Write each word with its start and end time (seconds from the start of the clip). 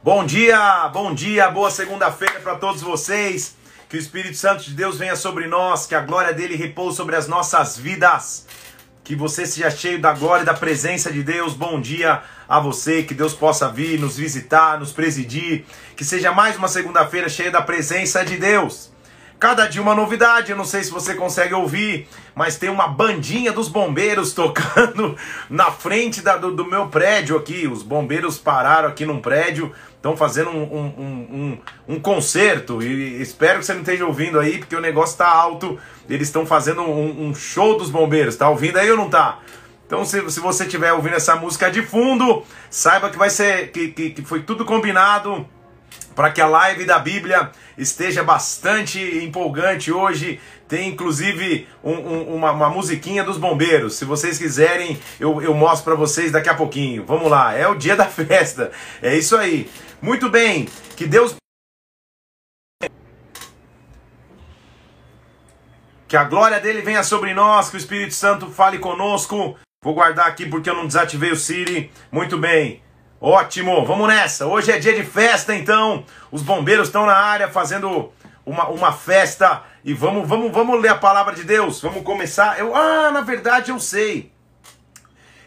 Bom 0.00 0.24
dia, 0.24 0.88
bom 0.92 1.12
dia, 1.12 1.50
boa 1.50 1.72
segunda-feira 1.72 2.38
para 2.38 2.54
todos 2.54 2.80
vocês. 2.80 3.56
Que 3.88 3.96
o 3.96 3.98
Espírito 3.98 4.36
Santo 4.36 4.62
de 4.62 4.70
Deus 4.70 4.96
venha 4.96 5.16
sobre 5.16 5.48
nós, 5.48 5.86
que 5.86 5.94
a 5.94 6.00
glória 6.00 6.32
dele 6.32 6.54
repouse 6.54 6.96
sobre 6.96 7.16
as 7.16 7.26
nossas 7.26 7.76
vidas. 7.76 8.46
Que 9.02 9.16
você 9.16 9.44
seja 9.44 9.68
cheio 9.72 10.00
da 10.00 10.12
glória 10.12 10.44
e 10.44 10.46
da 10.46 10.54
presença 10.54 11.10
de 11.10 11.24
Deus. 11.24 11.52
Bom 11.52 11.80
dia 11.80 12.22
a 12.48 12.60
você, 12.60 13.02
que 13.02 13.12
Deus 13.12 13.34
possa 13.34 13.68
vir 13.68 13.98
nos 13.98 14.16
visitar, 14.16 14.78
nos 14.78 14.92
presidir. 14.92 15.64
Que 15.96 16.04
seja 16.04 16.30
mais 16.30 16.56
uma 16.56 16.68
segunda-feira 16.68 17.28
cheia 17.28 17.50
da 17.50 17.60
presença 17.60 18.24
de 18.24 18.36
Deus. 18.36 18.92
Cada 19.38 19.68
dia 19.68 19.80
uma 19.80 19.94
novidade, 19.94 20.52
não 20.52 20.64
sei 20.64 20.82
se 20.82 20.90
você 20.90 21.14
consegue 21.14 21.54
ouvir, 21.54 22.08
mas 22.34 22.56
tem 22.56 22.68
uma 22.68 22.88
bandinha 22.88 23.52
dos 23.52 23.68
bombeiros 23.68 24.32
tocando 24.34 25.16
na 25.48 25.70
frente 25.70 26.20
da, 26.20 26.36
do, 26.36 26.50
do, 26.50 26.64
meu 26.64 26.88
prédio 26.88 27.36
aqui. 27.36 27.68
Os 27.68 27.84
bombeiros 27.84 28.36
pararam 28.36 28.88
aqui 28.88 29.06
num 29.06 29.20
prédio, 29.20 29.72
estão 29.94 30.16
fazendo 30.16 30.50
um, 30.50 30.62
um, 30.62 31.58
um, 31.86 31.94
um, 31.94 32.00
concerto 32.00 32.82
e 32.82 33.22
espero 33.22 33.60
que 33.60 33.66
você 33.66 33.74
não 33.74 33.82
esteja 33.82 34.04
ouvindo 34.04 34.40
aí, 34.40 34.58
porque 34.58 34.74
o 34.74 34.80
negócio 34.80 35.12
está 35.12 35.28
alto. 35.28 35.78
Eles 36.10 36.26
estão 36.26 36.44
fazendo 36.44 36.82
um, 36.82 37.32
show 37.32 37.78
dos 37.78 37.90
bombeiros, 37.90 38.34
tá 38.34 38.48
ouvindo 38.48 38.78
aí 38.78 38.90
ou 38.90 38.96
não 38.96 39.08
tá? 39.08 39.38
Então, 39.86 40.04
se, 40.04 40.28
se 40.30 40.40
você 40.40 40.64
estiver 40.64 40.92
ouvindo 40.92 41.14
essa 41.14 41.36
música 41.36 41.70
de 41.70 41.82
fundo, 41.82 42.42
saiba 42.68 43.08
que 43.08 43.16
vai 43.16 43.30
ser 43.30 43.70
que, 43.70 43.88
que, 43.88 44.10
que 44.10 44.22
foi 44.22 44.42
tudo 44.42 44.64
combinado 44.64 45.46
para 46.18 46.32
que 46.32 46.40
a 46.40 46.48
live 46.48 46.84
da 46.84 46.98
Bíblia 46.98 47.52
esteja 47.76 48.24
bastante 48.24 48.98
empolgante 49.24 49.92
hoje. 49.92 50.40
Tem 50.66 50.88
inclusive 50.88 51.68
um, 51.82 51.92
um, 51.92 52.34
uma, 52.34 52.50
uma, 52.50 52.68
musiquinha 52.68 53.22
dos 53.22 53.38
bombeiros. 53.38 53.94
Se 53.94 54.04
vocês 54.04 54.36
quiserem, 54.36 55.00
eu, 55.20 55.40
eu 55.40 55.54
mostro 55.54 55.84
para 55.84 55.94
vocês 55.94 56.32
daqui 56.32 56.48
a 56.48 56.56
pouquinho. 56.56 57.06
Vamos 57.06 57.30
lá, 57.30 57.54
é 57.54 57.68
o 57.68 57.76
dia 57.76 57.94
da 57.94 58.06
festa. 58.10 58.72
É 59.00 59.16
isso 59.16 59.36
aí. 59.36 59.70
Muito 60.02 60.28
bem, 60.28 60.68
que 60.96 61.06
Deus. 61.06 61.36
Que 66.08 66.16
a 66.16 66.24
glória 66.24 66.58
dele 66.58 66.82
venha 66.82 67.04
sobre 67.04 67.32
nós, 67.32 67.70
que 67.70 67.76
o 67.76 67.78
Espírito 67.78 68.14
Santo 68.14 68.50
fale 68.50 68.80
conosco. 68.80 69.56
Vou 69.84 69.94
guardar 69.94 70.26
aqui 70.26 70.46
porque 70.46 70.68
eu 70.68 70.74
não 70.74 70.88
desativei 70.88 71.30
o 71.30 71.36
Siri. 71.36 71.92
Muito 72.10 72.36
bem. 72.36 72.82
Ótimo, 73.20 73.84
vamos 73.84 74.06
nessa. 74.06 74.46
Hoje 74.46 74.70
é 74.70 74.78
dia 74.78 74.94
de 74.94 75.02
festa, 75.02 75.52
então. 75.52 76.04
Os 76.30 76.40
bombeiros 76.40 76.86
estão 76.86 77.04
na 77.04 77.16
área 77.16 77.48
fazendo 77.48 78.12
uma, 78.46 78.68
uma 78.68 78.92
festa 78.92 79.64
e 79.84 79.92
vamos, 79.92 80.28
vamos, 80.28 80.52
vamos 80.52 80.80
ler 80.80 80.90
a 80.90 80.94
palavra 80.94 81.34
de 81.34 81.42
Deus. 81.42 81.80
Vamos 81.80 82.04
começar. 82.04 82.60
Eu, 82.60 82.76
ah, 82.76 83.10
na 83.10 83.20
verdade 83.20 83.72
eu 83.72 83.80
sei. 83.80 84.30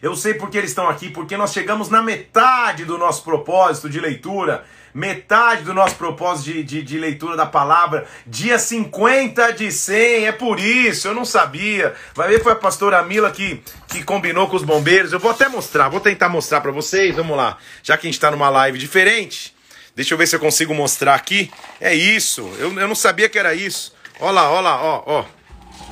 Eu 0.01 0.17
sei 0.17 0.33
porque 0.33 0.57
eles 0.57 0.71
estão 0.71 0.89
aqui, 0.89 1.09
porque 1.09 1.37
nós 1.37 1.53
chegamos 1.53 1.87
na 1.87 2.01
metade 2.01 2.83
do 2.83 2.97
nosso 2.97 3.23
propósito 3.23 3.89
de 3.89 4.01
leitura 4.01 4.65
metade 4.93 5.63
do 5.63 5.73
nosso 5.73 5.95
propósito 5.95 6.51
de, 6.51 6.63
de, 6.63 6.83
de, 6.83 6.97
leitura 6.97 7.35
da 7.35 7.45
palavra, 7.45 8.07
dia 8.25 8.57
50 8.59 9.53
de 9.53 9.71
100, 9.71 10.27
é 10.27 10.31
por 10.31 10.59
isso, 10.59 11.07
eu 11.07 11.13
não 11.13 11.25
sabia. 11.25 11.93
Vai 12.13 12.29
ver, 12.29 12.43
foi 12.43 12.51
a 12.51 12.55
pastora 12.55 13.01
Mila 13.03 13.31
que, 13.31 13.61
que 13.87 14.03
combinou 14.03 14.47
com 14.47 14.55
os 14.55 14.63
bombeiros. 14.63 15.13
Eu 15.13 15.19
vou 15.19 15.31
até 15.31 15.47
mostrar, 15.47 15.89
vou 15.89 15.99
tentar 15.99 16.29
mostrar 16.29 16.61
para 16.61 16.71
vocês, 16.71 17.15
vamos 17.15 17.37
lá. 17.37 17.57
Já 17.83 17.97
que 17.97 18.07
a 18.07 18.09
gente 18.09 18.15
está 18.15 18.31
numa 18.31 18.49
live 18.49 18.77
diferente, 18.77 19.55
deixa 19.95 20.13
eu 20.13 20.17
ver 20.17 20.27
se 20.27 20.35
eu 20.35 20.39
consigo 20.39 20.73
mostrar 20.73 21.15
aqui. 21.15 21.51
É 21.79 21.93
isso, 21.93 22.41
eu, 22.57 22.77
eu 22.79 22.87
não 22.87 22.95
sabia 22.95 23.29
que 23.29 23.39
era 23.39 23.53
isso. 23.53 23.93
Olha 24.19 24.33
lá, 24.33 24.51
olha 24.51 24.61
lá, 24.61 24.83
ó, 24.83 25.03
ó. 25.05 25.25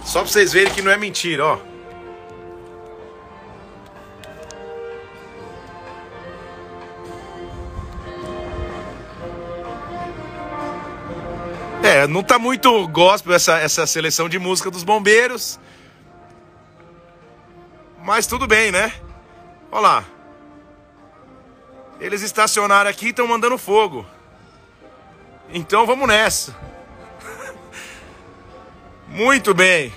Só 0.06 0.22
para 0.22 0.32
vocês 0.32 0.54
verem 0.54 0.74
que 0.74 0.82
não 0.82 0.92
é 0.92 0.98
mentira, 0.98 1.46
ó. 1.46 1.60
É, 11.82 12.06
não 12.06 12.22
tá 12.22 12.38
muito 12.38 12.88
gospel 12.90 13.34
essa, 13.34 13.58
essa 13.58 13.88
seleção 13.88 14.28
de 14.28 14.38
música 14.38 14.70
dos 14.70 14.84
bombeiros. 14.84 15.58
Mas 18.04 18.28
tudo 18.28 18.46
bem, 18.46 18.70
né? 18.72 18.94
Olha 19.72 19.82
lá. 19.82 20.06
Eles 22.00 22.22
estacionaram 22.22 22.90
aqui 22.90 23.08
e 23.08 23.10
estão 23.10 23.26
mandando 23.28 23.58
fogo. 23.58 24.06
Então 25.54 25.86
vamos 25.86 26.08
nessa. 26.08 26.56
Muito 29.08 29.54
bem. 29.54 29.94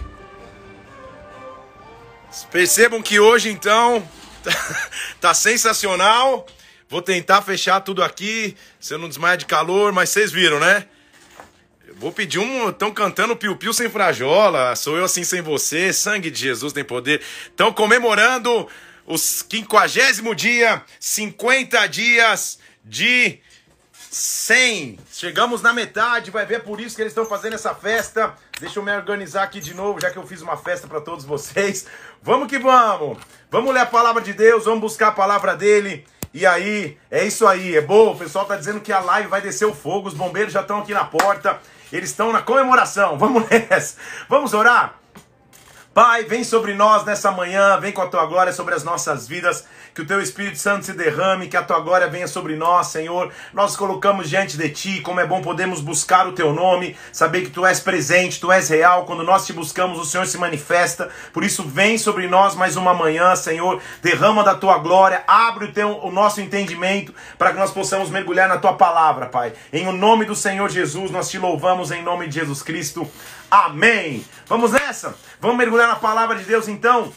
Percebam 2.50 3.02
que 3.02 3.18
hoje 3.18 3.50
então 3.50 4.08
tá 5.20 5.34
sensacional. 5.34 6.46
Vou 6.88 7.02
tentar 7.02 7.42
fechar 7.42 7.80
tudo 7.80 8.04
aqui, 8.04 8.56
se 8.78 8.94
eu 8.94 8.98
não 8.98 9.08
desmaia 9.08 9.36
de 9.36 9.46
calor, 9.46 9.92
mas 9.92 10.10
vocês 10.10 10.30
viram, 10.30 10.60
né? 10.60 10.86
Vou 11.96 12.12
pedir 12.12 12.38
um. 12.38 12.68
Estão 12.68 12.92
cantando 12.92 13.36
piu-piu 13.36 13.72
sem 13.72 13.88
frajola. 13.88 14.74
Sou 14.76 14.96
eu 14.96 15.04
assim 15.04 15.24
sem 15.24 15.40
você. 15.40 15.92
Sangue 15.92 16.30
de 16.30 16.40
Jesus 16.40 16.72
tem 16.72 16.84
poder. 16.84 17.20
Estão 17.46 17.72
comemorando 17.72 18.68
os 19.06 19.44
50 19.50 20.34
dia, 20.34 20.82
50 21.00 21.86
dias 21.88 22.58
de 22.84 23.40
100. 24.10 24.98
Chegamos 25.10 25.62
na 25.62 25.72
metade, 25.72 26.30
vai 26.30 26.44
ver 26.44 26.62
por 26.62 26.80
isso 26.80 26.94
que 26.94 27.02
eles 27.02 27.12
estão 27.12 27.24
fazendo 27.24 27.54
essa 27.54 27.74
festa. 27.74 28.34
Deixa 28.60 28.78
eu 28.78 28.82
me 28.82 28.94
organizar 28.94 29.42
aqui 29.42 29.60
de 29.60 29.74
novo, 29.74 30.00
já 30.00 30.10
que 30.10 30.18
eu 30.18 30.26
fiz 30.26 30.42
uma 30.42 30.56
festa 30.56 30.86
para 30.86 31.00
todos 31.00 31.24
vocês. 31.24 31.86
Vamos 32.22 32.48
que 32.48 32.58
vamos. 32.58 33.18
Vamos 33.50 33.72
ler 33.72 33.80
a 33.80 33.86
palavra 33.86 34.22
de 34.22 34.32
Deus, 34.32 34.66
vamos 34.66 34.80
buscar 34.80 35.08
a 35.08 35.12
palavra 35.12 35.56
dele. 35.56 36.04
E 36.34 36.46
aí, 36.46 36.96
é 37.10 37.24
isso 37.24 37.46
aí, 37.46 37.76
é 37.76 37.80
bom. 37.80 38.12
O 38.12 38.18
pessoal 38.18 38.44
tá 38.44 38.56
dizendo 38.56 38.80
que 38.80 38.92
a 38.92 39.00
live 39.00 39.28
vai 39.28 39.40
descer 39.40 39.66
o 39.66 39.74
fogo, 39.74 40.08
os 40.08 40.14
bombeiros 40.14 40.52
já 40.52 40.60
estão 40.60 40.80
aqui 40.80 40.94
na 40.94 41.04
porta. 41.04 41.60
Eles 41.92 42.10
estão 42.10 42.32
na 42.32 42.42
comemoração. 42.42 43.18
Vamos 43.18 43.44
nessa. 43.50 43.96
Vamos 44.28 44.54
orar? 44.54 45.01
Pai, 45.94 46.24
vem 46.24 46.42
sobre 46.42 46.72
nós 46.72 47.04
nessa 47.04 47.30
manhã, 47.30 47.78
vem 47.78 47.92
com 47.92 48.00
a 48.00 48.06
tua 48.06 48.24
glória 48.24 48.50
sobre 48.50 48.74
as 48.74 48.82
nossas 48.82 49.28
vidas, 49.28 49.66
que 49.94 50.00
o 50.00 50.06
teu 50.06 50.22
Espírito 50.22 50.56
Santo 50.56 50.86
se 50.86 50.94
derrame, 50.94 51.48
que 51.48 51.56
a 51.56 51.62
tua 51.62 51.80
glória 51.80 52.08
venha 52.08 52.26
sobre 52.26 52.56
nós, 52.56 52.86
Senhor. 52.86 53.30
Nós 53.52 53.76
colocamos 53.76 54.30
diante 54.30 54.56
de 54.56 54.70
ti, 54.70 55.02
como 55.02 55.20
é 55.20 55.26
bom 55.26 55.42
podermos 55.42 55.82
buscar 55.82 56.26
o 56.26 56.32
teu 56.32 56.54
nome, 56.54 56.96
saber 57.12 57.42
que 57.42 57.50
tu 57.50 57.66
és 57.66 57.78
presente, 57.78 58.40
tu 58.40 58.50
és 58.50 58.70
real. 58.70 59.04
Quando 59.04 59.22
nós 59.22 59.44
te 59.44 59.52
buscamos, 59.52 59.98
o 59.98 60.06
Senhor 60.06 60.26
se 60.26 60.38
manifesta. 60.38 61.10
Por 61.30 61.44
isso, 61.44 61.62
vem 61.62 61.98
sobre 61.98 62.26
nós 62.26 62.54
mais 62.54 62.74
uma 62.74 62.94
manhã, 62.94 63.36
Senhor. 63.36 63.78
Derrama 64.00 64.42
da 64.42 64.54
tua 64.54 64.78
glória, 64.78 65.22
abre 65.26 65.66
o, 65.66 65.72
teu, 65.74 65.98
o 65.98 66.10
nosso 66.10 66.40
entendimento 66.40 67.14
para 67.36 67.52
que 67.52 67.58
nós 67.58 67.70
possamos 67.70 68.08
mergulhar 68.08 68.48
na 68.48 68.56
tua 68.56 68.72
palavra, 68.72 69.26
Pai. 69.26 69.52
Em 69.70 69.86
o 69.86 69.92
nome 69.92 70.24
do 70.24 70.34
Senhor 70.34 70.70
Jesus, 70.70 71.10
nós 71.10 71.28
te 71.28 71.36
louvamos 71.36 71.90
em 71.90 72.02
nome 72.02 72.28
de 72.28 72.40
Jesus 72.40 72.62
Cristo. 72.62 73.06
Amém. 73.52 74.24
Vamos 74.46 74.72
nessa? 74.72 75.14
Vamos 75.38 75.58
mergulhar 75.58 75.86
na 75.86 75.96
palavra 75.96 76.38
de 76.38 76.44
Deus 76.44 76.68
então? 76.68 77.12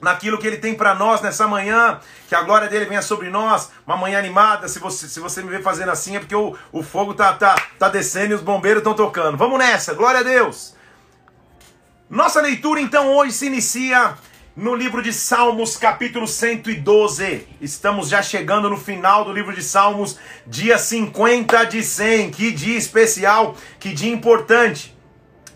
Naquilo 0.00 0.36
que 0.36 0.44
ele 0.44 0.56
tem 0.56 0.74
para 0.74 0.92
nós 0.92 1.20
nessa 1.20 1.46
manhã, 1.46 2.00
que 2.28 2.34
a 2.34 2.42
glória 2.42 2.66
dele 2.66 2.86
venha 2.86 3.00
sobre 3.00 3.30
nós, 3.30 3.70
uma 3.86 3.96
manhã 3.96 4.18
animada. 4.18 4.66
Se 4.66 4.80
você, 4.80 5.06
se 5.06 5.20
você 5.20 5.40
me 5.40 5.50
vê 5.50 5.62
fazendo 5.62 5.92
assim, 5.92 6.16
é 6.16 6.18
porque 6.18 6.34
o, 6.34 6.56
o 6.72 6.82
fogo 6.82 7.14
tá, 7.14 7.32
tá, 7.34 7.54
tá 7.78 7.88
descendo 7.88 8.32
e 8.32 8.34
os 8.34 8.40
bombeiros 8.40 8.80
estão 8.80 8.92
tocando. 8.92 9.38
Vamos 9.38 9.56
nessa, 9.56 9.94
glória 9.94 10.18
a 10.18 10.24
Deus. 10.24 10.74
Nossa 12.10 12.40
leitura 12.40 12.80
então 12.80 13.14
hoje 13.14 13.30
se 13.30 13.46
inicia 13.46 14.16
no 14.56 14.74
livro 14.74 15.00
de 15.00 15.12
Salmos, 15.12 15.76
capítulo 15.76 16.26
112. 16.26 17.46
Estamos 17.60 18.08
já 18.08 18.20
chegando 18.20 18.68
no 18.68 18.76
final 18.76 19.24
do 19.24 19.32
livro 19.32 19.54
de 19.54 19.62
Salmos, 19.62 20.18
dia 20.44 20.76
50 20.76 21.66
de 21.66 21.84
100. 21.84 22.32
Que 22.32 22.50
dia 22.50 22.76
especial, 22.76 23.54
que 23.78 23.92
dia 23.94 24.12
importante. 24.12 24.97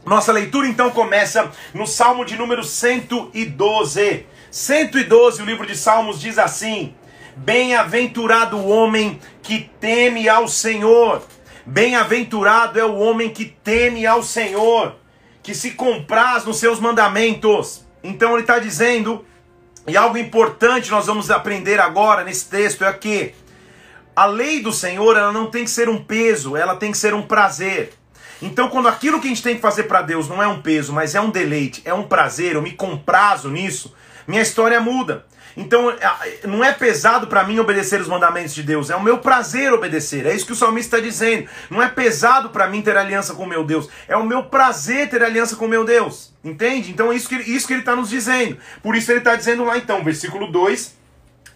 Nossa 0.04 0.32
leitura 0.32 0.66
então 0.66 0.90
começa 0.90 1.50
no 1.72 1.86
Salmo 1.86 2.24
de 2.24 2.36
número 2.36 2.64
112. 2.64 4.26
112, 4.50 5.42
o 5.42 5.46
livro 5.46 5.64
de 5.64 5.76
Salmos 5.76 6.20
diz 6.20 6.38
assim: 6.38 6.94
Bem-aventurado 7.36 8.56
o 8.56 8.68
homem 8.68 9.20
que 9.42 9.70
teme 9.80 10.28
ao 10.28 10.48
Senhor. 10.48 11.22
Bem-aventurado 11.64 12.80
é 12.80 12.84
o 12.84 12.98
homem 12.98 13.30
que 13.30 13.44
teme 13.44 14.04
ao 14.04 14.24
Senhor, 14.24 14.96
que 15.40 15.54
se 15.54 15.70
compraz 15.70 16.44
nos 16.44 16.58
seus 16.58 16.80
mandamentos. 16.80 17.86
Então 18.02 18.32
ele 18.32 18.40
está 18.40 18.58
dizendo, 18.58 19.24
e 19.86 19.96
algo 19.96 20.18
importante 20.18 20.90
nós 20.90 21.06
vamos 21.06 21.30
aprender 21.30 21.78
agora 21.78 22.24
nesse 22.24 22.46
texto 22.46 22.84
é 22.84 22.92
que 22.92 23.32
a 24.16 24.26
lei 24.26 24.60
do 24.60 24.72
Senhor 24.72 25.16
ela 25.16 25.30
não 25.30 25.48
tem 25.48 25.62
que 25.62 25.70
ser 25.70 25.88
um 25.88 26.02
peso, 26.02 26.56
ela 26.56 26.74
tem 26.74 26.90
que 26.90 26.98
ser 26.98 27.14
um 27.14 27.22
prazer. 27.22 27.92
Então, 28.42 28.68
quando 28.68 28.88
aquilo 28.88 29.20
que 29.20 29.26
a 29.26 29.30
gente 29.30 29.42
tem 29.42 29.54
que 29.54 29.60
fazer 29.60 29.84
para 29.84 30.02
Deus 30.02 30.28
não 30.28 30.42
é 30.42 30.48
um 30.48 30.60
peso, 30.60 30.92
mas 30.92 31.14
é 31.14 31.20
um 31.20 31.30
deleite, 31.30 31.80
é 31.84 31.94
um 31.94 32.02
prazer, 32.02 32.56
eu 32.56 32.62
me 32.62 32.72
comprazo 32.72 33.48
nisso, 33.48 33.94
minha 34.26 34.42
história 34.42 34.80
muda. 34.80 35.24
Então, 35.56 35.94
não 36.44 36.64
é 36.64 36.72
pesado 36.72 37.26
para 37.26 37.44
mim 37.44 37.58
obedecer 37.58 38.00
os 38.00 38.08
mandamentos 38.08 38.54
de 38.54 38.62
Deus, 38.62 38.90
é 38.90 38.96
o 38.96 39.02
meu 39.02 39.18
prazer 39.18 39.72
obedecer. 39.72 40.26
É 40.26 40.34
isso 40.34 40.46
que 40.46 40.52
o 40.52 40.56
salmista 40.56 40.96
está 40.96 41.06
dizendo. 41.06 41.46
Não 41.70 41.82
é 41.82 41.88
pesado 41.88 42.50
para 42.50 42.66
mim 42.66 42.82
ter 42.82 42.96
aliança 42.96 43.34
com 43.34 43.46
meu 43.46 43.64
Deus, 43.64 43.88
é 44.08 44.16
o 44.16 44.24
meu 44.24 44.44
prazer 44.44 45.08
ter 45.08 45.22
aliança 45.22 45.54
com 45.54 45.68
meu 45.68 45.84
Deus. 45.84 46.32
Entende? 46.42 46.90
Então, 46.90 47.12
é 47.12 47.14
isso 47.14 47.28
que, 47.28 47.36
isso 47.36 47.66
que 47.66 47.74
ele 47.74 47.82
está 47.82 47.94
nos 47.94 48.10
dizendo. 48.10 48.56
Por 48.82 48.96
isso, 48.96 49.12
ele 49.12 49.18
está 49.18 49.36
dizendo 49.36 49.64
lá, 49.64 49.78
então, 49.78 50.02
versículo 50.02 50.50
2. 50.50 51.01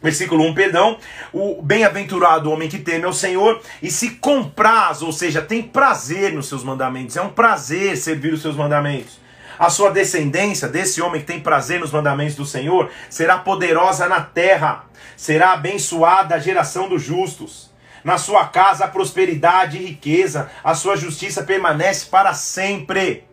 Versículo 0.06 0.44
1, 0.44 0.54
perdão. 0.54 0.98
O 1.32 1.60
bem-aventurado 1.60 2.48
homem 2.48 2.68
que 2.68 2.78
teme 2.78 3.04
ao 3.04 3.12
Senhor 3.12 3.60
e 3.82 3.90
se 3.90 4.10
compraz, 4.10 5.02
ou 5.02 5.10
seja, 5.10 5.42
tem 5.42 5.60
prazer 5.60 6.32
nos 6.32 6.46
seus 6.46 6.62
mandamentos. 6.62 7.16
É 7.16 7.22
um 7.22 7.30
prazer 7.30 7.96
servir 7.96 8.32
os 8.32 8.40
seus 8.40 8.54
mandamentos. 8.54 9.18
A 9.58 9.68
sua 9.68 9.90
descendência, 9.90 10.68
desse 10.68 11.02
homem 11.02 11.22
que 11.22 11.26
tem 11.26 11.40
prazer 11.40 11.80
nos 11.80 11.90
mandamentos 11.90 12.36
do 12.36 12.46
Senhor, 12.46 12.88
será 13.10 13.38
poderosa 13.38 14.06
na 14.06 14.20
terra, 14.20 14.84
será 15.16 15.54
abençoada 15.54 16.36
a 16.36 16.38
geração 16.38 16.88
dos 16.88 17.02
justos. 17.02 17.72
Na 18.04 18.16
sua 18.16 18.46
casa 18.46 18.86
prosperidade 18.86 19.76
e 19.76 19.86
riqueza, 19.86 20.48
a 20.62 20.76
sua 20.76 20.96
justiça 20.96 21.42
permanece 21.42 22.06
para 22.06 22.32
sempre. 22.32 23.24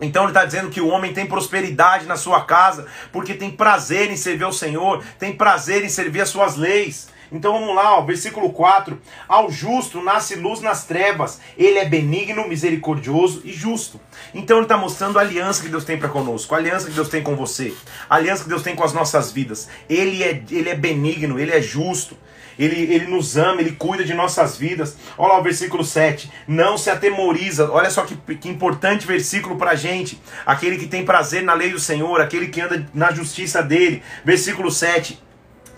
Então 0.00 0.24
ele 0.24 0.30
está 0.30 0.44
dizendo 0.44 0.70
que 0.70 0.80
o 0.80 0.88
homem 0.88 1.12
tem 1.12 1.26
prosperidade 1.26 2.06
na 2.06 2.16
sua 2.16 2.44
casa, 2.44 2.86
porque 3.12 3.34
tem 3.34 3.50
prazer 3.50 4.10
em 4.10 4.16
servir 4.16 4.44
ao 4.44 4.52
Senhor, 4.52 5.02
tem 5.18 5.32
prazer 5.32 5.84
em 5.84 5.88
servir 5.88 6.20
as 6.20 6.28
suas 6.28 6.56
leis. 6.56 7.08
Então 7.30 7.52
vamos 7.52 7.74
lá, 7.74 7.98
ó, 7.98 8.02
versículo 8.02 8.50
4. 8.50 8.98
Ao 9.28 9.50
justo 9.50 10.02
nasce 10.02 10.34
luz 10.36 10.60
nas 10.60 10.84
trevas, 10.84 11.40
ele 11.56 11.78
é 11.78 11.84
benigno, 11.84 12.48
misericordioso 12.48 13.42
e 13.44 13.52
justo. 13.52 14.00
Então 14.34 14.56
ele 14.56 14.64
está 14.64 14.76
mostrando 14.76 15.18
a 15.18 15.22
aliança 15.22 15.62
que 15.62 15.68
Deus 15.68 15.84
tem 15.84 15.98
para 15.98 16.08
conosco, 16.08 16.54
a 16.54 16.58
aliança 16.58 16.86
que 16.86 16.94
Deus 16.94 17.08
tem 17.08 17.22
com 17.22 17.36
você, 17.36 17.74
a 18.08 18.16
aliança 18.16 18.44
que 18.44 18.48
Deus 18.48 18.62
tem 18.62 18.74
com 18.74 18.84
as 18.84 18.92
nossas 18.92 19.30
vidas. 19.30 19.68
Ele 19.88 20.22
é, 20.22 20.42
ele 20.50 20.70
é 20.70 20.74
benigno, 20.74 21.38
ele 21.38 21.52
é 21.52 21.60
justo. 21.60 22.16
Ele, 22.58 22.92
ele 22.92 23.06
nos 23.06 23.36
ama, 23.36 23.60
Ele 23.60 23.72
cuida 23.72 24.04
de 24.04 24.12
nossas 24.12 24.56
vidas. 24.56 24.96
Olha 25.16 25.34
lá 25.34 25.38
o 25.38 25.42
versículo 25.42 25.84
7. 25.84 26.30
Não 26.46 26.76
se 26.76 26.90
atemoriza. 26.90 27.70
Olha 27.70 27.90
só 27.90 28.02
que, 28.02 28.16
que 28.34 28.48
importante 28.48 29.06
versículo 29.06 29.56
pra 29.56 29.74
gente. 29.74 30.20
Aquele 30.44 30.76
que 30.76 30.86
tem 30.86 31.04
prazer 31.04 31.42
na 31.42 31.54
lei 31.54 31.70
do 31.70 31.78
Senhor, 31.78 32.20
aquele 32.20 32.48
que 32.48 32.60
anda 32.60 32.86
na 32.92 33.12
justiça 33.12 33.62
dele. 33.62 34.02
Versículo 34.24 34.70
7. 34.70 35.22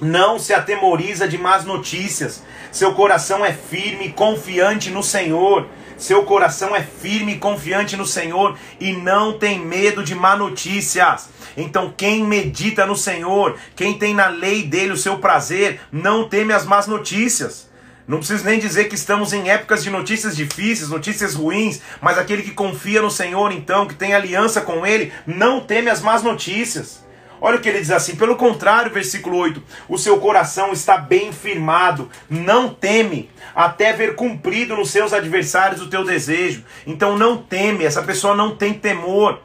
Não 0.00 0.38
se 0.38 0.54
atemoriza 0.54 1.28
de 1.28 1.36
más 1.36 1.64
notícias. 1.64 2.42
Seu 2.72 2.94
coração 2.94 3.44
é 3.44 3.52
firme 3.52 4.06
e 4.06 4.12
confiante 4.12 4.90
no 4.90 5.02
Senhor. 5.02 5.68
Seu 5.98 6.22
coração 6.22 6.74
é 6.74 6.80
firme 6.82 7.34
e 7.34 7.38
confiante 7.38 7.94
no 7.94 8.06
Senhor 8.06 8.56
e 8.80 8.94
não 8.94 9.38
tem 9.38 9.58
medo 9.60 10.02
de 10.02 10.14
má 10.14 10.34
notícias. 10.34 11.28
Então, 11.60 11.92
quem 11.96 12.24
medita 12.24 12.86
no 12.86 12.96
Senhor, 12.96 13.56
quem 13.76 13.98
tem 13.98 14.14
na 14.14 14.28
lei 14.28 14.62
dele 14.62 14.92
o 14.92 14.96
seu 14.96 15.18
prazer, 15.18 15.80
não 15.92 16.28
teme 16.28 16.52
as 16.52 16.64
más 16.64 16.86
notícias. 16.86 17.68
Não 18.06 18.18
preciso 18.18 18.44
nem 18.44 18.58
dizer 18.58 18.88
que 18.88 18.94
estamos 18.94 19.32
em 19.32 19.50
épocas 19.50 19.84
de 19.84 19.90
notícias 19.90 20.34
difíceis, 20.34 20.88
notícias 20.88 21.34
ruins, 21.34 21.80
mas 22.00 22.18
aquele 22.18 22.42
que 22.42 22.50
confia 22.50 23.00
no 23.00 23.10
Senhor, 23.10 23.52
então, 23.52 23.86
que 23.86 23.94
tem 23.94 24.14
aliança 24.14 24.60
com 24.60 24.84
Ele, 24.84 25.12
não 25.26 25.60
teme 25.60 25.90
as 25.90 26.00
más 26.00 26.22
notícias. 26.22 27.04
Olha 27.40 27.56
o 27.56 27.60
que 27.60 27.68
ele 27.70 27.80
diz 27.80 27.90
assim, 27.90 28.16
pelo 28.16 28.36
contrário, 28.36 28.92
versículo 28.92 29.38
8: 29.38 29.62
o 29.88 29.96
seu 29.96 30.18
coração 30.18 30.72
está 30.72 30.98
bem 30.98 31.32
firmado, 31.32 32.10
não 32.28 32.68
teme, 32.68 33.30
até 33.54 33.94
ver 33.94 34.14
cumprido 34.14 34.76
nos 34.76 34.90
seus 34.90 35.12
adversários 35.12 35.80
o 35.80 35.88
teu 35.88 36.04
desejo. 36.04 36.64
Então 36.86 37.16
não 37.16 37.38
teme, 37.38 37.84
essa 37.84 38.02
pessoa 38.02 38.34
não 38.34 38.54
tem 38.54 38.74
temor, 38.74 39.40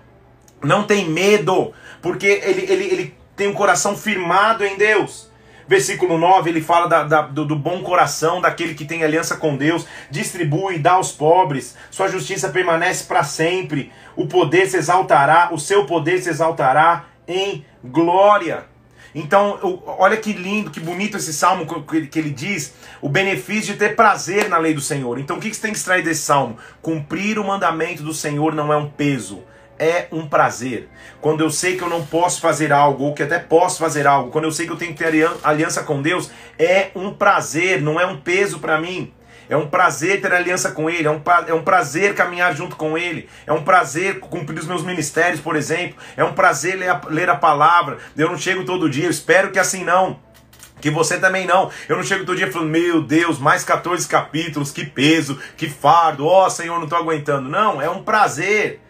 não 0.61 0.83
tem 0.83 1.09
medo, 1.09 1.73
porque 2.05 2.27
ele, 2.27 2.71
ele, 2.71 2.83
ele 2.83 3.15
tem 3.35 3.47
um 3.47 3.53
coração 3.55 3.97
firmado 3.97 4.63
em 4.63 4.77
Deus. 4.77 5.27
Versículo 5.67 6.19
9, 6.19 6.51
ele 6.51 6.61
fala 6.61 6.87
da, 6.87 7.03
da, 7.03 7.21
do, 7.23 7.43
do, 7.43 7.55
bom 7.55 7.81
coração, 7.81 8.39
daquele 8.39 8.75
que 8.75 8.85
tem 8.85 9.03
aliança 9.03 9.37
com 9.37 9.57
Deus, 9.57 9.87
distribui, 10.11 10.77
dá 10.77 10.91
aos 10.91 11.11
pobres, 11.11 11.75
sua 11.89 12.07
justiça 12.07 12.49
permanece 12.49 13.05
para 13.05 13.23
sempre, 13.23 13.91
o 14.15 14.27
poder 14.27 14.67
se 14.67 14.77
exaltará, 14.77 15.49
o 15.51 15.57
seu 15.57 15.87
poder 15.87 16.21
se 16.21 16.29
exaltará 16.29 17.05
em 17.27 17.65
glória. 17.83 18.65
Então, 19.15 19.81
olha 19.97 20.17
que 20.17 20.31
lindo, 20.31 20.69
que 20.69 20.79
bonito 20.79 21.17
esse 21.17 21.33
salmo 21.33 21.65
que 21.87 22.19
ele 22.19 22.29
diz, 22.29 22.75
o 23.01 23.09
benefício 23.09 23.73
de 23.73 23.79
ter 23.79 23.95
prazer 23.95 24.47
na 24.47 24.59
lei 24.59 24.75
do 24.75 24.81
Senhor. 24.81 25.17
Então, 25.17 25.37
o 25.37 25.39
que 25.39 25.51
você 25.51 25.59
tem 25.59 25.71
que 25.71 25.77
extrair 25.79 26.03
desse 26.03 26.21
salmo? 26.21 26.55
Cumprir 26.83 27.39
o 27.39 27.43
mandamento 27.43 28.03
do 28.03 28.13
Senhor 28.13 28.53
não 28.53 28.71
é 28.71 28.77
um 28.77 28.87
peso, 28.87 29.41
é 29.79 30.07
um 30.11 30.27
prazer. 30.27 30.89
Quando 31.21 31.41
eu 31.41 31.49
sei 31.49 31.75
que 31.75 31.83
eu 31.83 31.89
não 31.89 32.05
posso 32.05 32.41
fazer 32.41 32.71
algo, 32.71 33.05
ou 33.05 33.13
que 33.13 33.23
até 33.23 33.39
posso 33.39 33.79
fazer 33.79 34.07
algo, 34.07 34.31
quando 34.31 34.45
eu 34.45 34.51
sei 34.51 34.65
que 34.65 34.71
eu 34.71 34.77
tenho 34.77 34.93
que 34.93 35.03
ter 35.03 35.27
aliança 35.43 35.83
com 35.83 36.01
Deus, 36.01 36.29
é 36.57 36.89
um 36.95 37.13
prazer, 37.13 37.81
não 37.81 37.99
é 37.99 38.05
um 38.05 38.17
peso 38.17 38.59
para 38.59 38.79
mim. 38.79 39.13
É 39.47 39.55
um 39.55 39.67
prazer 39.67 40.21
ter 40.21 40.33
aliança 40.33 40.71
com 40.71 40.89
Ele, 40.89 41.07
é 41.07 41.11
um, 41.11 41.21
é 41.47 41.53
um 41.53 41.63
prazer 41.63 42.15
caminhar 42.15 42.55
junto 42.55 42.75
com 42.75 42.97
Ele, 42.97 43.29
é 43.45 43.53
um 43.53 43.63
prazer 43.63 44.19
cumprir 44.19 44.57
os 44.57 44.65
meus 44.65 44.83
ministérios, 44.83 45.39
por 45.39 45.55
exemplo, 45.55 45.97
é 46.17 46.23
um 46.23 46.33
prazer 46.33 46.75
ler 46.75 46.89
a, 46.89 47.01
ler 47.07 47.29
a 47.29 47.35
palavra. 47.35 47.99
Eu 48.17 48.29
não 48.29 48.37
chego 48.37 48.65
todo 48.65 48.89
dia, 48.89 49.05
eu 49.05 49.11
espero 49.11 49.51
que 49.51 49.59
assim 49.59 49.83
não. 49.83 50.19
Que 50.81 50.89
você 50.89 51.19
também 51.19 51.47
não. 51.47 51.71
Eu 51.87 51.95
não 51.95 52.03
chego 52.03 52.25
todo 52.25 52.37
dia 52.37 52.51
falando, 52.51 52.69
meu 52.69 53.01
Deus, 53.01 53.39
mais 53.39 53.63
14 53.63 54.07
capítulos, 54.07 54.71
que 54.71 54.85
peso, 54.85 55.39
que 55.55 55.69
fardo, 55.69 56.25
ó 56.25 56.45
oh, 56.45 56.49
Senhor, 56.49 56.75
não 56.77 56.83
estou 56.83 56.99
aguentando. 56.99 57.47
Não, 57.47 57.81
é 57.81 57.89
um 57.89 58.03
prazer. 58.03 58.81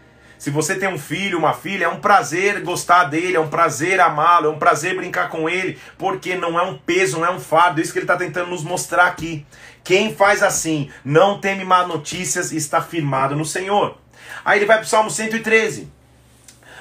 Se 0.45 0.51
você 0.51 0.75
tem 0.75 0.87
um 0.87 0.99
filho, 0.99 1.39
uma 1.39 1.53
filha, 1.53 1.85
é 1.85 1.89
um 1.89 1.99
prazer 1.99 2.61
gostar 2.61 3.05
dele, 3.05 3.35
é 3.35 3.39
um 3.39 3.47
prazer 3.47 3.99
amá-lo, 3.99 4.45
é 4.45 4.49
um 4.51 4.59
prazer 4.59 4.95
brincar 4.95 5.27
com 5.27 5.49
ele, 5.49 5.79
porque 5.97 6.35
não 6.35 6.59
é 6.59 6.61
um 6.61 6.77
peso, 6.77 7.17
não 7.17 7.25
é 7.25 7.31
um 7.31 7.39
fardo. 7.39 7.79
É 7.79 7.83
isso 7.83 7.91
que 7.91 7.97
ele 7.97 8.03
está 8.03 8.15
tentando 8.15 8.51
nos 8.51 8.63
mostrar 8.63 9.07
aqui. 9.07 9.43
Quem 9.83 10.13
faz 10.13 10.43
assim, 10.43 10.91
não 11.03 11.39
teme 11.39 11.65
má 11.65 11.87
notícias 11.87 12.51
está 12.51 12.79
firmado 12.79 13.35
no 13.35 13.43
Senhor. 13.43 13.97
Aí 14.45 14.59
ele 14.59 14.67
vai 14.67 14.77
para 14.77 14.85
o 14.85 14.87
Salmo 14.87 15.09
113. 15.09 15.91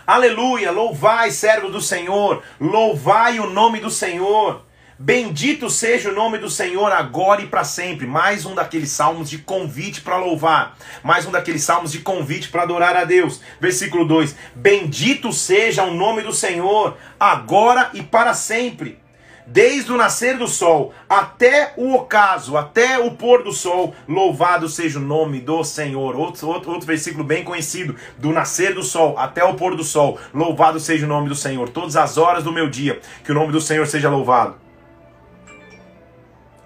Aleluia, 0.07 0.71
louvai, 0.71 1.31
servo 1.31 1.71
do 1.71 1.81
Senhor, 1.81 2.43
louvai 2.61 3.41
o 3.41 3.49
nome 3.49 3.81
do 3.81 3.89
Senhor. 3.89 4.63
Bendito 4.96 5.69
seja 5.69 6.11
o 6.11 6.14
nome 6.14 6.38
do 6.38 6.49
Senhor 6.49 6.93
agora 6.93 7.43
e 7.43 7.49
para 7.49 7.64
sempre. 7.64 8.06
Mais 8.06 8.46
um 8.46 8.55
daqueles 8.55 8.93
salmos 8.93 9.29
de 9.29 9.38
convite 9.38 10.00
para 10.00 10.17
louvar. 10.19 10.76
Mais 11.02 11.26
um 11.26 11.32
daqueles 11.32 11.64
salmos 11.64 11.91
de 11.91 11.99
convite 11.99 12.49
para 12.49 12.62
adorar 12.62 12.96
a 12.96 13.02
Deus. 13.02 13.41
Versículo 13.61 14.06
2: 14.06 14.37
Bendito 14.55 15.32
seja 15.32 15.82
o 15.82 15.93
nome 15.93 16.23
do 16.23 16.32
Senhor 16.32 16.96
agora 17.19 17.91
e 17.93 18.05
para 18.05 18.35
sempre. 18.35 19.02
Desde 19.44 19.93
o 19.93 19.96
nascer 19.96 20.38
do 20.38 20.46
sol 20.46 20.94
até 21.08 21.75
o 21.76 21.93
ocaso, 21.94 22.56
até 22.56 22.96
o 22.96 23.11
pôr 23.11 23.43
do 23.43 23.52
sol, 23.52 23.94
louvado 24.08 24.69
seja 24.69 25.00
o 25.00 25.02
nome 25.02 25.41
do 25.41 25.64
Senhor. 25.64 26.14
Outro, 26.14 26.46
outro, 26.46 26.70
outro 26.70 26.87
versículo 26.87 27.25
bem 27.25 27.43
conhecido: 27.43 27.96
do 28.17 28.32
nascer 28.32 28.73
do 28.73 28.82
sol 28.85 29.19
até 29.19 29.43
o 29.43 29.55
pôr 29.55 29.75
do 29.75 29.82
sol, 29.82 30.20
louvado 30.32 30.79
seja 30.79 31.05
o 31.05 31.08
nome 31.08 31.29
do 31.29 31.35
Senhor. 31.35 31.69
Todas 31.69 31.96
as 31.96 32.17
horas 32.17 32.44
do 32.44 32.52
meu 32.52 32.70
dia, 32.70 33.00
que 33.25 33.32
o 33.32 33.35
nome 33.35 33.50
do 33.50 33.61
Senhor 33.61 33.88
seja 33.88 34.08
louvado. 34.08 34.64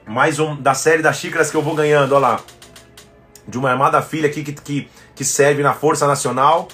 Mais 0.09 0.41
um 0.41 0.57
da 0.57 0.73
série 0.73 1.03
das 1.03 1.19
xícaras 1.19 1.51
que 1.51 1.57
eu 1.57 1.61
vou 1.61 1.75
ganhando, 1.75 2.13
olha 2.15 2.29
lá. 2.29 2.41
De 3.47 3.59
uma 3.59 3.73
amada 3.73 4.01
filha 4.01 4.27
aqui 4.27 4.43
que, 4.43 4.55
que, 4.55 4.91
que 5.15 5.23
serve 5.23 5.63
na 5.63 5.75
Força 5.75 6.07
Nacional. 6.07 6.67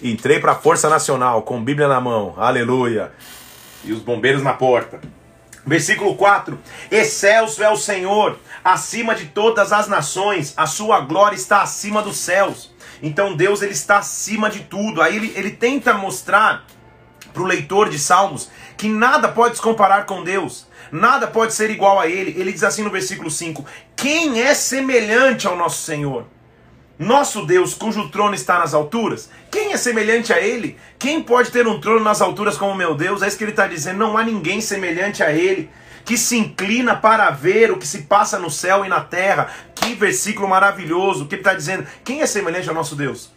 Entrei 0.00 0.38
para 0.38 0.52
a 0.52 0.54
Força 0.54 0.88
Nacional 0.88 1.42
com 1.42 1.62
Bíblia 1.62 1.88
na 1.88 2.00
mão. 2.00 2.32
Aleluia. 2.36 3.10
E 3.82 3.92
os 3.92 3.98
bombeiros 3.98 4.40
na 4.40 4.52
porta. 4.52 5.00
Versículo 5.66 6.14
4: 6.14 6.56
Excelso 6.92 7.60
é 7.60 7.68
o 7.68 7.76
Senhor, 7.76 8.38
acima 8.62 9.16
de 9.16 9.26
todas 9.26 9.72
as 9.72 9.88
nações, 9.88 10.54
a 10.56 10.66
sua 10.66 11.00
glória 11.00 11.34
está 11.34 11.60
acima 11.60 12.02
dos 12.02 12.18
céus. 12.18 12.72
Então 13.02 13.34
Deus 13.34 13.62
ele 13.62 13.72
está 13.72 13.98
acima 13.98 14.48
de 14.48 14.60
tudo. 14.60 15.02
Aí 15.02 15.16
ele, 15.16 15.32
ele 15.34 15.50
tenta 15.50 15.92
mostrar 15.94 16.64
para 17.32 17.42
o 17.42 17.46
leitor 17.46 17.90
de 17.90 17.98
Salmos 17.98 18.48
que 18.76 18.88
nada 18.88 19.28
pode 19.28 19.56
se 19.56 19.62
comparar 19.62 20.06
com 20.06 20.22
Deus. 20.22 20.68
Nada 20.94 21.26
pode 21.26 21.52
ser 21.52 21.70
igual 21.70 21.98
a 21.98 22.06
ele. 22.06 22.40
Ele 22.40 22.52
diz 22.52 22.62
assim 22.62 22.84
no 22.84 22.88
versículo 22.88 23.28
5: 23.28 23.66
Quem 23.96 24.40
é 24.40 24.54
semelhante 24.54 25.44
ao 25.44 25.56
nosso 25.56 25.82
Senhor? 25.82 26.24
Nosso 26.96 27.44
Deus, 27.44 27.74
cujo 27.74 28.10
trono 28.10 28.36
está 28.36 28.60
nas 28.60 28.72
alturas, 28.72 29.28
quem 29.50 29.72
é 29.72 29.76
semelhante 29.76 30.32
a 30.32 30.40
Ele? 30.40 30.78
Quem 30.96 31.20
pode 31.20 31.50
ter 31.50 31.66
um 31.66 31.80
trono 31.80 31.98
nas 31.98 32.20
alturas 32.20 32.56
como 32.56 32.76
meu 32.76 32.94
Deus? 32.94 33.22
É 33.22 33.26
isso 33.26 33.36
que 33.36 33.42
ele 33.42 33.50
está 33.50 33.66
dizendo: 33.66 33.98
não 33.98 34.16
há 34.16 34.22
ninguém 34.22 34.60
semelhante 34.60 35.20
a 35.20 35.32
Ele, 35.32 35.68
que 36.04 36.16
se 36.16 36.38
inclina 36.38 36.94
para 36.94 37.28
ver 37.30 37.72
o 37.72 37.76
que 37.76 37.88
se 37.88 38.02
passa 38.02 38.38
no 38.38 38.48
céu 38.48 38.84
e 38.84 38.88
na 38.88 39.00
terra. 39.00 39.50
Que 39.74 39.96
versículo 39.96 40.46
maravilhoso! 40.46 41.24
O 41.24 41.26
que 41.26 41.34
ele 41.34 41.40
está 41.40 41.54
dizendo? 41.54 41.84
Quem 42.04 42.22
é 42.22 42.26
semelhante 42.26 42.68
ao 42.68 42.74
nosso 42.74 42.94
Deus? 42.94 43.33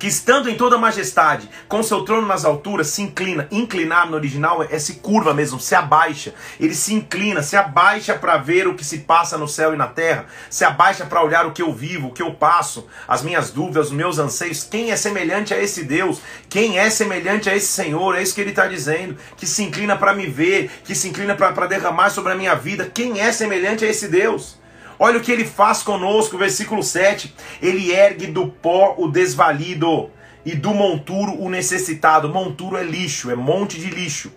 Que 0.00 0.06
estando 0.06 0.48
em 0.48 0.56
toda 0.56 0.78
majestade, 0.78 1.46
com 1.68 1.82
seu 1.82 2.06
trono 2.06 2.26
nas 2.26 2.46
alturas, 2.46 2.86
se 2.86 3.02
inclina. 3.02 3.46
Inclinar 3.50 4.08
no 4.08 4.16
original 4.16 4.62
é 4.62 4.78
se 4.78 4.94
curva 4.94 5.34
mesmo, 5.34 5.60
se 5.60 5.74
abaixa. 5.74 6.32
Ele 6.58 6.74
se 6.74 6.94
inclina, 6.94 7.42
se 7.42 7.54
abaixa 7.54 8.14
para 8.14 8.38
ver 8.38 8.66
o 8.66 8.74
que 8.74 8.82
se 8.82 9.00
passa 9.00 9.36
no 9.36 9.46
céu 9.46 9.74
e 9.74 9.76
na 9.76 9.86
terra, 9.86 10.24
se 10.48 10.64
abaixa 10.64 11.04
para 11.04 11.22
olhar 11.22 11.44
o 11.44 11.52
que 11.52 11.60
eu 11.60 11.70
vivo, 11.70 12.08
o 12.08 12.12
que 12.12 12.22
eu 12.22 12.32
passo, 12.32 12.88
as 13.06 13.20
minhas 13.20 13.50
dúvidas, 13.50 13.88
os 13.88 13.92
meus 13.92 14.18
anseios. 14.18 14.64
Quem 14.64 14.90
é 14.90 14.96
semelhante 14.96 15.52
a 15.52 15.62
esse 15.62 15.84
Deus? 15.84 16.22
Quem 16.48 16.78
é 16.78 16.88
semelhante 16.88 17.50
a 17.50 17.54
esse 17.54 17.68
Senhor? 17.68 18.16
É 18.16 18.22
isso 18.22 18.34
que 18.34 18.40
ele 18.40 18.50
está 18.50 18.66
dizendo. 18.66 19.18
Que 19.36 19.46
se 19.46 19.62
inclina 19.62 19.98
para 19.98 20.14
me 20.14 20.26
ver, 20.26 20.70
que 20.82 20.94
se 20.94 21.08
inclina 21.08 21.34
para 21.34 21.66
derramar 21.66 22.08
sobre 22.08 22.32
a 22.32 22.36
minha 22.36 22.54
vida. 22.54 22.90
Quem 22.92 23.20
é 23.20 23.30
semelhante 23.32 23.84
a 23.84 23.88
esse 23.88 24.08
Deus? 24.08 24.59
Olha 25.02 25.16
o 25.16 25.22
que 25.22 25.32
ele 25.32 25.46
faz 25.46 25.82
conosco, 25.82 26.36
versículo 26.36 26.82
7. 26.82 27.34
Ele 27.62 27.90
ergue 27.90 28.26
do 28.26 28.48
pó 28.48 28.96
o 28.98 29.08
desvalido 29.08 30.10
e 30.44 30.54
do 30.54 30.74
monturo 30.74 31.40
o 31.40 31.48
necessitado. 31.48 32.28
Monturo 32.28 32.76
é 32.76 32.84
lixo, 32.84 33.30
é 33.30 33.34
monte 33.34 33.80
de 33.80 33.88
lixo. 33.88 34.30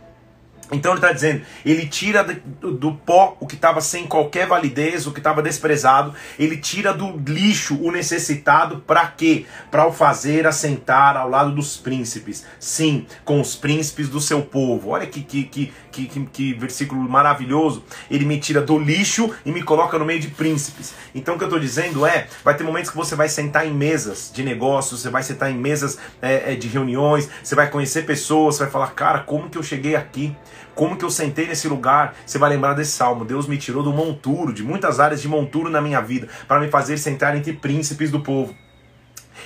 Então 0.71 0.93
ele 0.93 0.99
está 0.99 1.11
dizendo, 1.11 1.41
ele 1.65 1.85
tira 1.85 2.23
do, 2.23 2.71
do 2.71 2.93
pó 2.93 3.37
o 3.39 3.45
que 3.45 3.55
estava 3.55 3.81
sem 3.81 4.07
qualquer 4.07 4.47
validez, 4.47 5.05
o 5.05 5.11
que 5.11 5.19
estava 5.19 5.41
desprezado, 5.41 6.13
ele 6.39 6.57
tira 6.57 6.93
do 6.93 7.21
lixo 7.27 7.77
o 7.81 7.91
necessitado, 7.91 8.79
para 8.79 9.05
quê? 9.07 9.45
Para 9.69 9.85
o 9.85 9.91
fazer 9.91 10.47
assentar 10.47 11.17
ao 11.17 11.29
lado 11.29 11.51
dos 11.51 11.77
príncipes. 11.77 12.45
Sim, 12.59 13.05
com 13.25 13.39
os 13.39 13.55
príncipes 13.55 14.09
do 14.09 14.21
seu 14.21 14.41
povo. 14.41 14.89
Olha 14.89 15.05
que, 15.05 15.21
que, 15.21 15.43
que, 15.43 15.73
que, 15.93 16.07
que, 16.07 16.25
que 16.25 16.53
versículo 16.53 17.01
maravilhoso. 17.07 17.83
Ele 18.09 18.25
me 18.25 18.39
tira 18.39 18.61
do 18.61 18.77
lixo 18.77 19.31
e 19.45 19.51
me 19.51 19.61
coloca 19.61 19.97
no 19.97 20.03
meio 20.03 20.19
de 20.19 20.29
príncipes. 20.29 20.93
Então 21.13 21.35
o 21.35 21.37
que 21.37 21.43
eu 21.43 21.47
estou 21.47 21.59
dizendo 21.59 22.05
é, 22.05 22.27
vai 22.43 22.57
ter 22.57 22.63
momentos 22.63 22.89
que 22.89 22.97
você 22.97 23.15
vai 23.15 23.29
sentar 23.29 23.65
em 23.65 23.73
mesas 23.73 24.31
de 24.33 24.43
negócios, 24.43 25.01
você 25.01 25.09
vai 25.09 25.23
sentar 25.23 25.51
em 25.51 25.57
mesas 25.57 25.97
é, 26.21 26.55
de 26.55 26.67
reuniões, 26.67 27.29
você 27.41 27.55
vai 27.55 27.69
conhecer 27.69 28.05
pessoas, 28.05 28.55
você 28.55 28.63
vai 28.63 28.71
falar, 28.71 28.87
cara, 28.91 29.19
como 29.19 29.49
que 29.49 29.57
eu 29.57 29.63
cheguei 29.63 29.95
aqui? 29.95 30.35
Como 30.73 30.97
que 30.97 31.05
eu 31.05 31.11
sentei 31.11 31.47
nesse 31.47 31.67
lugar? 31.67 32.15
Você 32.25 32.39
vai 32.39 32.49
lembrar 32.49 32.73
desse 32.73 32.91
salmo. 32.91 33.23
Deus 33.23 33.47
me 33.47 33.57
tirou 33.57 33.83
do 33.83 33.93
monturo, 33.93 34.51
de 34.51 34.63
muitas 34.63 34.99
áreas 34.99 35.21
de 35.21 35.27
monturo 35.27 35.69
na 35.69 35.79
minha 35.79 36.01
vida, 36.01 36.27
para 36.47 36.59
me 36.59 36.67
fazer 36.67 36.97
sentar 36.97 37.37
entre 37.37 37.53
príncipes 37.53 38.09
do 38.09 38.19
povo. 38.19 38.55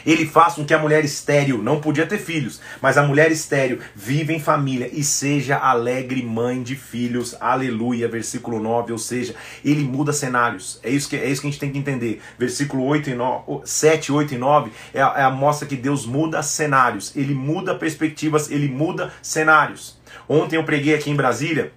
Ele 0.07 0.25
faz 0.25 0.53
com 0.53 0.63
que 0.63 0.73
a 0.73 0.79
mulher 0.79 1.03
estéril 1.03 1.61
não 1.61 1.81
podia 1.81 2.07
ter 2.07 2.17
filhos, 2.17 2.61
mas 2.81 2.97
a 2.97 3.03
mulher 3.03 3.29
estéril 3.29 3.79
vive 3.93 4.33
em 4.33 4.39
família 4.39 4.89
e 4.93 5.03
seja 5.03 5.57
alegre 5.57 6.23
mãe 6.23 6.63
de 6.63 6.77
filhos. 6.77 7.35
Aleluia, 7.41 8.07
versículo 8.07 8.57
9, 8.57 8.93
ou 8.93 8.97
seja, 8.97 9.35
ele 9.65 9.83
muda 9.83 10.13
cenários. 10.13 10.79
É 10.81 10.89
isso 10.89 11.09
que 11.09 11.17
é 11.17 11.29
isso 11.29 11.41
que 11.41 11.47
a 11.47 11.51
gente 11.51 11.59
tem 11.59 11.71
que 11.73 11.77
entender. 11.77 12.21
Versículo 12.39 12.85
8 12.85 13.09
e 13.09 13.15
9, 13.15 13.61
7, 13.65 14.11
8 14.13 14.33
e 14.33 14.37
9 14.37 14.71
é 14.93 15.01
a, 15.01 15.13
é 15.17 15.23
a 15.23 15.29
mostra 15.29 15.67
que 15.67 15.75
Deus 15.75 16.05
muda 16.05 16.41
cenários, 16.41 17.13
ele 17.13 17.33
muda 17.33 17.75
perspectivas, 17.75 18.49
ele 18.49 18.69
muda 18.69 19.11
cenários. 19.21 19.99
Ontem 20.29 20.55
eu 20.55 20.63
preguei 20.63 20.95
aqui 20.95 21.11
em 21.11 21.15
Brasília 21.15 21.73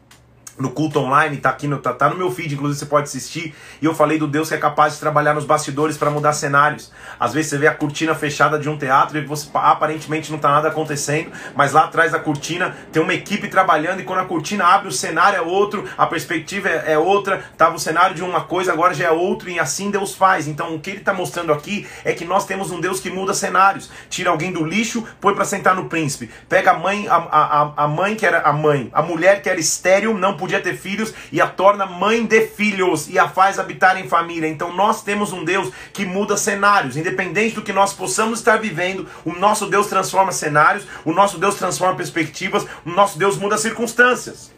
no 0.61 0.71
culto 0.71 1.01
online, 1.01 1.39
tá 1.39 1.51
aqui 1.51 1.67
no, 1.67 1.79
tá, 1.79 1.93
tá, 1.93 2.09
no 2.11 2.17
meu 2.17 2.31
feed, 2.31 2.55
inclusive 2.55 2.79
você 2.79 2.87
pode 2.87 3.05
assistir. 3.05 3.55
E 3.81 3.85
eu 3.85 3.95
falei 3.95 4.19
do 4.19 4.27
Deus 4.27 4.49
que 4.49 4.55
é 4.55 4.59
capaz 4.59 4.95
de 4.95 5.01
trabalhar 5.01 5.35
nos 5.35 5.45
bastidores 5.45 5.97
para 5.97 6.11
mudar 6.11 6.33
cenários. 6.35 6.93
Às 7.19 7.33
vezes 7.33 7.51
você 7.51 7.59
vê 7.59 7.67
a 7.67 7.75
cortina 7.75 8.15
fechada 8.15 8.59
de 8.59 8.69
um 8.69 8.77
teatro 8.77 9.19
e 9.19 9.25
você 9.25 9.49
aparentemente 9.55 10.31
não 10.31 10.39
tá 10.39 10.51
nada 10.51 10.69
acontecendo, 10.69 11.31
mas 11.55 11.73
lá 11.73 11.85
atrás 11.85 12.13
da 12.13 12.19
cortina 12.19 12.77
tem 12.93 13.03
uma 13.03 13.15
equipe 13.15 13.49
trabalhando 13.49 14.01
e 14.01 14.05
quando 14.05 14.21
a 14.21 14.25
cortina 14.25 14.65
abre 14.67 14.89
o 14.89 14.93
cenário 14.93 15.39
é 15.39 15.43
outro, 15.43 15.85
a 15.97 16.07
perspectiva 16.07 16.69
é, 16.69 16.93
é 16.93 16.99
outra, 16.99 17.43
tava 17.57 17.77
o 17.77 17.79
cenário 17.79 18.15
de 18.15 18.23
uma 18.23 18.43
coisa, 18.43 18.73
agora 18.73 18.93
já 18.93 19.07
é 19.07 19.11
outro 19.11 19.49
e 19.49 19.59
assim 19.59 19.91
Deus 19.91 20.15
faz. 20.15 20.47
Então 20.47 20.75
o 20.75 20.81
que 20.81 20.91
ele 20.91 21.01
tá 21.01 21.15
mostrando 21.15 21.53
aqui 21.53 21.87
é 22.05 22.13
que 22.13 22.25
nós 22.25 22.45
temos 22.45 22.71
um 22.71 22.81
Deus 22.81 23.01
que 23.01 23.11
muda 23.11 23.33
cenários. 23.33 23.91
Tira 24.09 24.31
alguém 24.31 24.53
do 24.53 24.65
lixo, 24.65 25.07
põe 25.21 25.35
para 25.35 25.45
sentar 25.45 25.75
no 25.75 25.87
príncipe. 25.87 26.31
Pega 26.49 26.73
a 26.73 26.79
mãe, 26.79 27.09
a, 27.09 27.17
a, 27.17 27.85
a 27.85 27.89
mãe 27.89 28.15
que 28.15 28.27
era 28.27 28.43
a 28.43 28.53
mãe, 28.53 28.91
a 28.93 29.03
mulher 29.03 29.41
que 29.43 29.49
era 29.49 29.59
estéril, 29.59 30.17
não 30.19 30.37
podia 30.37 30.50
podia 30.51 30.61
ter 30.61 30.77
filhos 30.77 31.15
e 31.31 31.41
a 31.41 31.47
torna 31.47 31.87
mãe 31.87 32.27
de 32.27 32.47
filhos 32.49 33.09
e 33.09 33.19
a 33.19 33.29
faz 33.29 33.59
habitar 33.59 33.97
em 33.97 34.09
família. 34.09 34.49
Então 34.49 34.75
nós 34.75 35.03
temos 35.03 35.33
um 35.33 35.45
Deus 35.45 35.73
que 35.93 36.05
muda 36.05 36.37
cenários, 36.37 36.97
independente 36.97 37.55
do 37.55 37.63
que 37.63 37.73
nós 37.73 37.93
possamos 37.93 38.41
estar 38.41 38.59
vivendo, 38.59 39.07
o 39.25 39.33
nosso 39.33 39.67
Deus 39.67 39.87
transforma 39.87 40.33
cenários, 40.33 40.87
o 41.05 41.13
nosso 41.13 41.39
Deus 41.39 41.55
transforma 41.55 41.95
perspectivas, 41.95 42.67
o 42.85 42.91
nosso 42.91 43.17
Deus 43.17 43.37
muda 43.37 43.57
circunstâncias. 43.57 44.51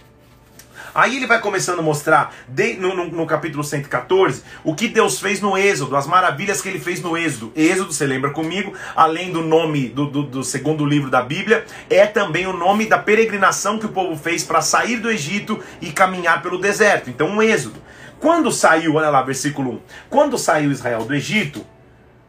Aí 0.95 1.17
ele 1.17 1.27
vai 1.27 1.41
começando 1.41 1.79
a 1.79 1.83
mostrar, 1.83 2.35
no, 2.79 2.95
no, 2.95 3.07
no, 3.07 3.27
capítulo 3.27 3.65
114, 3.65 4.43
o 4.63 4.75
que 4.75 4.89
Deus 4.89 5.19
fez 5.19 5.41
no 5.41 5.57
Êxodo, 5.57 5.97
as 5.97 6.07
maravilhas 6.07 6.61
que 6.61 6.69
ele 6.69 6.79
fez 6.79 7.01
no 7.01 7.17
Êxodo. 7.17 7.51
Êxodo, 7.57 7.93
você 7.93 8.07
lembra 8.07 8.31
comigo, 8.31 8.75
além 8.95 9.33
do 9.33 9.41
nome 9.41 9.89
do, 9.89 10.07
do, 10.07 10.23
do 10.23 10.45
segundo 10.45 10.85
livro 10.85 11.11
da 11.11 11.23
Bíblia, 11.23 11.65
é 11.89 12.07
também 12.07 12.47
o 12.47 12.53
nome 12.53 12.87
da 12.87 12.99
peregrinação 12.99 13.79
que 13.79 13.87
o 13.87 13.91
povo 13.91 14.17
fez 14.17 14.45
para 14.45 14.61
sair 14.61 14.99
do 14.99 15.11
Egito 15.11 15.63
e 15.81 15.91
caminhar 15.91 16.43
pelo 16.43 16.59
deserto. 16.59 17.09
Então, 17.09 17.29
um 17.29 17.43
Êxodo. 17.43 17.81
Quando 18.21 18.53
saiu, 18.53 18.95
olha 18.95 19.09
lá, 19.09 19.23
versículo 19.23 19.73
1. 19.73 19.81
Quando 20.11 20.39
saiu 20.39 20.71
Israel 20.71 21.05
do 21.05 21.15
Egito, 21.15 21.67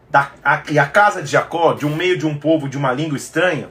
da, 0.10 0.32
a, 0.43 0.63
e 0.72 0.79
a 0.79 0.86
casa 0.86 1.22
de 1.22 1.29
Jacó, 1.29 1.74
de 1.74 1.86
um 1.86 1.96
meio 1.96 2.17
de 2.17 2.25
um 2.25 2.38
povo 2.38 2.70
de 2.70 2.77
uma 2.77 2.93
língua 2.93 3.17
estranha, 3.17 3.70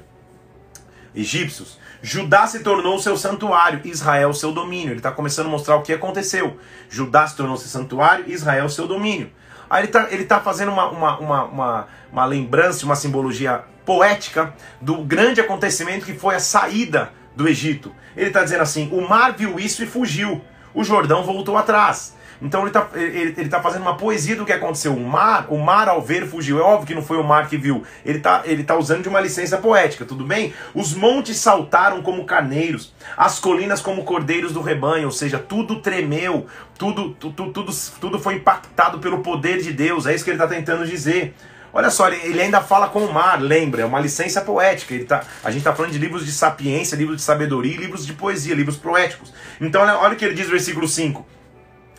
egípcios, 1.14 1.78
Judá 2.02 2.48
se 2.48 2.60
tornou 2.60 2.98
seu 2.98 3.16
santuário, 3.16 3.80
Israel 3.84 4.34
seu 4.34 4.52
domínio. 4.52 4.90
Ele 4.90 4.98
está 4.98 5.12
começando 5.12 5.46
a 5.46 5.50
mostrar 5.50 5.76
o 5.76 5.82
que 5.82 5.92
aconteceu. 5.92 6.58
Judá 6.90 7.26
se 7.28 7.36
tornou 7.36 7.56
seu 7.56 7.68
santuário, 7.68 8.24
Israel 8.28 8.68
seu 8.68 8.88
domínio. 8.88 9.30
Aí 9.70 9.82
ele 9.82 9.86
está 9.86 10.08
ele 10.10 10.24
tá 10.24 10.40
fazendo 10.40 10.72
uma, 10.72 10.90
uma, 10.90 11.18
uma, 11.18 11.44
uma, 11.44 11.86
uma 12.12 12.24
lembrança, 12.26 12.84
uma 12.84 12.96
simbologia 12.96 13.64
poética 13.86 14.52
do 14.80 14.98
grande 14.98 15.40
acontecimento 15.40 16.04
que 16.04 16.14
foi 16.14 16.34
a 16.34 16.40
saída 16.40 17.12
do 17.36 17.48
Egito. 17.48 17.94
Ele 18.16 18.26
está 18.28 18.42
dizendo 18.42 18.62
assim: 18.62 18.90
o 18.92 19.08
mar 19.08 19.32
viu 19.32 19.58
isso 19.58 19.82
e 19.82 19.86
fugiu, 19.86 20.42
o 20.74 20.82
Jordão 20.82 21.22
voltou 21.22 21.56
atrás. 21.56 22.14
Então 22.42 22.62
ele 22.62 22.70
está 22.70 22.88
ele, 22.94 23.34
ele 23.38 23.48
tá 23.48 23.62
fazendo 23.62 23.82
uma 23.82 23.96
poesia 23.96 24.34
do 24.34 24.44
que 24.44 24.52
aconteceu. 24.52 24.92
O 24.92 25.00
mar, 25.00 25.46
o 25.48 25.56
mar 25.56 25.88
ao 25.88 26.02
ver 26.02 26.26
fugiu. 26.26 26.58
É 26.58 26.62
óbvio 26.62 26.88
que 26.88 26.94
não 26.94 27.02
foi 27.02 27.16
o 27.16 27.22
mar 27.22 27.48
que 27.48 27.56
viu. 27.56 27.84
Ele 28.04 28.18
está 28.18 28.42
ele 28.44 28.64
tá 28.64 28.76
usando 28.76 29.02
de 29.02 29.08
uma 29.08 29.20
licença 29.20 29.56
poética, 29.58 30.04
tudo 30.04 30.24
bem? 30.24 30.52
Os 30.74 30.92
montes 30.92 31.36
saltaram 31.36 32.02
como 32.02 32.24
carneiros, 32.24 32.92
as 33.16 33.38
colinas 33.38 33.80
como 33.80 34.02
cordeiros 34.02 34.52
do 34.52 34.60
rebanho, 34.60 35.06
ou 35.06 35.12
seja, 35.12 35.38
tudo 35.38 35.80
tremeu, 35.80 36.46
tudo, 36.76 37.10
tudo, 37.14 37.52
tudo, 37.52 37.72
tudo 38.00 38.18
foi 38.18 38.34
impactado 38.34 38.98
pelo 38.98 39.20
poder 39.20 39.62
de 39.62 39.72
Deus. 39.72 40.06
É 40.06 40.14
isso 40.14 40.24
que 40.24 40.30
ele 40.30 40.42
está 40.42 40.48
tentando 40.48 40.84
dizer. 40.84 41.34
Olha 41.74 41.90
só, 41.90 42.08
ele 42.08 42.38
ainda 42.38 42.60
fala 42.60 42.88
com 42.88 42.98
o 42.98 43.12
mar, 43.12 43.40
lembra? 43.40 43.82
É 43.82 43.84
uma 43.84 43.98
licença 43.98 44.42
poética. 44.42 44.92
Ele 44.92 45.04
tá, 45.04 45.22
a 45.42 45.50
gente 45.50 45.60
está 45.60 45.72
falando 45.72 45.92
de 45.92 45.98
livros 45.98 46.26
de 46.26 46.32
sapiência, 46.32 46.96
livros 46.96 47.16
de 47.16 47.22
sabedoria, 47.22 47.78
livros 47.78 48.04
de 48.04 48.12
poesia, 48.12 48.54
livros 48.54 48.76
poéticos. 48.76 49.32
Então, 49.58 49.80
olha, 49.80 49.96
olha 49.96 50.12
o 50.12 50.16
que 50.16 50.24
ele 50.24 50.34
diz 50.34 50.44
no 50.44 50.50
versículo 50.50 50.86
5. 50.86 51.24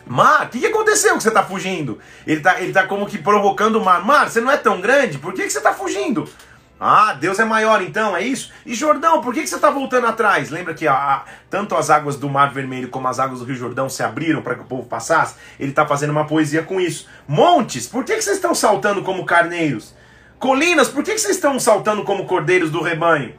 Mar, 0.06 0.46
o 0.46 0.48
que, 0.48 0.60
que 0.60 0.66
aconteceu 0.66 1.16
que 1.16 1.22
você 1.22 1.28
está 1.28 1.42
fugindo? 1.42 1.98
Ele 2.26 2.38
está 2.38 2.60
ele 2.60 2.72
tá 2.72 2.86
como 2.86 3.06
que 3.06 3.18
provocando 3.18 3.76
o 3.76 3.84
mar. 3.84 4.04
Mar, 4.04 4.28
você 4.28 4.40
não 4.40 4.50
é 4.50 4.56
tão 4.56 4.80
grande? 4.80 5.18
Por 5.18 5.32
que, 5.32 5.42
que 5.42 5.50
você 5.50 5.58
está 5.58 5.72
fugindo? 5.72 6.28
Ah, 6.78 7.14
Deus 7.14 7.38
é 7.38 7.44
maior 7.44 7.80
então, 7.80 8.16
é 8.16 8.22
isso? 8.22 8.52
E 8.66 8.74
Jordão, 8.74 9.20
por 9.22 9.32
que, 9.32 9.40
que 9.40 9.46
você 9.46 9.54
está 9.54 9.70
voltando 9.70 10.06
atrás? 10.06 10.50
Lembra 10.50 10.74
que 10.74 10.86
a, 10.86 10.94
a, 10.94 11.24
tanto 11.48 11.74
as 11.76 11.88
águas 11.88 12.16
do 12.16 12.28
Mar 12.28 12.52
Vermelho 12.52 12.88
como 12.88 13.08
as 13.08 13.18
águas 13.18 13.38
do 13.38 13.46
Rio 13.46 13.54
Jordão 13.54 13.88
se 13.88 14.02
abriram 14.02 14.42
para 14.42 14.56
que 14.56 14.62
o 14.62 14.66
povo 14.66 14.86
passasse? 14.86 15.36
Ele 15.58 15.70
está 15.70 15.86
fazendo 15.86 16.10
uma 16.10 16.26
poesia 16.26 16.62
com 16.62 16.80
isso. 16.80 17.08
Montes, 17.26 17.86
por 17.86 18.04
que, 18.04 18.14
que 18.16 18.22
vocês 18.22 18.36
estão 18.36 18.54
saltando 18.54 19.02
como 19.02 19.24
carneiros? 19.24 19.94
Colinas, 20.38 20.88
por 20.88 21.02
que, 21.02 21.12
que 21.12 21.20
vocês 21.20 21.36
estão 21.36 21.58
saltando 21.58 22.04
como 22.04 22.26
cordeiros 22.26 22.70
do 22.70 22.82
rebanho? 22.82 23.34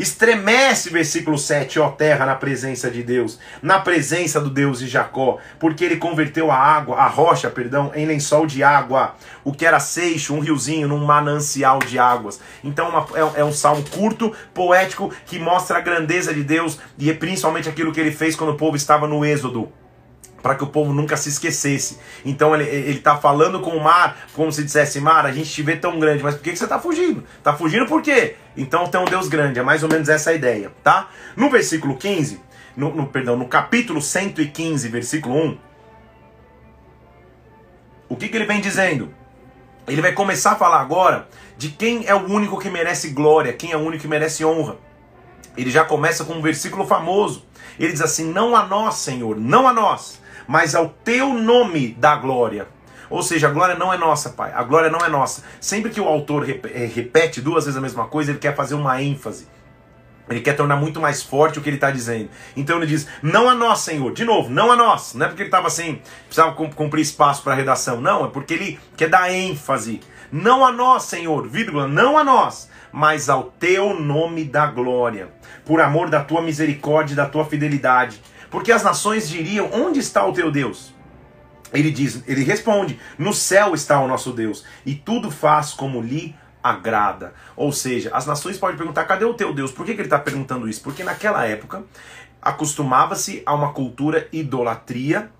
Estremece, 0.00 0.88
versículo 0.88 1.36
7, 1.36 1.78
ó 1.78 1.90
terra, 1.90 2.24
na 2.24 2.34
presença 2.34 2.90
de 2.90 3.02
Deus, 3.02 3.38
na 3.60 3.78
presença 3.80 4.40
do 4.40 4.48
Deus 4.48 4.78
de 4.78 4.88
Jacó, 4.88 5.36
porque 5.58 5.84
ele 5.84 5.96
converteu 5.96 6.50
a 6.50 6.56
água, 6.56 6.96
a 6.96 7.06
rocha, 7.06 7.50
perdão, 7.50 7.92
em 7.94 8.06
lençol 8.06 8.46
de 8.46 8.62
água, 8.62 9.14
o 9.44 9.52
que 9.52 9.66
era 9.66 9.78
seixo, 9.78 10.32
um 10.32 10.40
riozinho, 10.40 10.88
num 10.88 11.04
manancial 11.04 11.80
de 11.80 11.98
águas. 11.98 12.40
Então 12.64 12.88
uma, 12.88 13.06
é, 13.14 13.40
é, 13.40 13.44
um 13.44 13.52
salmo 13.52 13.84
curto, 13.90 14.34
poético, 14.54 15.12
que 15.26 15.38
mostra 15.38 15.76
a 15.76 15.82
grandeza 15.82 16.32
de 16.32 16.42
Deus 16.42 16.78
e 16.96 17.10
é 17.10 17.12
principalmente 17.12 17.68
aquilo 17.68 17.92
que 17.92 18.00
ele 18.00 18.10
fez 18.10 18.34
quando 18.34 18.54
o 18.54 18.56
povo 18.56 18.76
estava 18.76 19.06
no 19.06 19.22
Êxodo 19.22 19.70
para 20.42 20.54
que 20.54 20.64
o 20.64 20.66
povo 20.66 20.92
nunca 20.92 21.16
se 21.16 21.28
esquecesse. 21.28 21.98
Então 22.24 22.54
ele, 22.54 22.64
ele 22.64 22.98
tá 22.98 23.16
falando 23.16 23.60
com 23.60 23.70
o 23.70 23.82
mar, 23.82 24.28
como 24.34 24.52
se 24.52 24.64
dissesse, 24.64 25.00
mar, 25.00 25.26
a 25.26 25.32
gente 25.32 25.50
te 25.50 25.62
vê 25.62 25.76
tão 25.76 25.98
grande, 25.98 26.22
mas 26.22 26.34
por 26.34 26.42
que, 26.42 26.52
que 26.52 26.58
você 26.58 26.64
está 26.64 26.78
fugindo? 26.78 27.24
Está 27.38 27.52
fugindo 27.52 27.86
por 27.86 28.02
quê? 28.02 28.36
Então 28.56 28.86
tem 28.86 29.00
um 29.00 29.04
Deus 29.04 29.28
grande, 29.28 29.58
é 29.58 29.62
mais 29.62 29.82
ou 29.82 29.88
menos 29.88 30.08
essa 30.08 30.30
a 30.30 30.34
ideia, 30.34 30.72
tá? 30.82 31.08
No 31.36 31.50
versículo 31.50 31.96
15, 31.96 32.40
no, 32.76 32.94
no, 32.94 33.06
perdão, 33.06 33.36
no 33.36 33.46
capítulo 33.46 34.00
115, 34.00 34.88
versículo 34.88 35.36
1, 35.36 35.58
o 38.08 38.16
que, 38.16 38.28
que 38.28 38.36
ele 38.36 38.46
vem 38.46 38.60
dizendo? 38.60 39.14
Ele 39.86 40.02
vai 40.02 40.12
começar 40.12 40.52
a 40.52 40.56
falar 40.56 40.80
agora 40.80 41.28
de 41.56 41.68
quem 41.68 42.06
é 42.06 42.14
o 42.14 42.26
único 42.26 42.58
que 42.58 42.70
merece 42.70 43.10
glória, 43.10 43.52
quem 43.52 43.72
é 43.72 43.76
o 43.76 43.80
único 43.80 44.02
que 44.02 44.08
merece 44.08 44.44
honra. 44.44 44.76
Ele 45.56 45.70
já 45.70 45.84
começa 45.84 46.24
com 46.24 46.34
um 46.34 46.42
versículo 46.42 46.86
famoso. 46.86 47.44
Ele 47.78 47.92
diz 47.92 48.00
assim: 48.00 48.30
Não 48.30 48.54
a 48.54 48.64
nós, 48.66 48.96
Senhor, 48.96 49.36
não 49.36 49.66
a 49.66 49.72
nós, 49.72 50.19
mas 50.50 50.74
ao 50.74 50.88
teu 50.88 51.32
nome 51.32 51.94
da 51.96 52.16
glória. 52.16 52.66
Ou 53.08 53.22
seja, 53.22 53.46
a 53.46 53.52
glória 53.52 53.76
não 53.76 53.94
é 53.94 53.96
nossa, 53.96 54.30
Pai. 54.30 54.50
A 54.52 54.64
glória 54.64 54.90
não 54.90 54.98
é 54.98 55.08
nossa. 55.08 55.44
Sempre 55.60 55.92
que 55.92 56.00
o 56.00 56.08
autor 56.08 56.44
eh, 56.50 56.90
repete 56.92 57.40
duas 57.40 57.66
vezes 57.66 57.78
a 57.78 57.80
mesma 57.80 58.08
coisa, 58.08 58.32
ele 58.32 58.40
quer 58.40 58.56
fazer 58.56 58.74
uma 58.74 59.00
ênfase. 59.00 59.46
Ele 60.28 60.40
quer 60.40 60.54
tornar 60.56 60.74
muito 60.74 61.00
mais 61.00 61.22
forte 61.22 61.60
o 61.60 61.62
que 61.62 61.68
ele 61.68 61.76
está 61.76 61.92
dizendo. 61.92 62.30
Então 62.56 62.78
ele 62.78 62.86
diz: 62.86 63.06
Não 63.22 63.48
a 63.48 63.54
nós, 63.54 63.78
Senhor. 63.78 64.12
De 64.12 64.24
novo, 64.24 64.50
não 64.50 64.72
a 64.72 64.76
nós. 64.76 65.14
Não 65.14 65.26
é 65.26 65.28
porque 65.28 65.42
ele 65.42 65.48
estava 65.50 65.68
assim, 65.68 66.00
precisava 66.26 66.52
cumprir 66.52 67.02
espaço 67.02 67.44
para 67.44 67.52
a 67.52 67.56
redação. 67.56 68.00
Não, 68.00 68.24
é 68.24 68.28
porque 68.28 68.54
ele 68.54 68.80
quer 68.96 69.08
dar 69.08 69.32
ênfase. 69.32 70.00
Não 70.32 70.66
a 70.66 70.72
nós, 70.72 71.04
Senhor, 71.04 71.46
vírgula, 71.46 71.86
não 71.86 72.18
a 72.18 72.24
nós, 72.24 72.68
mas 72.90 73.28
ao 73.28 73.44
teu 73.44 74.00
nome 74.00 74.42
da 74.42 74.66
glória, 74.66 75.28
por 75.64 75.80
amor 75.80 76.10
da 76.10 76.24
tua 76.24 76.42
misericórdia 76.42 77.12
e 77.12 77.16
da 77.16 77.26
tua 77.26 77.44
fidelidade 77.44 78.20
porque 78.50 78.72
as 78.72 78.82
nações 78.82 79.28
diriam: 79.28 79.70
Onde 79.72 80.00
está 80.00 80.26
o 80.26 80.32
teu 80.32 80.50
Deus? 80.50 80.92
Ele 81.72 81.90
diz, 81.90 82.22
ele 82.26 82.42
responde: 82.42 82.98
No 83.18 83.32
céu 83.32 83.74
está 83.74 84.00
o 84.00 84.08
nosso 84.08 84.32
Deus, 84.32 84.64
e 84.84 84.94
tudo 84.94 85.30
faz 85.30 85.72
como 85.72 86.00
lhe 86.00 86.34
agrada. 86.62 87.32
Ou 87.56 87.72
seja, 87.72 88.10
as 88.12 88.26
nações 88.26 88.58
podem 88.58 88.76
perguntar: 88.76 89.04
cadê 89.04 89.24
o 89.24 89.34
teu 89.34 89.54
Deus? 89.54 89.70
Por 89.70 89.86
que, 89.86 89.94
que 89.94 90.00
ele 90.00 90.06
está 90.06 90.18
perguntando 90.18 90.68
isso? 90.68 90.82
Porque 90.82 91.04
naquela 91.04 91.46
época 91.46 91.84
acostumava-se 92.42 93.42
a 93.44 93.54
uma 93.54 93.72
cultura 93.72 94.28
idolatria 94.32 95.30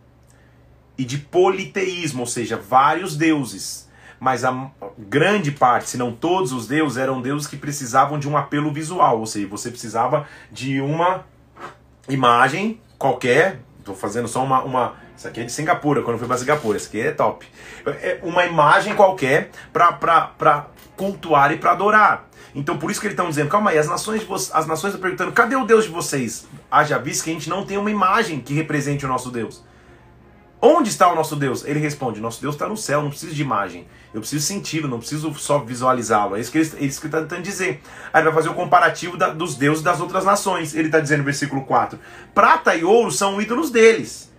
e 0.97 1.05
de 1.05 1.19
politeísmo, 1.19 2.21
ou 2.21 2.27
seja, 2.27 2.57
vários 2.57 3.17
deuses. 3.17 3.89
Mas 4.19 4.45
a 4.45 4.71
grande 4.99 5.51
parte, 5.51 5.89
se 5.89 5.97
não 5.97 6.13
todos 6.13 6.53
os 6.53 6.67
deuses, 6.67 6.99
eram 6.99 7.23
deuses 7.23 7.49
que 7.49 7.57
precisavam 7.57 8.19
de 8.19 8.29
um 8.29 8.37
apelo 8.37 8.71
visual, 8.71 9.19
ou 9.19 9.25
seja, 9.25 9.49
você 9.49 9.71
precisava 9.71 10.29
de 10.53 10.79
uma 10.79 11.25
imagem 12.07 12.79
qualquer. 13.01 13.59
Estou 13.81 13.97
fazendo 13.97 14.29
só 14.29 14.45
uma, 14.45 14.63
uma. 14.63 14.95
Isso 15.17 15.27
aqui 15.27 15.41
é 15.41 15.45
de 15.45 15.51
Singapura, 15.51 16.03
quando 16.03 16.13
eu 16.13 16.19
fui 16.19 16.29
para 16.29 16.37
Singapura. 16.37 16.77
Isso 16.77 16.89
aqui 16.89 17.01
é 17.01 17.11
top. 17.11 17.47
É 17.85 18.21
uma 18.23 18.45
imagem 18.45 18.95
qualquer 18.95 19.51
para 19.73 20.67
cultuar 20.97 21.51
e 21.51 21.57
para 21.57 21.73
adorar. 21.73 22.29
Então 22.55 22.77
por 22.79 22.91
isso 22.91 23.01
que 23.01 23.07
eles 23.07 23.15
estão 23.15 23.29
dizendo, 23.29 23.49
calma 23.49 23.71
aí, 23.71 23.79
as 23.79 23.89
nações, 23.89 24.23
as 24.53 24.67
nações 24.67 24.93
estão 24.93 25.01
perguntando, 25.01 25.33
cadê 25.33 25.57
o 25.57 25.65
Deus 25.65 25.85
de 25.85 25.91
vocês? 25.91 26.47
Haja 26.71 26.99
visto 26.99 27.25
que 27.25 27.31
a 27.31 27.33
gente 27.33 27.49
não 27.49 27.65
tem 27.65 27.79
uma 27.79 27.91
imagem 27.91 28.41
que 28.41 28.53
represente 28.53 29.05
o 29.05 29.09
nosso 29.09 29.31
Deus. 29.31 29.65
Onde 30.63 30.91
está 30.91 31.11
o 31.11 31.15
nosso 31.15 31.37
Deus? 31.37 31.65
Ele 31.65 31.81
responde: 31.81 32.21
Nosso 32.21 32.41
Deus 32.41 32.55
está 32.55 32.69
no 32.69 32.77
céu, 32.77 33.03
não 33.03 33.09
preciso 33.09 33.35
de 33.35 33.41
imagem. 33.41 33.87
Eu 34.13 34.21
preciso 34.21 34.47
senti-lo, 34.47 34.89
não 34.89 34.99
preciso 34.99 35.33
só 35.35 35.59
visualizá-lo. 35.59 36.37
É 36.37 36.41
isso 36.41 36.53
que 36.53 36.59
ele, 36.59 36.71
é 36.79 36.85
está 36.85 37.21
tentando 37.21 37.43
dizer. 37.43 37.81
Aí 38.13 38.21
ele 38.21 38.31
vai 38.31 38.35
fazer 38.35 38.49
o 38.49 38.53
um 38.53 38.57
comparativo 38.57 39.17
da, 39.17 39.31
dos 39.31 39.55
deuses 39.55 39.83
das 39.83 40.01
outras 40.01 40.25
nações. 40.25 40.75
Ele 40.75 40.89
está 40.89 41.01
dizendo 41.01 41.21
no 41.21 41.25
versículo 41.25 41.65
4: 41.65 41.99
Prata 42.35 42.75
e 42.75 42.85
ouro 42.85 43.11
são 43.11 43.41
ídolos 43.41 43.71
deles, 43.71 44.31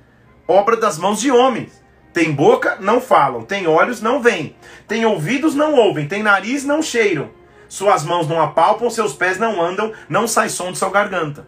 obra 0.47 0.77
das 0.77 0.99
mãos 0.99 1.19
de 1.19 1.31
homens. 1.31 1.81
Tem 2.13 2.31
boca, 2.31 2.77
não 2.79 3.01
falam. 3.01 3.43
Tem 3.43 3.65
olhos, 3.67 4.01
não 4.01 4.21
veem. 4.21 4.55
Tem 4.87 5.05
ouvidos, 5.05 5.55
não 5.55 5.73
ouvem. 5.73 6.07
Tem 6.07 6.21
nariz, 6.21 6.63
não 6.63 6.81
cheiram. 6.81 7.31
Suas 7.69 8.03
mãos 8.03 8.27
não 8.27 8.41
apalpam, 8.41 8.89
seus 8.89 9.13
pés 9.13 9.39
não 9.39 9.61
andam, 9.61 9.93
não 10.09 10.27
sai 10.27 10.49
som 10.49 10.73
de 10.73 10.77
sua 10.77 10.89
garganta. 10.89 11.47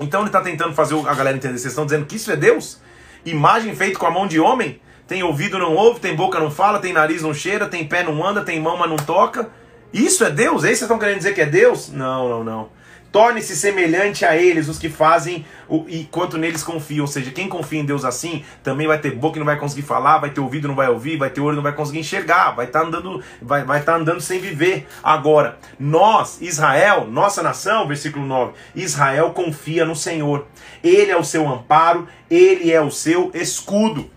Então 0.00 0.20
ele 0.20 0.30
está 0.30 0.40
tentando 0.40 0.74
fazer 0.74 0.94
a 1.06 1.14
galera 1.14 1.36
entender. 1.36 1.58
Vocês 1.58 1.72
estão 1.72 1.84
dizendo 1.84 2.06
que 2.06 2.16
isso 2.16 2.32
é 2.32 2.36
Deus? 2.36 2.80
Imagem 3.24 3.74
feita 3.74 3.98
com 3.98 4.06
a 4.06 4.10
mão 4.10 4.26
de 4.26 4.40
homem? 4.40 4.80
Tem 5.06 5.22
ouvido, 5.22 5.58
não 5.58 5.74
ouve, 5.74 6.00
tem 6.00 6.14
boca, 6.14 6.40
não 6.40 6.50
fala, 6.50 6.78
tem 6.78 6.92
nariz, 6.92 7.22
não 7.22 7.34
cheira, 7.34 7.68
tem 7.68 7.86
pé, 7.86 8.02
não 8.02 8.26
anda, 8.26 8.42
tem 8.44 8.60
mão, 8.60 8.76
mas 8.76 8.88
não 8.88 8.96
toca. 8.96 9.50
Isso 9.92 10.24
é 10.24 10.30
Deus? 10.30 10.64
É 10.64 10.68
isso 10.68 10.78
vocês 10.78 10.82
estão 10.82 10.98
querendo 10.98 11.18
dizer 11.18 11.34
que 11.34 11.40
é 11.40 11.46
Deus? 11.46 11.90
Não, 11.90 12.28
não, 12.28 12.44
não. 12.44 12.68
Torne-se 13.12 13.54
semelhante 13.54 14.24
a 14.24 14.34
eles, 14.34 14.68
os 14.68 14.78
que 14.78 14.88
fazem 14.88 15.44
o, 15.68 15.84
e 15.86 16.04
quanto 16.10 16.38
neles 16.38 16.64
confiam. 16.64 17.02
Ou 17.02 17.06
seja, 17.06 17.30
quem 17.30 17.46
confia 17.46 17.80
em 17.80 17.84
Deus 17.84 18.04
assim, 18.04 18.42
também 18.62 18.86
vai 18.86 18.98
ter 18.98 19.14
boca 19.14 19.36
e 19.36 19.38
não 19.38 19.46
vai 19.46 19.58
conseguir 19.58 19.82
falar, 19.82 20.18
vai 20.18 20.30
ter 20.30 20.40
ouvido 20.40 20.64
e 20.64 20.68
não 20.68 20.74
vai 20.74 20.88
ouvir, 20.88 21.18
vai 21.18 21.28
ter 21.28 21.42
olho 21.42 21.52
e 21.52 21.56
não 21.56 21.62
vai 21.62 21.74
conseguir 21.74 21.98
enxergar, 21.98 22.52
vai 22.52 22.66
estar 22.66 22.80
tá 22.80 22.86
andando, 22.86 23.22
vai, 23.40 23.64
vai 23.64 23.82
tá 23.82 23.96
andando 23.96 24.20
sem 24.20 24.40
viver. 24.40 24.86
Agora, 25.02 25.58
nós, 25.78 26.40
Israel, 26.40 27.06
nossa 27.06 27.42
nação, 27.42 27.86
versículo 27.86 28.24
9, 28.24 28.52
Israel 28.74 29.30
confia 29.30 29.84
no 29.84 29.94
Senhor. 29.94 30.46
Ele 30.82 31.10
é 31.10 31.16
o 31.16 31.24
seu 31.24 31.46
amparo, 31.46 32.08
ele 32.30 32.72
é 32.72 32.80
o 32.80 32.90
seu 32.90 33.30
escudo. 33.34 34.10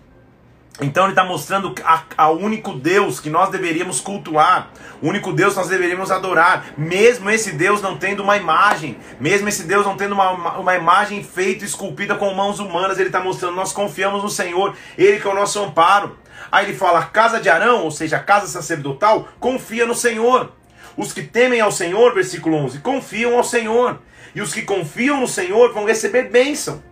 Então 0.82 1.06
ele 1.06 1.14
está 1.14 1.24
mostrando 1.24 1.74
a, 2.18 2.30
único 2.30 2.74
Deus 2.74 3.22
que 3.22 3.30
nós 3.30 3.50
deveríamos 3.50 4.02
cultuar, 4.02 4.72
o 5.02 5.08
único 5.08 5.32
Deus 5.32 5.54
que 5.54 5.60
nós 5.60 5.70
deveríamos 5.70 6.12
adorar, 6.12 6.66
mesmo 6.78 7.30
esse 7.30 7.54
Deus 7.54 7.82
não 7.82 7.98
tendo 7.98 8.22
uma 8.22 8.36
imagem, 8.36 8.98
mesmo 9.18 9.48
esse 9.48 9.64
Deus 9.64 9.86
não 9.86 9.96
tendo 9.96 10.12
uma, 10.14 10.58
uma, 10.58 10.76
imagem 10.76 11.24
feita, 11.24 11.64
esculpida 11.64 12.16
com 12.16 12.34
mãos 12.34 12.60
humanas, 12.60 12.98
ele 12.98 13.08
está 13.08 13.22
mostrando, 13.22 13.56
nós 13.56 13.72
confiamos 13.72 14.22
no 14.22 14.30
Senhor, 14.30 14.76
Ele 14.98 15.20
que 15.20 15.28
é 15.28 15.32
o 15.32 15.36
nosso 15.36 15.64
amparo. 15.64 16.18
Aí 16.52 16.66
ele 16.66 16.78
fala, 16.78 17.06
casa 17.06 17.40
de 17.40 17.50
Arão, 17.50 17.84
ou 17.84 17.92
seja, 17.92 18.20
casa 18.20 18.48
sacerdotal, 18.48 19.30
confia 19.40 19.86
no 19.86 19.96
Senhor. 19.96 20.52
Os 20.98 21.14
que 21.14 21.24
temem 21.24 21.62
ao 21.62 21.72
Senhor, 21.72 22.14
versículo 22.14 22.58
11, 22.58 22.80
confiam 22.80 23.38
ao 23.38 23.44
Senhor. 23.44 24.00
E 24.34 24.42
os 24.42 24.54
que 24.54 24.62
confiam 24.62 25.22
no 25.22 25.28
Senhor 25.28 25.74
vão 25.74 25.86
receber 25.86 26.30
bênção. 26.30 26.84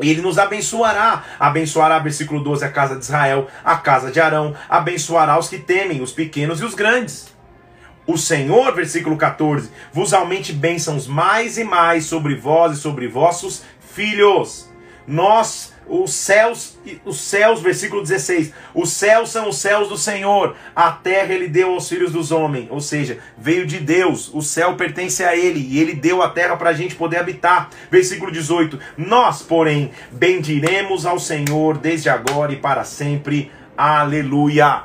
E 0.00 0.10
ele 0.10 0.22
nos 0.22 0.38
abençoará. 0.38 1.22
Abençoará, 1.38 1.98
versículo 1.98 2.42
12, 2.42 2.64
a 2.64 2.70
casa 2.70 2.96
de 2.96 3.04
Israel, 3.04 3.48
a 3.64 3.76
casa 3.76 4.10
de 4.10 4.20
Arão. 4.20 4.54
Abençoará 4.68 5.38
os 5.38 5.48
que 5.48 5.58
temem, 5.58 6.02
os 6.02 6.12
pequenos 6.12 6.60
e 6.60 6.64
os 6.64 6.74
grandes. 6.74 7.32
O 8.06 8.18
Senhor, 8.18 8.74
versículo 8.74 9.16
14, 9.16 9.70
vos 9.92 10.12
aumente 10.12 10.52
bênçãos 10.52 11.06
mais 11.06 11.56
e 11.56 11.64
mais 11.64 12.04
sobre 12.04 12.36
vós 12.36 12.76
e 12.76 12.80
sobre 12.80 13.08
vossos 13.08 13.64
filhos. 13.94 14.70
Nós 15.06 15.73
os 15.88 16.12
céus, 16.12 16.78
os 17.04 17.20
céus, 17.20 17.60
versículo 17.60 18.02
16, 18.02 18.52
os 18.74 18.90
céus 18.90 19.30
são 19.30 19.48
os 19.48 19.58
céus 19.58 19.88
do 19.88 19.96
Senhor, 19.96 20.56
a 20.74 20.90
terra 20.90 21.32
ele 21.32 21.48
deu 21.48 21.72
aos 21.72 21.88
filhos 21.88 22.12
dos 22.12 22.32
homens, 22.32 22.68
ou 22.70 22.80
seja, 22.80 23.18
veio 23.36 23.66
de 23.66 23.78
Deus, 23.78 24.30
o 24.32 24.40
céu 24.40 24.76
pertence 24.76 25.22
a 25.22 25.36
ele, 25.36 25.60
e 25.60 25.78
ele 25.78 25.94
deu 25.94 26.22
a 26.22 26.30
terra 26.30 26.56
para 26.56 26.70
a 26.70 26.74
gente 26.74 26.94
poder 26.94 27.18
habitar. 27.18 27.68
Versículo 27.90 28.32
18, 28.32 28.78
nós, 28.96 29.42
porém, 29.42 29.90
bendiremos 30.10 31.06
ao 31.06 31.18
Senhor 31.18 31.78
desde 31.78 32.08
agora 32.08 32.52
e 32.52 32.56
para 32.56 32.84
sempre. 32.84 33.50
Aleluia. 33.76 34.84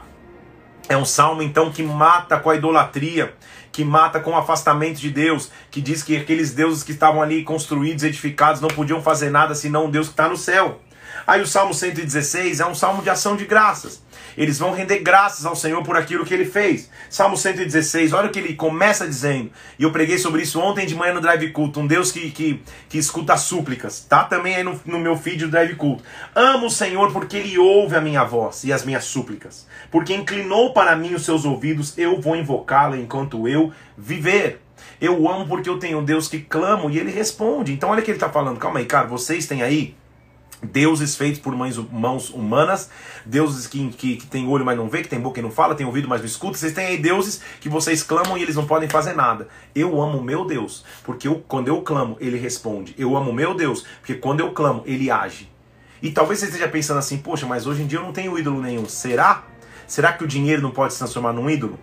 É 0.87 0.97
um 0.97 1.05
salmo 1.05 1.41
então 1.41 1.71
que 1.71 1.83
mata 1.83 2.37
com 2.39 2.49
a 2.49 2.55
idolatria 2.55 3.33
que 3.71 3.83
mata 3.83 4.19
com 4.19 4.31
o 4.31 4.35
afastamento 4.35 4.99
de 4.99 5.09
Deus, 5.09 5.51
que 5.71 5.79
diz 5.79 6.03
que 6.03 6.17
aqueles 6.17 6.53
deuses 6.53 6.83
que 6.83 6.91
estavam 6.91 7.21
ali 7.21 7.43
construídos, 7.43 8.03
edificados, 8.03 8.59
não 8.59 8.67
podiam 8.67 9.01
fazer 9.01 9.29
nada 9.29 9.55
senão 9.55 9.85
o 9.85 9.91
Deus 9.91 10.07
que 10.07 10.13
está 10.13 10.27
no 10.27 10.35
céu. 10.35 10.81
Aí 11.25 11.41
o 11.41 11.47
Salmo 11.47 11.73
116 11.73 12.59
é 12.59 12.65
um 12.65 12.75
salmo 12.75 13.01
de 13.01 13.09
ação 13.09 13.35
de 13.35 13.45
graças. 13.45 14.01
Eles 14.37 14.57
vão 14.59 14.71
render 14.71 14.99
graças 14.99 15.45
ao 15.45 15.55
Senhor 15.55 15.83
por 15.83 15.97
aquilo 15.97 16.25
que 16.25 16.33
ele 16.33 16.45
fez. 16.45 16.89
Salmo 17.09 17.35
116, 17.35 18.13
olha 18.13 18.27
o 18.27 18.31
que 18.31 18.39
ele 18.39 18.55
começa 18.55 19.05
dizendo. 19.05 19.51
E 19.77 19.83
eu 19.83 19.91
preguei 19.91 20.17
sobre 20.17 20.43
isso 20.43 20.59
ontem 20.59 20.85
de 20.85 20.95
manhã 20.95 21.13
no 21.13 21.21
Drive 21.21 21.51
Culto. 21.51 21.79
Um 21.79 21.87
Deus 21.87 22.11
que, 22.11 22.31
que, 22.31 22.61
que 22.87 22.97
escuta 22.97 23.35
súplicas. 23.37 24.05
Tá 24.07 24.23
também 24.23 24.55
aí 24.55 24.63
no, 24.63 24.79
no 24.85 24.99
meu 24.99 25.17
feed 25.17 25.45
do 25.45 25.51
Drive 25.51 25.75
Culto. 25.75 26.03
Amo 26.33 26.67
o 26.67 26.71
Senhor 26.71 27.11
porque 27.11 27.37
ele 27.37 27.57
ouve 27.57 27.95
a 27.95 28.01
minha 28.01 28.23
voz 28.23 28.63
e 28.63 28.71
as 28.71 28.85
minhas 28.85 29.03
súplicas. 29.03 29.67
Porque 29.91 30.13
inclinou 30.13 30.73
para 30.73 30.95
mim 30.95 31.13
os 31.13 31.25
seus 31.25 31.45
ouvidos, 31.45 31.97
eu 31.97 32.19
vou 32.21 32.35
invocá-lo 32.35 32.95
enquanto 32.95 33.47
eu 33.47 33.73
viver. 33.97 34.61
Eu 35.01 35.29
amo 35.29 35.47
porque 35.47 35.69
eu 35.69 35.79
tenho 35.79 35.99
um 35.99 36.03
Deus 36.03 36.27
que 36.27 36.39
clamo 36.39 36.89
e 36.89 36.97
ele 36.97 37.11
responde. 37.11 37.73
Então 37.73 37.89
olha 37.89 38.01
o 38.01 38.03
que 38.03 38.11
ele 38.11 38.17
está 38.17 38.29
falando. 38.29 38.57
Calma 38.57 38.79
aí, 38.79 38.85
cara, 38.85 39.07
vocês 39.07 39.45
têm 39.47 39.61
aí 39.61 39.95
Deuses 40.61 41.15
feitos 41.15 41.39
por 41.39 41.55
mãos, 41.55 41.77
mãos 41.89 42.29
humanas, 42.29 42.89
deuses 43.25 43.65
que, 43.65 43.87
que, 43.91 44.17
que 44.17 44.27
tem 44.27 44.45
olho, 44.45 44.65
mas 44.65 44.77
não 44.77 44.89
vê, 44.89 45.01
que 45.01 45.07
tem 45.07 45.19
boca 45.19 45.39
e 45.39 45.43
não 45.43 45.51
fala, 45.51 45.73
tem 45.73 45.85
ouvido, 45.85 46.07
mas 46.09 46.19
não 46.19 46.27
escuta. 46.27 46.57
Vocês 46.57 46.73
têm 46.73 46.85
aí 46.85 46.97
deuses 46.97 47.41
que 47.61 47.69
vocês 47.69 48.03
clamam 48.03 48.37
e 48.37 48.41
eles 48.41 48.57
não 48.57 48.67
podem 48.67 48.89
fazer 48.89 49.13
nada. 49.13 49.47
Eu 49.73 50.01
amo 50.01 50.21
meu 50.21 50.43
Deus, 50.43 50.83
porque 51.03 51.29
eu, 51.29 51.41
quando 51.47 51.69
eu 51.69 51.81
clamo, 51.81 52.17
ele 52.19 52.37
responde. 52.37 52.93
Eu 52.97 53.15
amo 53.15 53.31
meu 53.31 53.53
Deus, 53.53 53.85
porque 53.99 54.15
quando 54.15 54.41
eu 54.41 54.51
clamo, 54.51 54.83
ele 54.85 55.09
age. 55.09 55.49
E 56.01 56.11
talvez 56.11 56.39
você 56.39 56.47
esteja 56.47 56.67
pensando 56.67 56.97
assim, 56.97 57.17
poxa, 57.17 57.45
mas 57.45 57.65
hoje 57.65 57.83
em 57.83 57.87
dia 57.87 57.99
eu 57.99 58.03
não 58.03 58.11
tenho 58.11 58.37
ídolo 58.37 58.61
nenhum. 58.61 58.87
Será? 58.87 59.43
Será 59.87 60.11
que 60.11 60.23
o 60.25 60.27
dinheiro 60.27 60.61
não 60.61 60.71
pode 60.71 60.93
se 60.93 60.99
transformar 60.99 61.31
num 61.31 61.49
ídolo? 61.49 61.79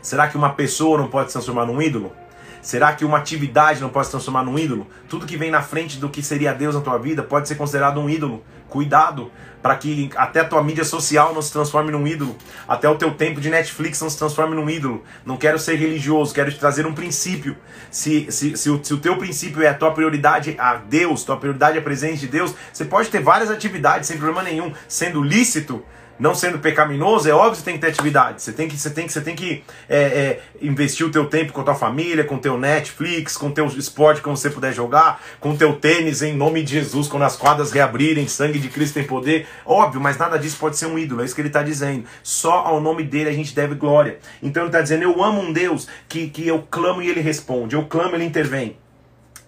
Será 0.00 0.26
que 0.28 0.36
uma 0.36 0.50
pessoa 0.50 0.96
não 0.96 1.08
pode 1.08 1.28
se 1.28 1.34
transformar 1.34 1.66
num 1.66 1.80
ídolo? 1.82 2.12
Será 2.60 2.92
que 2.92 3.04
uma 3.04 3.18
atividade 3.18 3.80
não 3.80 3.88
pode 3.88 4.06
se 4.06 4.12
transformar 4.12 4.44
num 4.44 4.58
ídolo? 4.58 4.86
Tudo 5.08 5.26
que 5.26 5.36
vem 5.36 5.50
na 5.50 5.62
frente 5.62 5.98
do 5.98 6.08
que 6.08 6.22
seria 6.22 6.52
Deus 6.52 6.74
na 6.74 6.80
tua 6.80 6.98
vida 6.98 7.22
pode 7.22 7.48
ser 7.48 7.54
considerado 7.54 8.00
um 8.00 8.08
ídolo. 8.08 8.44
Cuidado 8.68 9.30
para 9.62 9.76
que 9.76 10.10
até 10.16 10.40
a 10.40 10.44
tua 10.44 10.62
mídia 10.62 10.84
social 10.84 11.34
não 11.34 11.42
se 11.42 11.52
transforme 11.52 11.90
num 11.90 12.06
ídolo, 12.06 12.36
até 12.66 12.88
o 12.88 12.94
teu 12.94 13.12
tempo 13.12 13.40
de 13.40 13.50
Netflix 13.50 14.00
não 14.00 14.08
se 14.08 14.16
transforme 14.16 14.54
num 14.54 14.68
ídolo. 14.68 15.02
Não 15.24 15.36
quero 15.36 15.58
ser 15.58 15.76
religioso, 15.76 16.34
quero 16.34 16.50
te 16.50 16.58
trazer 16.58 16.86
um 16.86 16.94
princípio. 16.94 17.56
Se, 17.90 18.30
se, 18.30 18.56
se, 18.56 18.70
o, 18.70 18.82
se 18.82 18.94
o 18.94 18.98
teu 18.98 19.16
princípio 19.16 19.62
é 19.62 19.68
a 19.68 19.74
tua 19.74 19.92
prioridade 19.92 20.54
a 20.58 20.76
Deus, 20.76 21.24
tua 21.24 21.36
prioridade 21.36 21.76
é 21.76 21.80
a 21.80 21.84
presença 21.84 22.18
de 22.18 22.28
Deus, 22.28 22.54
você 22.72 22.84
pode 22.84 23.08
ter 23.08 23.20
várias 23.20 23.50
atividades 23.50 24.06
sem 24.06 24.16
problema 24.16 24.42
nenhum, 24.42 24.72
sendo 24.86 25.22
lícito, 25.22 25.84
não 26.18 26.34
sendo 26.34 26.58
pecaminoso, 26.58 27.28
é 27.28 27.32
óbvio 27.32 27.52
que 27.52 27.58
você 27.58 27.64
tem 27.64 27.74
que 27.74 27.80
ter 27.80 27.88
atividade. 27.88 28.42
Você 28.42 28.52
tem 28.52 28.68
que, 28.68 28.76
você 28.76 28.90
tem 28.90 29.06
que, 29.06 29.12
você 29.12 29.20
tem 29.20 29.36
que 29.36 29.64
é, 29.88 30.00
é, 30.00 30.40
investir 30.60 31.06
o 31.06 31.10
teu 31.10 31.26
tempo 31.26 31.52
com 31.52 31.60
a 31.60 31.64
tua 31.64 31.74
família, 31.74 32.24
com 32.24 32.34
o 32.34 32.38
teu 32.38 32.58
Netflix, 32.58 33.36
com 33.36 33.48
o 33.48 33.52
teu 33.52 33.66
esporte 33.66 34.20
que 34.20 34.28
você 34.28 34.50
puder 34.50 34.72
jogar, 34.72 35.22
com 35.38 35.50
o 35.50 35.56
teu 35.56 35.76
tênis 35.76 36.22
em 36.22 36.34
nome 36.34 36.62
de 36.62 36.72
Jesus, 36.72 37.06
quando 37.06 37.22
as 37.22 37.36
quadras 37.36 37.70
reabrirem, 37.70 38.26
sangue 38.26 38.58
de 38.58 38.68
Cristo 38.68 38.94
tem 38.94 39.04
poder. 39.04 39.46
Óbvio, 39.64 40.00
mas 40.00 40.18
nada 40.18 40.38
disso 40.38 40.56
pode 40.58 40.76
ser 40.76 40.86
um 40.86 40.98
ídolo, 40.98 41.22
é 41.22 41.24
isso 41.24 41.34
que 41.34 41.40
ele 41.40 41.48
está 41.48 41.62
dizendo. 41.62 42.04
Só 42.22 42.52
ao 42.52 42.80
nome 42.80 43.04
dele 43.04 43.30
a 43.30 43.32
gente 43.32 43.54
deve 43.54 43.74
glória. 43.74 44.18
Então 44.42 44.64
ele 44.64 44.70
está 44.70 44.80
dizendo, 44.80 45.02
eu 45.04 45.22
amo 45.22 45.40
um 45.40 45.52
Deus 45.52 45.86
que, 46.08 46.28
que 46.28 46.46
eu 46.46 46.66
clamo 46.70 47.00
e 47.00 47.08
ele 47.08 47.20
responde, 47.20 47.76
eu 47.76 47.84
clamo 47.84 48.12
e 48.12 48.14
ele 48.16 48.24
intervém. 48.24 48.76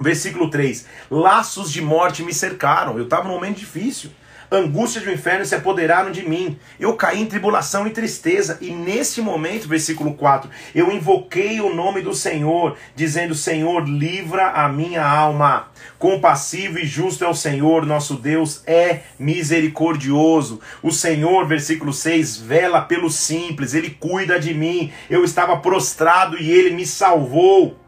Versículo 0.01 0.49
3: 0.49 0.87
Laços 1.11 1.71
de 1.71 1.83
morte 1.83 2.23
me 2.23 2.33
cercaram. 2.33 2.97
Eu 2.97 3.05
estava 3.05 3.25
num 3.25 3.35
momento 3.35 3.59
difícil 3.59 4.11
angústias 4.51 5.05
do 5.05 5.13
inferno 5.13 5.45
se 5.45 5.55
apoderaram 5.55 6.11
de 6.11 6.29
mim. 6.29 6.59
Eu 6.79 6.95
caí 6.95 7.21
em 7.21 7.27
tribulação 7.27 7.87
e 7.87 7.91
tristeza. 7.91 8.59
E 8.61 8.71
nesse 8.71 9.21
momento, 9.21 9.69
versículo 9.69 10.15
4, 10.15 10.51
eu 10.75 10.91
invoquei 10.91 11.61
o 11.61 11.75
nome 11.75 12.03
do 12.03 12.15
Senhor, 12.15 12.77
dizendo: 12.95 13.35
Senhor, 13.35 13.89
livra 13.89 14.51
a 14.51 14.69
minha 14.69 15.05
alma. 15.05 15.69
Compassivo 15.99 16.79
e 16.79 16.87
justo 16.87 17.25
é 17.25 17.29
o 17.29 17.35
Senhor, 17.35 17.85
nosso 17.85 18.15
Deus 18.15 18.63
é 18.67 19.01
misericordioso. 19.19 20.61
O 20.83 20.91
Senhor, 20.91 21.47
versículo 21.47 21.93
6, 21.93 22.39
vela 22.39 22.81
pelo 22.81 23.11
simples, 23.11 23.75
ele 23.75 23.91
cuida 23.91 24.41
de 24.41 24.55
mim. 24.55 24.93
Eu 25.09 25.25
estava 25.25 25.57
prostrado 25.59 26.39
e 26.39 26.51
ele 26.51 26.71
me 26.71 26.87
salvou. 26.87 27.79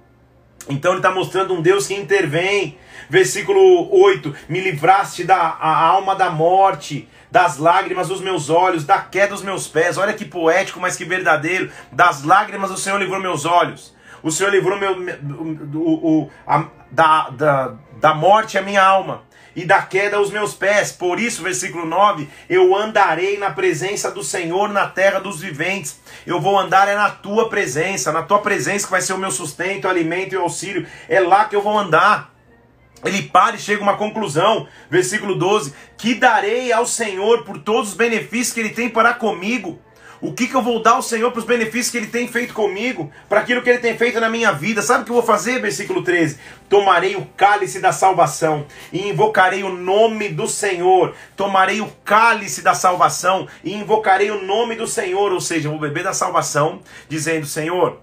Então 0.68 0.92
ele 0.92 1.00
está 1.00 1.10
mostrando 1.10 1.54
um 1.54 1.62
Deus 1.62 1.86
que 1.86 1.94
intervém. 1.94 2.76
Versículo 3.12 3.94
8: 3.94 4.34
Me 4.48 4.58
livraste 4.58 5.22
da 5.22 5.58
alma 5.60 6.16
da 6.16 6.30
morte, 6.30 7.06
das 7.30 7.58
lágrimas 7.58 8.08
dos 8.08 8.22
meus 8.22 8.48
olhos, 8.48 8.86
da 8.86 9.00
queda 9.00 9.34
dos 9.34 9.42
meus 9.42 9.68
pés. 9.68 9.98
Olha 9.98 10.14
que 10.14 10.24
poético, 10.24 10.80
mas 10.80 10.96
que 10.96 11.04
verdadeiro. 11.04 11.70
Das 11.92 12.22
lágrimas 12.24 12.70
o 12.70 12.76
Senhor 12.78 12.96
livrou 12.96 13.20
meus 13.20 13.44
olhos. 13.44 13.94
O 14.22 14.30
Senhor 14.30 14.48
livrou 14.48 14.78
meu, 14.78 14.96
o, 14.96 16.22
o, 16.22 16.30
a, 16.46 16.64
da, 16.90 17.28
da, 17.28 17.74
da 18.00 18.14
morte 18.14 18.56
a 18.56 18.62
minha 18.62 18.82
alma 18.82 19.24
e 19.54 19.66
da 19.66 19.82
queda 19.82 20.16
aos 20.16 20.30
meus 20.30 20.54
pés. 20.54 20.90
Por 20.90 21.20
isso, 21.20 21.42
versículo 21.42 21.84
9: 21.84 22.26
eu 22.48 22.74
andarei 22.74 23.36
na 23.36 23.50
presença 23.50 24.10
do 24.10 24.24
Senhor 24.24 24.70
na 24.70 24.86
terra 24.86 25.18
dos 25.18 25.38
viventes. 25.38 26.00
Eu 26.26 26.40
vou 26.40 26.58
andar 26.58 26.88
é 26.88 26.94
na 26.94 27.10
tua 27.10 27.50
presença, 27.50 28.10
na 28.10 28.22
tua 28.22 28.38
presença 28.38 28.86
que 28.86 28.90
vai 28.90 29.02
ser 29.02 29.12
o 29.12 29.18
meu 29.18 29.30
sustento, 29.30 29.86
alimento 29.86 30.32
e 30.32 30.38
auxílio. 30.38 30.86
É 31.10 31.20
lá 31.20 31.44
que 31.44 31.54
eu 31.54 31.60
vou 31.60 31.78
andar. 31.78 32.31
Ele 33.04 33.22
para 33.22 33.56
e 33.56 33.58
chega 33.58 33.80
a 33.80 33.82
uma 33.82 33.96
conclusão, 33.96 34.66
versículo 34.90 35.34
12: 35.34 35.72
Que 35.96 36.14
darei 36.14 36.72
ao 36.72 36.86
Senhor 36.86 37.44
por 37.44 37.58
todos 37.58 37.90
os 37.90 37.96
benefícios 37.96 38.52
que 38.52 38.60
ele 38.60 38.70
tem 38.70 38.88
para 38.88 39.14
comigo. 39.14 39.80
O 40.22 40.32
que, 40.32 40.46
que 40.46 40.54
eu 40.54 40.62
vou 40.62 40.80
dar 40.80 40.92
ao 40.92 41.02
Senhor 41.02 41.32
para 41.32 41.40
os 41.40 41.44
benefícios 41.44 41.90
que 41.90 41.96
Ele 41.96 42.06
tem 42.06 42.28
feito 42.28 42.54
comigo, 42.54 43.10
para 43.28 43.40
aquilo 43.40 43.60
que 43.60 43.68
Ele 43.68 43.80
tem 43.80 43.98
feito 43.98 44.20
na 44.20 44.30
minha 44.30 44.52
vida? 44.52 44.80
Sabe 44.80 45.02
o 45.02 45.04
que 45.04 45.10
eu 45.10 45.16
vou 45.16 45.24
fazer? 45.24 45.60
Versículo 45.60 46.04
13: 46.04 46.38
Tomarei 46.68 47.16
o 47.16 47.26
cálice 47.36 47.80
da 47.80 47.90
salvação 47.90 48.64
e 48.92 49.08
invocarei 49.08 49.64
o 49.64 49.74
nome 49.74 50.28
do 50.28 50.46
Senhor. 50.46 51.12
Tomarei 51.36 51.80
o 51.80 51.90
cálice 52.04 52.62
da 52.62 52.72
salvação 52.72 53.48
e 53.64 53.74
invocarei 53.74 54.30
o 54.30 54.40
nome 54.40 54.76
do 54.76 54.86
Senhor. 54.86 55.32
Ou 55.32 55.40
seja, 55.40 55.68
vou 55.68 55.80
beber 55.80 56.04
da 56.04 56.12
salvação, 56.12 56.80
dizendo: 57.08 57.44
Senhor 57.44 57.98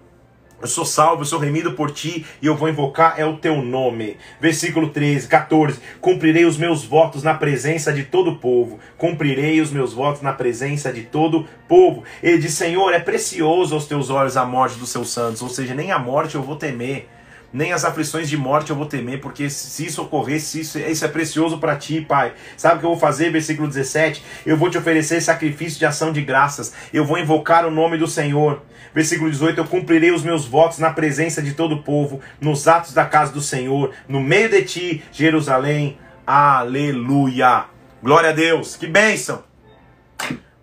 eu 0.62 0.68
sou 0.68 0.86
salvo, 0.86 1.22
eu 1.22 1.26
sou 1.26 1.40
remido 1.40 1.74
por 1.74 1.92
ti 1.92 2.26
e 2.42 2.46
eu 2.46 2.56
vou 2.56 2.70
invocar 2.70 3.16
é 3.18 3.26
o 3.26 3.38
teu 3.38 3.62
nome. 3.62 4.18
Versículo 4.42 4.90
13, 4.90 5.28
14. 5.28 5.80
Cumprirei 6.02 6.46
os 6.46 6.58
meus 6.58 6.84
votos 6.84 7.24
na 7.24 7.34
presença 7.34 7.94
de 7.94 8.04
todo 8.04 8.32
o 8.32 8.36
povo. 8.38 8.80
Cumprirei 8.98 9.62
os 9.62 9.72
meus 9.72 9.94
votos 9.94 10.22
na 10.22 10.34
presença 10.34 10.92
de 10.92 11.04
todo 11.04 11.40
o 11.40 11.48
povo. 11.68 12.04
Ele 12.22 12.38
diz: 12.38 12.54
Senhor, 12.54 12.94
é 12.94 13.00
precioso 13.00 13.74
aos 13.74 13.88
teus 13.88 14.10
olhos 14.10 14.36
a 14.36 14.46
morte 14.46 14.78
dos 14.78 14.90
seus 14.90 15.10
santos. 15.10 15.42
Ou 15.42 15.50
seja, 15.50 15.74
nem 15.74 15.92
a 15.92 16.00
morte 16.00 16.36
eu 16.36 16.44
vou 16.44 16.56
temer 16.56 17.08
nem 17.52 17.74
as 17.74 17.84
aflições 17.84 18.30
de 18.30 18.38
morte 18.38 18.70
eu 18.70 18.76
vou 18.76 18.86
temer, 18.86 19.20
porque 19.20 19.50
se 19.50 19.86
isso 19.86 20.02
ocorrer, 20.02 20.40
se 20.40 20.62
isso, 20.62 20.80
isso 20.80 21.04
é 21.04 21.08
precioso 21.08 21.58
para 21.58 21.76
ti, 21.76 22.02
Pai. 22.02 22.34
Sabe 22.56 22.76
o 22.76 22.80
que 22.80 22.86
eu 22.86 22.92
vou 22.92 23.00
fazer? 23.00 23.32
Versículo 23.32 23.68
17: 23.68 24.24
Eu 24.46 24.58
vou 24.58 24.70
te 24.70 24.78
oferecer 24.78 25.22
sacrifício 25.22 25.80
de 25.80 25.86
ação 25.86 26.12
de 26.12 26.22
graças, 26.22 26.74
eu 26.94 27.06
vou 27.06 27.18
invocar 27.18 27.66
o 27.66 27.72
nome 27.72 27.98
do 27.98 28.08
Senhor. 28.08 28.62
Versículo 28.94 29.30
18: 29.30 29.60
Eu 29.60 29.66
cumprirei 29.66 30.12
os 30.12 30.24
meus 30.24 30.46
votos 30.46 30.80
na 30.80 30.92
presença 30.92 31.42
de 31.42 31.54
todo 31.54 31.76
o 31.76 31.84
povo, 31.84 32.20
nos 32.40 32.68
atos 32.68 32.94
da 32.94 33.06
casa 33.06 33.32
do 33.32 33.42
Senhor, 33.42 33.92
no 34.08 34.20
meio 34.20 34.50
de 34.50 34.64
ti, 34.64 35.04
Jerusalém. 35.12 35.98
Aleluia! 36.26 37.66
Glória 38.02 38.30
a 38.30 38.34
Deus! 38.34 38.76
Que 38.76 38.88
bênção! 38.88 39.44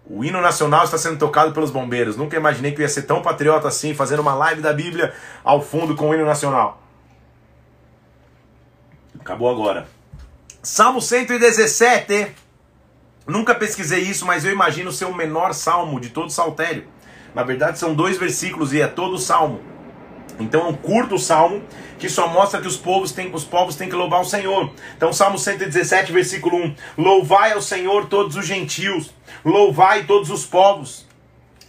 O 0.08 0.24
hino 0.24 0.40
nacional 0.40 0.84
está 0.84 0.96
sendo 0.96 1.18
tocado 1.18 1.52
pelos 1.52 1.70
bombeiros. 1.70 2.16
Nunca 2.16 2.36
imaginei 2.36 2.70
que 2.70 2.78
eu 2.80 2.84
ia 2.84 2.88
ser 2.88 3.02
tão 3.02 3.20
patriota 3.20 3.66
assim, 3.66 3.92
fazendo 3.92 4.20
uma 4.20 4.34
live 4.34 4.62
da 4.62 4.72
Bíblia 4.72 5.12
ao 5.42 5.60
fundo 5.60 5.96
com 5.96 6.10
o 6.10 6.14
hino 6.14 6.24
nacional. 6.24 6.80
Acabou 9.18 9.50
agora. 9.50 9.88
Salmo 10.62 11.02
117. 11.02 12.32
Nunca 13.26 13.56
pesquisei 13.56 14.02
isso, 14.02 14.24
mas 14.24 14.44
eu 14.44 14.52
imagino 14.52 14.92
ser 14.92 15.06
o 15.06 15.14
menor 15.14 15.52
salmo 15.52 15.98
de 15.98 16.10
todo 16.10 16.28
o 16.28 16.32
saltério. 16.32 16.86
Na 17.36 17.42
verdade, 17.42 17.78
são 17.78 17.94
dois 17.94 18.16
versículos 18.16 18.72
e 18.72 18.80
é 18.80 18.86
todo 18.86 19.16
o 19.16 19.18
salmo. 19.18 19.60
Então 20.40 20.62
é 20.62 20.68
um 20.70 20.72
curto 20.72 21.18
salmo 21.18 21.62
que 21.98 22.08
só 22.08 22.28
mostra 22.28 22.62
que 22.62 22.66
os 22.66 22.78
povos 22.78 23.12
têm, 23.12 23.30
os 23.30 23.44
povos 23.44 23.76
têm 23.76 23.90
que 23.90 23.94
louvar 23.94 24.22
o 24.22 24.24
Senhor. 24.24 24.72
Então, 24.96 25.12
Salmo 25.12 25.38
117, 25.38 26.12
versículo 26.12 26.56
1: 26.56 26.74
Louvai 26.96 27.52
ao 27.52 27.60
Senhor 27.60 28.06
todos 28.06 28.36
os 28.36 28.46
gentios, 28.46 29.12
louvai 29.44 30.04
todos 30.04 30.30
os 30.30 30.46
povos. 30.46 31.05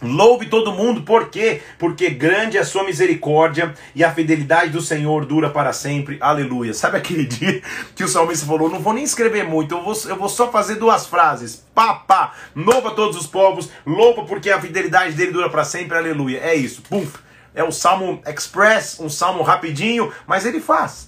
Louve 0.00 0.46
todo 0.46 0.72
mundo, 0.72 1.02
por 1.02 1.28
quê? 1.28 1.60
Porque 1.78 2.08
grande 2.10 2.56
é 2.56 2.60
a 2.60 2.64
sua 2.64 2.84
misericórdia 2.84 3.74
e 3.94 4.04
a 4.04 4.12
fidelidade 4.12 4.70
do 4.70 4.80
Senhor 4.80 5.26
dura 5.26 5.50
para 5.50 5.72
sempre. 5.72 6.18
Aleluia. 6.20 6.72
Sabe 6.72 6.98
aquele 6.98 7.24
dia 7.26 7.60
que 7.96 8.04
o 8.04 8.08
salmista 8.08 8.46
falou: 8.46 8.70
Não 8.70 8.80
vou 8.80 8.92
nem 8.92 9.02
escrever 9.02 9.44
muito, 9.44 9.74
eu 9.74 9.82
vou, 9.82 9.94
eu 10.06 10.16
vou 10.16 10.28
só 10.28 10.50
fazer 10.52 10.76
duas 10.76 11.06
frases. 11.06 11.64
Pá, 11.74 11.94
pá, 11.94 12.34
louva 12.54 12.92
todos 12.92 13.16
os 13.16 13.26
povos, 13.26 13.70
louva 13.84 14.24
porque 14.24 14.50
a 14.50 14.60
fidelidade 14.60 15.14
dele 15.14 15.32
dura 15.32 15.50
para 15.50 15.64
sempre. 15.64 15.96
Aleluia. 15.98 16.38
É 16.38 16.54
isso. 16.54 16.82
Pum 16.82 17.04
é 17.58 17.64
o 17.64 17.72
salmo 17.72 18.22
express, 18.24 19.00
um 19.00 19.08
salmo 19.08 19.42
rapidinho, 19.42 20.12
mas 20.28 20.46
ele 20.46 20.60
faz. 20.60 21.07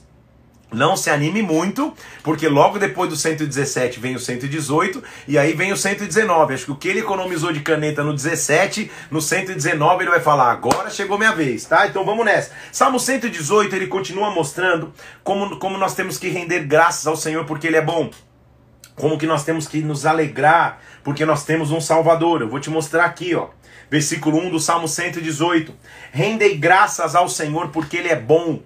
Não 0.73 0.97
se 0.97 1.11
anime 1.11 1.43
muito, 1.43 1.93
porque 2.23 2.49
logo 2.49 2.79
depois 2.79 3.11
do 3.11 3.17
117 3.17 3.99
vem 3.99 4.15
o 4.15 4.21
118 4.21 5.03
e 5.27 5.37
aí 5.37 5.53
vem 5.53 5.73
o 5.73 5.77
119. 5.77 6.55
Acho 6.55 6.67
que 6.67 6.71
o 6.73 6.77
que 6.77 6.89
ele 6.89 7.01
economizou 7.01 7.53
de 7.53 7.61
caneta 7.61 8.05
no 8.05 8.13
17, 8.13 8.91
no 9.11 9.21
119 9.21 10.05
ele 10.05 10.11
vai 10.11 10.21
falar: 10.21 10.53
agora 10.53 10.89
chegou 10.91 11.19
minha 11.19 11.33
vez, 11.33 11.65
tá? 11.65 11.87
Então 11.87 12.05
vamos 12.05 12.25
nessa. 12.25 12.53
Salmo 12.71 13.01
118 13.01 13.75
ele 13.75 13.89
continua 13.89 14.31
mostrando 14.31 14.93
como, 15.25 15.59
como 15.59 15.77
nós 15.77 15.95
temos 15.95 16.19
que 16.19 16.29
render 16.29 16.61
graças 16.61 17.07
ao 17.07 17.17
Senhor 17.17 17.45
porque 17.45 17.67
ele 17.67 17.77
é 17.77 17.83
bom. 17.83 18.11
Como 18.95 19.19
que 19.19 19.27
nós 19.27 19.45
temos 19.45 19.67
que 19.67 19.81
nos 19.81 20.07
alegrar 20.07 20.81
porque 21.03 21.25
nós 21.25 21.45
temos 21.45 21.71
um 21.71 21.81
Salvador. 21.81 22.43
Eu 22.43 22.49
vou 22.49 22.61
te 22.61 22.71
mostrar 22.71 23.07
aqui, 23.07 23.35
ó 23.35 23.49
versículo 23.91 24.39
1 24.39 24.51
do 24.51 24.61
Salmo 24.61 24.87
118. 24.87 25.75
Rendei 26.13 26.57
graças 26.57 27.17
ao 27.17 27.29
Senhor 27.29 27.69
porque 27.69 27.97
Ele 27.97 28.09
é 28.09 28.17
bom. 28.17 28.63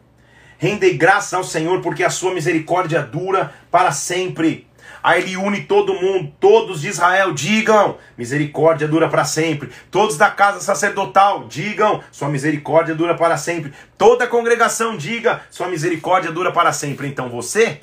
Rendei 0.64 0.96
graças 0.96 1.34
ao 1.34 1.44
Senhor 1.44 1.82
porque 1.82 2.02
a 2.02 2.08
sua 2.08 2.32
misericórdia 2.32 3.02
dura 3.02 3.52
para 3.70 3.92
sempre. 3.92 4.66
Aí 5.02 5.20
ele 5.20 5.36
une 5.36 5.60
todo 5.64 5.92
mundo, 5.92 6.32
todos 6.40 6.80
de 6.80 6.88
Israel, 6.88 7.34
digam: 7.34 7.98
misericórdia 8.16 8.88
dura 8.88 9.06
para 9.10 9.26
sempre. 9.26 9.68
Todos 9.90 10.16
da 10.16 10.30
casa 10.30 10.60
sacerdotal, 10.60 11.44
digam: 11.48 12.02
sua 12.10 12.30
misericórdia 12.30 12.94
dura 12.94 13.14
para 13.14 13.36
sempre. 13.36 13.74
Toda 13.98 14.24
a 14.24 14.26
congregação, 14.26 14.96
diga: 14.96 15.42
sua 15.50 15.68
misericórdia 15.68 16.32
dura 16.32 16.50
para 16.50 16.72
sempre. 16.72 17.08
Então 17.08 17.28
você 17.28 17.82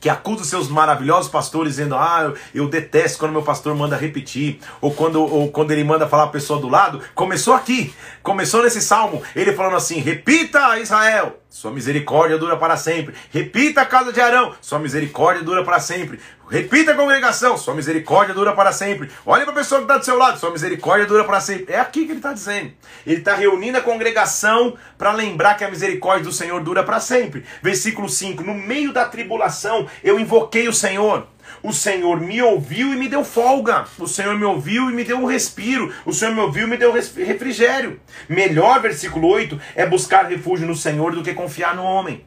que 0.00 0.08
acusa 0.08 0.42
os 0.42 0.48
seus 0.48 0.68
maravilhosos 0.68 1.30
pastores 1.30 1.74
dizendo: 1.74 1.94
Ah, 1.94 2.22
eu, 2.22 2.62
eu, 2.62 2.68
detesto 2.68 3.18
quando 3.18 3.32
meu 3.32 3.42
pastor 3.42 3.74
manda 3.74 3.96
repetir, 3.96 4.60
ou 4.80 4.92
quando, 4.92 5.22
ou 5.22 5.50
quando 5.50 5.72
ele 5.72 5.84
manda 5.84 6.08
falar 6.08 6.22
a 6.22 6.28
pessoa 6.28 6.58
do 6.58 6.68
lado. 6.68 7.02
Começou 7.14 7.52
aqui, 7.52 7.94
começou 8.22 8.62
nesse 8.62 8.80
salmo, 8.80 9.22
ele 9.34 9.52
falando 9.52 9.76
assim: 9.76 9.98
Repita, 9.98 10.78
Israel, 10.78 11.40
sua 11.56 11.70
misericórdia 11.70 12.36
dura 12.36 12.54
para 12.54 12.76
sempre. 12.76 13.14
Repita 13.30 13.80
a 13.80 13.86
casa 13.86 14.12
de 14.12 14.20
Arão, 14.20 14.54
sua 14.60 14.78
misericórdia 14.78 15.42
dura 15.42 15.64
para 15.64 15.80
sempre. 15.80 16.20
Repita 16.50 16.92
a 16.92 16.94
congregação, 16.94 17.56
sua 17.56 17.74
misericórdia 17.74 18.34
dura 18.34 18.52
para 18.52 18.72
sempre. 18.72 19.10
Olha 19.24 19.44
para 19.44 19.52
a 19.52 19.56
pessoa 19.56 19.80
que 19.80 19.84
está 19.84 19.96
do 19.96 20.04
seu 20.04 20.18
lado, 20.18 20.38
sua 20.38 20.50
misericórdia 20.50 21.06
dura 21.06 21.24
para 21.24 21.40
sempre. 21.40 21.72
É 21.72 21.80
aqui 21.80 22.04
que 22.04 22.12
ele 22.12 22.18
está 22.18 22.34
dizendo. 22.34 22.72
Ele 23.06 23.20
está 23.20 23.34
reunindo 23.34 23.78
a 23.78 23.80
congregação 23.80 24.76
para 24.98 25.12
lembrar 25.12 25.54
que 25.54 25.64
a 25.64 25.70
misericórdia 25.70 26.24
do 26.24 26.32
Senhor 26.32 26.62
dura 26.62 26.84
para 26.84 27.00
sempre. 27.00 27.42
Versículo 27.62 28.06
5: 28.06 28.44
No 28.44 28.52
meio 28.52 28.92
da 28.92 29.06
tribulação 29.06 29.88
eu 30.04 30.20
invoquei 30.20 30.68
o 30.68 30.74
Senhor. 30.74 31.26
O 31.62 31.72
Senhor 31.72 32.20
me 32.20 32.40
ouviu 32.42 32.92
e 32.92 32.96
me 32.96 33.08
deu 33.08 33.24
folga. 33.24 33.86
O 33.98 34.06
Senhor 34.06 34.36
me 34.38 34.44
ouviu 34.44 34.90
e 34.90 34.92
me 34.92 35.04
deu 35.04 35.18
um 35.18 35.26
respiro. 35.26 35.92
O 36.04 36.12
Senhor 36.12 36.34
me 36.34 36.40
ouviu 36.40 36.66
e 36.66 36.70
me 36.70 36.76
deu 36.76 36.92
refrigério. 36.92 38.00
Melhor, 38.28 38.80
versículo 38.80 39.28
8, 39.28 39.60
é 39.74 39.86
buscar 39.86 40.26
refúgio 40.26 40.66
no 40.66 40.76
Senhor 40.76 41.14
do 41.14 41.22
que 41.22 41.34
confiar 41.34 41.74
no 41.74 41.82
homem. 41.82 42.24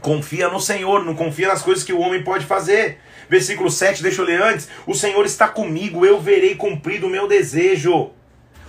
Confia 0.00 0.48
no 0.48 0.60
Senhor, 0.60 1.04
não 1.04 1.14
confia 1.14 1.48
nas 1.48 1.62
coisas 1.62 1.84
que 1.84 1.92
o 1.92 2.00
homem 2.00 2.24
pode 2.24 2.46
fazer. 2.46 2.98
Versículo 3.28 3.70
7, 3.70 4.02
deixa 4.02 4.20
eu 4.20 4.26
ler 4.26 4.42
antes. 4.42 4.68
O 4.86 4.94
Senhor 4.94 5.24
está 5.24 5.48
comigo, 5.48 6.04
eu 6.04 6.20
verei 6.20 6.54
cumprido 6.54 7.06
o 7.06 7.10
meu 7.10 7.28
desejo. 7.28 8.10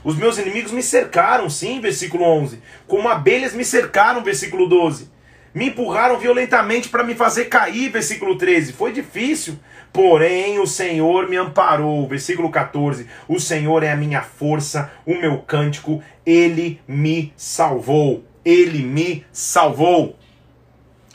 Os 0.03 0.17
meus 0.17 0.37
inimigos 0.37 0.71
me 0.71 0.83
cercaram, 0.83 1.49
sim, 1.49 1.79
versículo 1.79 2.23
11. 2.25 2.61
Como 2.87 3.07
abelhas 3.07 3.53
me 3.53 3.63
cercaram, 3.63 4.21
versículo 4.21 4.67
12. 4.67 5.09
Me 5.53 5.67
empurraram 5.67 6.17
violentamente 6.17 6.89
para 6.89 7.03
me 7.03 7.13
fazer 7.13 7.45
cair, 7.45 7.89
versículo 7.89 8.37
13. 8.37 8.73
Foi 8.73 8.91
difícil, 8.91 9.59
Porém, 9.93 10.57
o 10.57 10.65
Senhor 10.65 11.29
me 11.29 11.37
amparou. 11.37 12.07
Versículo 12.07 12.49
14. 12.49 13.07
O 13.27 13.39
Senhor 13.39 13.83
é 13.83 13.91
a 13.91 13.95
minha 13.95 14.23
força, 14.23 14.91
o 15.05 15.13
meu 15.13 15.37
cântico, 15.37 16.01
ele 16.25 16.81
me 16.87 17.31
salvou. 17.37 18.25
Ele 18.43 18.79
me 18.79 19.23
salvou. 19.31 20.17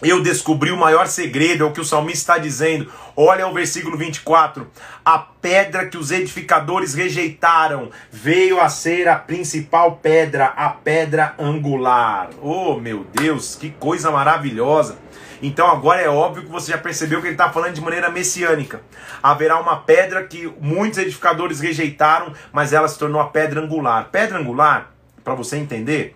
Eu 0.01 0.23
descobri 0.23 0.71
o 0.71 0.77
maior 0.77 1.09
segredo, 1.09 1.65
é 1.65 1.67
o 1.67 1.73
que 1.73 1.81
o 1.81 1.85
salmista 1.85 2.35
está 2.35 2.39
dizendo. 2.39 2.89
Olha 3.17 3.49
o 3.49 3.53
versículo 3.53 3.97
24. 3.97 4.71
A 5.05 5.19
pedra 5.19 5.87
que 5.87 5.99
os 5.99 6.13
edificadores 6.13 6.95
rejeitaram 6.95 7.91
veio 8.09 8.61
a 8.61 8.69
ser 8.69 9.09
a 9.09 9.17
principal 9.17 9.97
pedra, 9.97 10.47
a 10.47 10.69
pedra 10.69 11.35
angular. 11.37 12.31
Oh, 12.41 12.77
meu 12.77 13.05
Deus, 13.13 13.57
que 13.57 13.71
coisa 13.71 14.09
maravilhosa! 14.13 14.99
Então 15.43 15.67
agora 15.69 16.01
é 16.01 16.09
óbvio 16.09 16.45
que 16.45 16.51
você 16.51 16.71
já 16.71 16.79
percebeu 16.79 17.21
que 17.21 17.27
ele 17.27 17.35
está 17.35 17.51
falando 17.51 17.75
de 17.75 17.81
maneira 17.81 18.09
messiânica. 18.09 18.83
Haverá 19.21 19.61
uma 19.61 19.79
pedra 19.79 20.23
que 20.23 20.53
muitos 20.61 21.01
edificadores 21.01 21.59
rejeitaram, 21.59 22.33
mas 22.53 22.73
ela 22.73 22.87
se 22.87 22.97
tornou 22.97 23.21
a 23.21 23.27
pedra 23.27 23.61
angular. 23.61 24.11
Pedra 24.13 24.39
angular, 24.39 24.93
para 25.25 25.35
você 25.35 25.57
entender, 25.57 26.15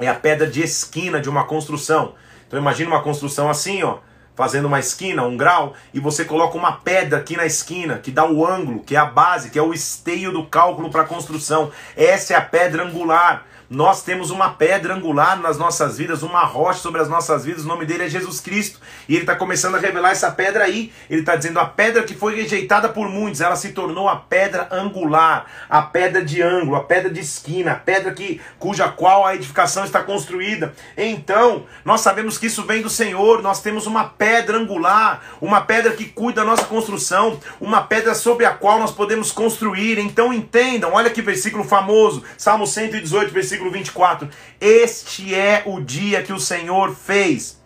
é 0.00 0.08
a 0.08 0.14
pedra 0.14 0.48
de 0.48 0.60
esquina 0.60 1.20
de 1.20 1.28
uma 1.28 1.44
construção. 1.44 2.14
Então 2.52 2.60
imagine 2.60 2.86
uma 2.86 3.00
construção 3.00 3.48
assim, 3.48 3.82
ó, 3.82 3.96
fazendo 4.36 4.66
uma 4.66 4.78
esquina, 4.78 5.22
um 5.22 5.38
grau, 5.38 5.72
e 5.94 5.98
você 5.98 6.22
coloca 6.22 6.54
uma 6.54 6.72
pedra 6.72 7.18
aqui 7.18 7.34
na 7.34 7.46
esquina, 7.46 7.96
que 7.96 8.10
dá 8.10 8.26
o 8.26 8.46
ângulo, 8.46 8.80
que 8.80 8.94
é 8.94 8.98
a 8.98 9.06
base, 9.06 9.48
que 9.48 9.58
é 9.58 9.62
o 9.62 9.72
esteio 9.72 10.30
do 10.30 10.44
cálculo 10.44 10.90
para 10.90 11.00
a 11.00 11.06
construção. 11.06 11.72
Essa 11.96 12.34
é 12.34 12.36
a 12.36 12.42
pedra 12.42 12.84
angular. 12.84 13.46
Nós 13.72 14.02
temos 14.02 14.30
uma 14.30 14.50
pedra 14.50 14.94
angular 14.94 15.40
nas 15.40 15.56
nossas 15.56 15.96
vidas, 15.96 16.22
uma 16.22 16.44
rocha 16.44 16.80
sobre 16.80 17.00
as 17.00 17.08
nossas 17.08 17.46
vidas, 17.46 17.64
o 17.64 17.68
nome 17.68 17.86
dele 17.86 18.04
é 18.04 18.08
Jesus 18.08 18.38
Cristo. 18.38 18.78
E 19.08 19.14
ele 19.14 19.22
está 19.22 19.34
começando 19.34 19.76
a 19.76 19.78
revelar 19.78 20.10
essa 20.10 20.30
pedra 20.30 20.64
aí. 20.64 20.92
Ele 21.08 21.20
está 21.20 21.36
dizendo: 21.36 21.58
a 21.58 21.64
pedra 21.64 22.02
que 22.02 22.14
foi 22.14 22.36
rejeitada 22.36 22.90
por 22.90 23.08
muitos, 23.08 23.40
ela 23.40 23.56
se 23.56 23.70
tornou 23.70 24.10
a 24.10 24.16
pedra 24.16 24.68
angular, 24.70 25.46
a 25.70 25.80
pedra 25.80 26.22
de 26.22 26.42
ângulo, 26.42 26.76
a 26.76 26.84
pedra 26.84 27.08
de 27.08 27.20
esquina, 27.20 27.72
a 27.72 27.76
pedra 27.76 28.12
que, 28.12 28.42
cuja 28.58 28.90
qual 28.90 29.24
a 29.24 29.34
edificação 29.34 29.86
está 29.86 30.02
construída. 30.02 30.74
Então, 30.94 31.64
nós 31.82 32.02
sabemos 32.02 32.36
que 32.36 32.48
isso 32.48 32.64
vem 32.64 32.82
do 32.82 32.90
Senhor, 32.90 33.40
nós 33.40 33.62
temos 33.62 33.86
uma 33.86 34.04
pedra 34.04 34.58
angular, 34.58 35.22
uma 35.40 35.62
pedra 35.62 35.92
que 35.92 36.04
cuida 36.04 36.42
da 36.42 36.46
nossa 36.46 36.66
construção, 36.66 37.40
uma 37.58 37.80
pedra 37.80 38.14
sobre 38.14 38.44
a 38.44 38.50
qual 38.50 38.78
nós 38.78 38.90
podemos 38.90 39.32
construir. 39.32 39.98
Então 39.98 40.30
entendam, 40.30 40.92
olha 40.92 41.08
que 41.08 41.22
versículo 41.22 41.64
famoso, 41.64 42.22
Salmo 42.36 42.66
118, 42.66 43.32
versículo 43.32 43.61
versículo 43.62 43.70
24: 43.70 44.28
Este 44.60 45.34
é 45.34 45.62
o 45.66 45.80
dia 45.80 46.22
que 46.22 46.32
o 46.32 46.40
Senhor 46.40 46.94
fez. 46.94 47.61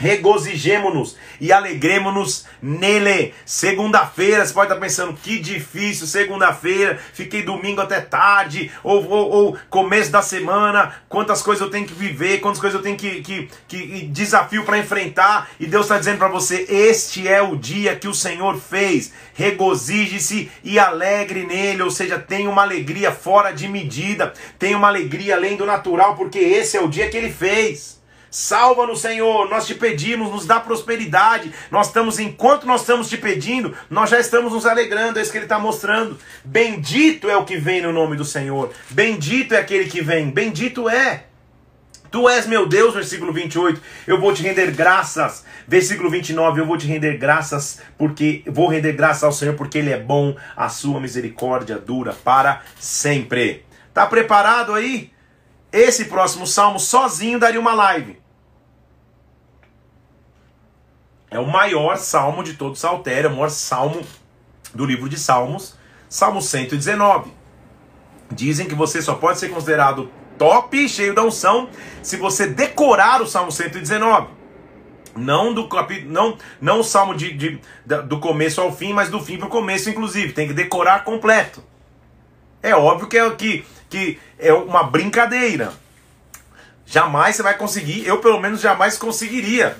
Regozijemo-nos 0.00 1.14
e 1.38 1.52
alegremos-nos 1.52 2.46
nele. 2.62 3.34
Segunda-feira, 3.44 4.46
você 4.46 4.54
pode 4.54 4.72
estar 4.72 4.80
pensando, 4.80 5.12
que 5.12 5.38
difícil, 5.38 6.06
segunda-feira, 6.06 6.98
fiquei 7.12 7.42
domingo 7.42 7.82
até 7.82 8.00
tarde, 8.00 8.72
ou, 8.82 9.06
ou, 9.06 9.30
ou, 9.30 9.58
começo 9.68 10.10
da 10.10 10.22
semana, 10.22 10.94
quantas 11.06 11.42
coisas 11.42 11.60
eu 11.60 11.70
tenho 11.70 11.86
que 11.86 11.92
viver, 11.92 12.40
quantas 12.40 12.58
coisas 12.58 12.78
eu 12.78 12.82
tenho 12.82 12.96
que, 12.96 13.20
que, 13.20 13.50
que 13.68 14.06
desafio 14.06 14.64
para 14.64 14.78
enfrentar, 14.78 15.50
e 15.60 15.66
Deus 15.66 15.84
está 15.84 15.98
dizendo 15.98 16.16
para 16.16 16.28
você: 16.28 16.64
este 16.70 17.28
é 17.28 17.42
o 17.42 17.54
dia 17.54 17.94
que 17.94 18.08
o 18.08 18.14
Senhor 18.14 18.58
fez, 18.58 19.12
regozije-se 19.34 20.50
e 20.64 20.78
alegre 20.78 21.44
nele, 21.44 21.82
ou 21.82 21.90
seja, 21.90 22.18
tenha 22.18 22.48
uma 22.48 22.62
alegria 22.62 23.12
fora 23.12 23.52
de 23.52 23.68
medida, 23.68 24.32
tenha 24.58 24.78
uma 24.78 24.88
alegria 24.88 25.36
além 25.36 25.58
do 25.58 25.66
natural, 25.66 26.16
porque 26.16 26.38
esse 26.38 26.78
é 26.78 26.80
o 26.80 26.88
dia 26.88 27.10
que 27.10 27.18
ele 27.18 27.30
fez. 27.30 27.99
Salva-nos, 28.30 29.00
Senhor, 29.00 29.48
nós 29.50 29.66
te 29.66 29.74
pedimos, 29.74 30.30
nos 30.30 30.46
dá 30.46 30.60
prosperidade. 30.60 31.52
Nós 31.70 31.88
estamos, 31.88 32.18
enquanto 32.18 32.66
nós 32.66 32.82
estamos 32.82 33.08
te 33.08 33.16
pedindo, 33.16 33.74
nós 33.88 34.08
já 34.08 34.20
estamos 34.20 34.52
nos 34.52 34.66
alegrando, 34.66 35.18
é 35.18 35.22
isso 35.22 35.32
que 35.32 35.38
ele 35.38 35.46
está 35.46 35.58
mostrando. 35.58 36.16
Bendito 36.44 37.28
é 37.28 37.36
o 37.36 37.44
que 37.44 37.56
vem 37.56 37.82
no 37.82 37.92
nome 37.92 38.16
do 38.16 38.24
Senhor, 38.24 38.70
bendito 38.90 39.54
é 39.54 39.58
aquele 39.58 39.86
que 39.86 40.00
vem, 40.00 40.30
bendito 40.30 40.88
é. 40.88 41.24
Tu 42.10 42.28
és 42.28 42.44
meu 42.44 42.66
Deus, 42.66 42.94
versículo 42.94 43.32
28, 43.32 43.80
eu 44.06 44.20
vou 44.20 44.34
te 44.34 44.42
render 44.42 44.72
graças. 44.72 45.44
Versículo 45.66 46.10
29, 46.10 46.60
eu 46.60 46.66
vou 46.66 46.76
te 46.76 46.86
render 46.86 47.16
graças, 47.16 47.80
porque 47.96 48.42
vou 48.46 48.66
render 48.66 48.94
graças 48.94 49.22
ao 49.22 49.32
Senhor, 49.32 49.54
porque 49.54 49.78
Ele 49.78 49.92
é 49.92 49.98
bom, 49.98 50.36
a 50.56 50.68
sua 50.68 51.00
misericórdia 51.00 51.78
dura 51.78 52.12
para 52.12 52.62
sempre. 52.80 53.64
Tá 53.94 54.06
preparado 54.06 54.74
aí? 54.74 55.12
Esse 55.72 56.06
próximo 56.06 56.48
salmo 56.48 56.80
sozinho 56.80 57.38
daria 57.38 57.60
uma 57.60 57.74
live. 57.74 58.19
É 61.30 61.38
o 61.38 61.46
maior 61.46 61.96
salmo 61.96 62.42
de 62.42 62.54
todo 62.54 62.72
o 62.72 62.76
saltério, 62.76 63.28
é 63.28 63.30
o 63.30 63.36
maior 63.36 63.50
salmo 63.50 64.02
do 64.74 64.84
livro 64.84 65.08
de 65.08 65.18
Salmos, 65.18 65.76
Salmo 66.08 66.42
119. 66.42 67.30
Dizem 68.32 68.66
que 68.66 68.74
você 68.74 69.00
só 69.00 69.14
pode 69.14 69.38
ser 69.38 69.48
considerado 69.48 70.10
top, 70.36 70.88
cheio 70.88 71.14
da 71.14 71.22
unção, 71.22 71.68
se 72.02 72.16
você 72.16 72.46
decorar 72.46 73.22
o 73.22 73.26
Salmo 73.26 73.52
119. 73.52 74.40
Não 75.14 75.52
do 75.52 75.68
capítulo, 75.68 76.12
não, 76.12 76.38
não 76.60 76.80
o 76.80 76.84
salmo 76.84 77.14
de, 77.16 77.32
de, 77.32 77.60
do 78.06 78.20
começo 78.20 78.60
ao 78.60 78.72
fim, 78.72 78.92
mas 78.92 79.10
do 79.10 79.20
fim 79.20 79.36
para 79.38 79.48
o 79.48 79.50
começo, 79.50 79.90
inclusive. 79.90 80.32
Tem 80.32 80.46
que 80.46 80.54
decorar 80.54 81.02
completo. 81.02 81.62
É 82.62 82.74
óbvio 82.76 83.08
que 83.08 83.18
é, 83.18 83.30
que, 83.30 83.66
que 83.88 84.18
é 84.38 84.52
uma 84.52 84.84
brincadeira. 84.84 85.72
Jamais 86.86 87.36
você 87.36 87.42
vai 87.42 87.56
conseguir, 87.56 88.06
eu 88.06 88.18
pelo 88.18 88.40
menos 88.40 88.60
jamais 88.60 88.96
conseguiria 88.96 89.76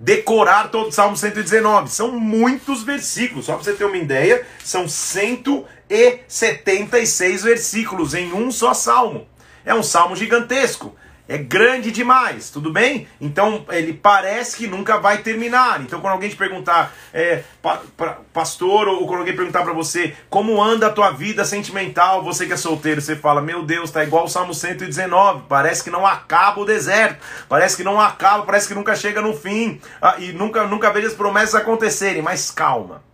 decorar 0.00 0.70
todo 0.70 0.88
o 0.88 0.92
Salmo 0.92 1.16
119. 1.16 1.88
São 1.90 2.18
muitos 2.18 2.82
versículos, 2.82 3.44
só 3.44 3.52
para 3.54 3.64
você 3.64 3.74
ter 3.74 3.84
uma 3.84 3.98
ideia, 3.98 4.46
são 4.64 4.88
176 4.88 7.42
versículos 7.42 8.14
em 8.14 8.32
um 8.32 8.50
só 8.50 8.72
salmo. 8.72 9.28
É 9.64 9.74
um 9.74 9.82
salmo 9.82 10.16
gigantesco 10.16 10.96
é 11.30 11.38
grande 11.38 11.92
demais, 11.92 12.50
tudo 12.50 12.72
bem? 12.72 13.06
Então 13.20 13.64
ele 13.68 13.92
parece 13.92 14.56
que 14.56 14.66
nunca 14.66 14.98
vai 14.98 15.18
terminar. 15.18 15.80
Então 15.80 16.00
quando 16.00 16.14
alguém 16.14 16.28
te 16.28 16.34
perguntar, 16.34 16.92
é, 17.14 17.44
pa, 17.62 17.80
pa, 17.96 18.18
pastor, 18.32 18.88
ou 18.88 19.06
quando 19.06 19.20
alguém 19.20 19.36
perguntar 19.36 19.62
para 19.62 19.72
você 19.72 20.16
como 20.28 20.60
anda 20.60 20.88
a 20.88 20.90
tua 20.90 21.12
vida 21.12 21.44
sentimental, 21.44 22.24
você 22.24 22.46
que 22.46 22.52
é 22.52 22.56
solteiro, 22.56 23.00
você 23.00 23.14
fala, 23.14 23.40
meu 23.40 23.62
Deus, 23.62 23.92
tá 23.92 24.02
igual 24.02 24.24
o 24.24 24.28
Salmo 24.28 24.52
119, 24.52 25.44
parece 25.48 25.84
que 25.84 25.90
não 25.90 26.04
acaba 26.04 26.62
o 26.62 26.64
deserto, 26.64 27.24
parece 27.48 27.76
que 27.76 27.84
não 27.84 28.00
acaba, 28.00 28.44
parece 28.44 28.66
que 28.66 28.74
nunca 28.74 28.96
chega 28.96 29.22
no 29.22 29.32
fim, 29.32 29.80
ah, 30.02 30.16
e 30.18 30.32
nunca, 30.32 30.66
nunca 30.66 30.90
vejo 30.90 31.06
as 31.06 31.14
promessas 31.14 31.54
acontecerem, 31.54 32.22
mas 32.22 32.50
calma. 32.50 33.04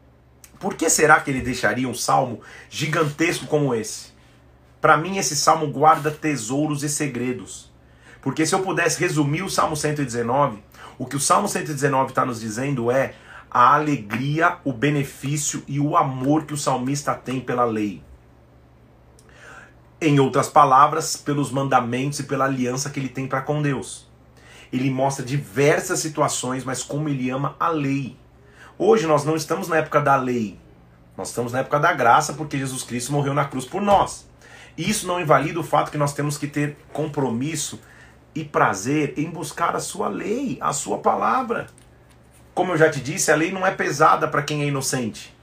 Por 0.59 0.72
que 0.72 0.88
será 0.88 1.20
que 1.20 1.31
ele 1.31 1.42
deixaria 1.42 1.87
um 1.87 1.94
salmo 1.94 2.40
gigantesco 2.70 3.46
como 3.46 3.74
esse? 3.74 4.07
Para 4.81 4.96
mim, 4.96 5.18
esse 5.18 5.37
salmo 5.37 5.66
guarda 5.66 6.11
tesouros 6.11 6.83
e 6.83 6.88
segredos. 6.88 7.65
Porque 8.27 8.45
se 8.45 8.57
eu 8.57 8.59
pudesse 8.59 8.99
resumir 8.99 9.43
o 9.43 9.49
Salmo 9.49 9.77
119, 9.77 10.59
o 10.99 11.07
que 11.07 11.15
o 11.15 11.21
Salmo 11.21 11.47
119 11.47 12.09
está 12.09 12.25
nos 12.25 12.41
dizendo 12.41 12.91
é 12.91 13.15
a 13.49 13.73
alegria, 13.77 14.57
o 14.65 14.73
benefício 14.73 15.62
e 15.69 15.79
o 15.79 15.97
amor 15.97 16.45
que 16.45 16.53
o 16.53 16.57
salmista 16.57 17.15
tem 17.15 17.39
pela 17.39 17.65
lei. 17.65 18.03
Em 20.01 20.19
outras 20.19 20.49
palavras, 20.49 21.17
pelos 21.17 21.53
mandamentos 21.53 22.19
e 22.19 22.25
pela 22.25 22.47
aliança 22.47 22.91
que 22.91 22.99
ele 22.99 23.09
tem 23.09 23.29
para 23.29 23.43
com 23.43 23.62
Deus. 23.62 24.09
Ele 24.73 24.91
mostra 24.91 25.25
diversas 25.25 26.01
situações, 26.01 26.65
mas 26.65 26.83
como 26.83 27.09
ele 27.09 27.31
ama 27.31 27.55
a 27.61 27.69
lei. 27.69 28.17
Hoje 28.77 29.07
nós 29.07 29.25
não 29.25 29.37
estamos 29.37 29.69
na 29.69 29.77
época 29.77 30.01
da 30.01 30.17
lei, 30.17 30.59
nós 31.17 31.29
estamos 31.29 31.53
na 31.53 31.61
época 31.61 31.79
da 31.79 31.93
graça, 31.93 32.33
porque 32.33 32.59
Jesus 32.59 32.83
Cristo 32.83 33.12
morreu 33.12 33.35
na 33.35 33.45
cruz 33.45 33.65
por 33.65 33.81
nós. 33.81 34.29
Isso 34.77 35.07
não 35.07 35.21
invalida 35.21 35.61
o 35.61 35.62
fato 35.62 35.93
que 35.93 35.97
nós 35.97 36.12
temos 36.12 36.37
que 36.37 36.49
ter 36.49 36.77
compromisso 36.93 37.79
e 38.37 38.44
prazer 38.44 39.14
em 39.16 39.31
buscar 39.31 39.75
a 39.75 39.81
sua 39.81 40.09
lei, 40.09 40.59
a 40.61 40.72
sua 40.72 40.99
palavra. 40.99 41.66
Como 42.55 42.72
eu 42.72 42.77
já 42.77 42.90
te 42.90 43.01
disse, 43.01 43.33
a 43.33 43.35
lei 43.35 43.51
não 43.51 43.66
é 43.66 43.70
pesada 43.70 44.29
para 44.29 44.42
quem 44.42 44.62
é 44.62 44.66
inocente. 44.66 45.35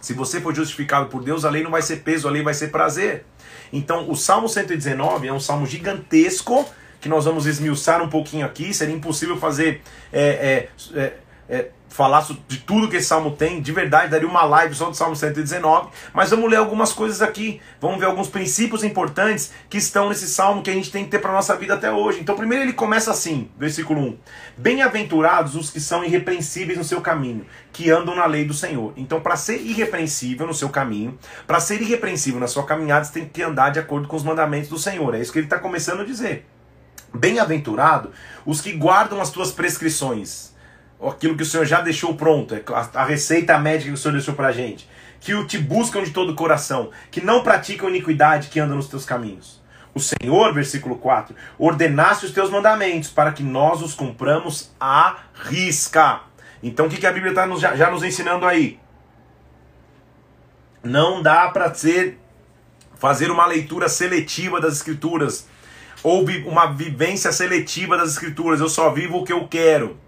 Se 0.00 0.14
você 0.14 0.40
for 0.40 0.54
justificado 0.54 1.08
por 1.08 1.22
Deus, 1.22 1.44
a 1.44 1.50
lei 1.50 1.62
não 1.62 1.70
vai 1.70 1.82
ser 1.82 1.98
peso, 1.98 2.26
a 2.26 2.30
lei 2.30 2.42
vai 2.42 2.54
ser 2.54 2.68
prazer. 2.68 3.26
Então, 3.72 4.10
o 4.10 4.16
Salmo 4.16 4.48
119 4.48 5.28
é 5.28 5.32
um 5.32 5.40
salmo 5.40 5.66
gigantesco 5.66 6.66
que 7.00 7.08
nós 7.08 7.26
vamos 7.26 7.46
esmiuçar 7.46 8.02
um 8.02 8.08
pouquinho 8.08 8.46
aqui. 8.46 8.72
Seria 8.72 8.94
impossível 8.94 9.36
fazer 9.36 9.82
é, 10.12 10.68
é, 10.94 11.14
é, 11.48 11.70
falar 11.88 12.26
de 12.46 12.58
tudo 12.58 12.88
que 12.88 12.96
esse 12.96 13.08
salmo 13.08 13.32
tem, 13.32 13.60
de 13.60 13.72
verdade, 13.72 14.10
daria 14.10 14.28
uma 14.28 14.44
live 14.44 14.74
só 14.74 14.90
do 14.90 14.96
Salmo 14.96 15.16
119, 15.16 15.88
mas 16.12 16.30
vamos 16.30 16.50
ler 16.50 16.56
algumas 16.56 16.92
coisas 16.92 17.22
aqui, 17.22 17.60
vamos 17.80 17.98
ver 17.98 18.06
alguns 18.06 18.28
princípios 18.28 18.84
importantes 18.84 19.52
que 19.68 19.78
estão 19.78 20.08
nesse 20.08 20.28
salmo 20.28 20.62
que 20.62 20.70
a 20.70 20.74
gente 20.74 20.90
tem 20.90 21.04
que 21.04 21.10
ter 21.10 21.18
para 21.18 21.32
nossa 21.32 21.56
vida 21.56 21.74
até 21.74 21.90
hoje. 21.90 22.20
Então, 22.20 22.36
primeiro 22.36 22.64
ele 22.64 22.72
começa 22.72 23.10
assim, 23.10 23.50
versículo 23.58 24.00
1: 24.00 24.18
Bem-aventurados 24.56 25.54
os 25.54 25.70
que 25.70 25.80
são 25.80 26.04
irrepreensíveis 26.04 26.78
no 26.78 26.84
seu 26.84 27.00
caminho, 27.00 27.46
que 27.72 27.90
andam 27.90 28.14
na 28.14 28.26
lei 28.26 28.44
do 28.44 28.54
Senhor. 28.54 28.92
Então, 28.96 29.20
para 29.20 29.36
ser 29.36 29.60
irrepreensível 29.60 30.46
no 30.46 30.54
seu 30.54 30.68
caminho, 30.68 31.18
para 31.46 31.60
ser 31.60 31.80
irrepreensível 31.80 32.40
na 32.40 32.46
sua 32.46 32.64
caminhada, 32.64 33.04
você 33.04 33.12
tem 33.12 33.28
que 33.28 33.42
andar 33.42 33.70
de 33.70 33.78
acordo 33.78 34.06
com 34.06 34.16
os 34.16 34.22
mandamentos 34.22 34.68
do 34.68 34.78
Senhor. 34.78 35.14
É 35.14 35.20
isso 35.20 35.32
que 35.32 35.38
ele 35.38 35.46
está 35.46 35.58
começando 35.58 36.00
a 36.00 36.04
dizer. 36.04 36.46
Bem-aventurado 37.12 38.12
os 38.44 38.60
que 38.60 38.72
guardam 38.72 39.20
as 39.20 39.30
tuas 39.30 39.50
prescrições 39.50 40.52
aquilo 41.06 41.36
que 41.36 41.42
o 41.42 41.46
Senhor 41.46 41.64
já 41.64 41.80
deixou 41.80 42.14
pronto, 42.14 42.54
é 42.54 42.62
a, 42.94 43.04
receita 43.04 43.58
médica 43.58 43.90
que 43.90 43.94
o 43.94 43.96
Senhor 43.96 44.14
deixou 44.14 44.34
pra 44.34 44.50
gente. 44.50 44.88
Que 45.20 45.34
o 45.34 45.46
te 45.46 45.58
buscam 45.58 46.02
de 46.02 46.10
todo 46.10 46.32
o 46.32 46.34
coração, 46.34 46.90
que 47.10 47.20
não 47.20 47.42
praticam 47.42 47.88
iniquidade, 47.88 48.48
que 48.48 48.58
andam 48.58 48.76
nos 48.76 48.88
teus 48.88 49.04
caminhos. 49.04 49.62
O 49.94 50.00
Senhor, 50.00 50.54
versículo 50.54 50.96
4, 50.96 51.34
ordenasse 51.58 52.26
os 52.26 52.32
teus 52.32 52.50
mandamentos 52.50 53.10
para 53.10 53.32
que 53.32 53.42
nós 53.42 53.82
os 53.82 53.94
cumpramos 53.94 54.72
à 54.78 55.18
risca. 55.34 56.20
Então 56.62 56.86
o 56.86 56.88
que, 56.88 56.96
que 56.96 57.06
a 57.06 57.12
Bíblia 57.12 57.30
está 57.30 57.48
já, 57.56 57.76
já 57.76 57.90
nos 57.90 58.02
ensinando 58.02 58.46
aí? 58.46 58.78
Não 60.82 61.22
dá 61.22 61.48
para 61.48 61.72
ser 61.74 62.18
fazer 62.96 63.30
uma 63.30 63.46
leitura 63.46 63.88
seletiva 63.88 64.60
das 64.60 64.74
escrituras 64.74 65.48
ou 66.02 66.24
uma 66.46 66.66
vivência 66.66 67.32
seletiva 67.32 67.96
das 67.96 68.12
escrituras. 68.12 68.60
Eu 68.60 68.68
só 68.68 68.90
vivo 68.90 69.18
o 69.18 69.24
que 69.24 69.32
eu 69.32 69.46
quero. 69.48 69.98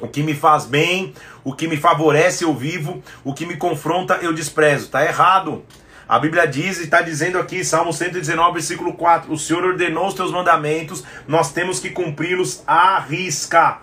O 0.00 0.08
que 0.08 0.22
me 0.22 0.34
faz 0.34 0.66
bem, 0.66 1.14
o 1.42 1.54
que 1.54 1.66
me 1.66 1.76
favorece 1.76 2.44
eu 2.44 2.54
vivo, 2.54 3.02
o 3.24 3.32
que 3.32 3.46
me 3.46 3.56
confronta 3.56 4.18
eu 4.20 4.32
desprezo. 4.32 4.88
Tá 4.88 5.04
errado. 5.04 5.64
A 6.08 6.18
Bíblia 6.18 6.46
diz 6.46 6.78
e 6.78 6.84
está 6.84 7.02
dizendo 7.02 7.38
aqui, 7.38 7.64
Salmo 7.64 7.92
119, 7.92 8.52
versículo 8.52 8.92
4: 8.92 9.32
O 9.32 9.38
Senhor 9.38 9.64
ordenou 9.64 10.06
os 10.06 10.14
teus 10.14 10.30
mandamentos, 10.30 11.02
nós 11.26 11.52
temos 11.52 11.80
que 11.80 11.90
cumpri-los 11.90 12.62
à 12.66 13.00
risca. 13.00 13.78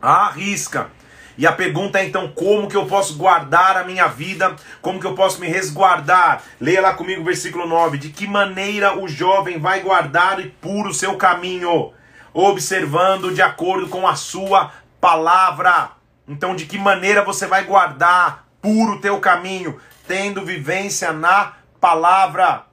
À 0.00 0.30
risca. 0.30 0.90
E 1.36 1.46
a 1.46 1.52
pergunta 1.52 1.98
é 1.98 2.06
então: 2.06 2.28
como 2.28 2.68
que 2.68 2.76
eu 2.76 2.86
posso 2.86 3.16
guardar 3.16 3.76
a 3.76 3.84
minha 3.84 4.06
vida? 4.06 4.54
Como 4.80 5.00
que 5.00 5.06
eu 5.06 5.14
posso 5.14 5.40
me 5.40 5.48
resguardar? 5.48 6.42
Leia 6.60 6.80
lá 6.80 6.94
comigo 6.94 7.20
o 7.20 7.24
versículo 7.24 7.66
9: 7.66 7.98
De 7.98 8.10
que 8.10 8.26
maneira 8.26 8.98
o 8.98 9.08
jovem 9.08 9.58
vai 9.58 9.80
guardar 9.80 10.40
e 10.40 10.48
puro 10.48 10.90
o 10.90 10.94
seu 10.94 11.16
caminho? 11.16 11.92
Observando 12.32 13.32
de 13.32 13.42
acordo 13.42 13.88
com 13.88 14.08
a 14.08 14.16
sua 14.16 14.72
palavra. 15.04 15.90
Então, 16.26 16.56
de 16.56 16.64
que 16.64 16.78
maneira 16.78 17.22
você 17.22 17.46
vai 17.46 17.64
guardar 17.64 18.46
puro 18.62 18.92
o 18.92 19.00
teu 19.02 19.20
caminho? 19.20 19.78
Tendo 20.08 20.46
vivência 20.46 21.12
na 21.12 21.52
palavra. 21.78 22.64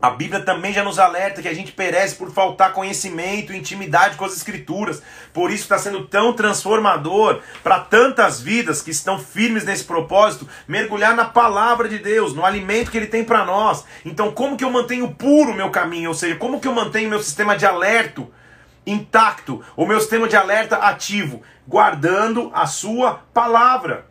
A 0.00 0.08
Bíblia 0.08 0.40
também 0.40 0.72
já 0.72 0.82
nos 0.82 0.98
alerta 0.98 1.42
que 1.42 1.48
a 1.48 1.54
gente 1.54 1.72
perece 1.72 2.14
por 2.14 2.30
faltar 2.30 2.72
conhecimento 2.72 3.52
e 3.52 3.58
intimidade 3.58 4.16
com 4.16 4.24
as 4.24 4.34
Escrituras. 4.34 5.02
Por 5.34 5.50
isso 5.50 5.64
está 5.64 5.76
sendo 5.76 6.06
tão 6.06 6.32
transformador 6.32 7.42
para 7.62 7.80
tantas 7.80 8.40
vidas 8.40 8.80
que 8.80 8.90
estão 8.90 9.18
firmes 9.18 9.64
nesse 9.64 9.84
propósito, 9.84 10.48
mergulhar 10.66 11.14
na 11.14 11.26
palavra 11.26 11.90
de 11.90 11.98
Deus, 11.98 12.32
no 12.32 12.42
alimento 12.42 12.90
que 12.90 12.96
Ele 12.96 13.06
tem 13.06 13.22
para 13.22 13.44
nós. 13.44 13.84
Então, 14.02 14.32
como 14.32 14.56
que 14.56 14.64
eu 14.64 14.70
mantenho 14.70 15.14
puro 15.14 15.50
o 15.50 15.54
meu 15.54 15.70
caminho? 15.70 16.08
Ou 16.08 16.14
seja, 16.14 16.36
como 16.36 16.58
que 16.58 16.68
eu 16.68 16.74
mantenho 16.74 17.10
meu 17.10 17.22
sistema 17.22 17.54
de 17.54 17.66
alerta 17.66 18.22
intacto, 18.86 19.62
o 19.76 19.84
meu 19.84 20.00
sistema 20.00 20.28
de 20.28 20.36
alerta 20.36 20.76
ativo? 20.76 21.42
Guardando 21.66 22.50
a 22.54 22.66
Sua 22.66 23.22
palavra. 23.34 24.06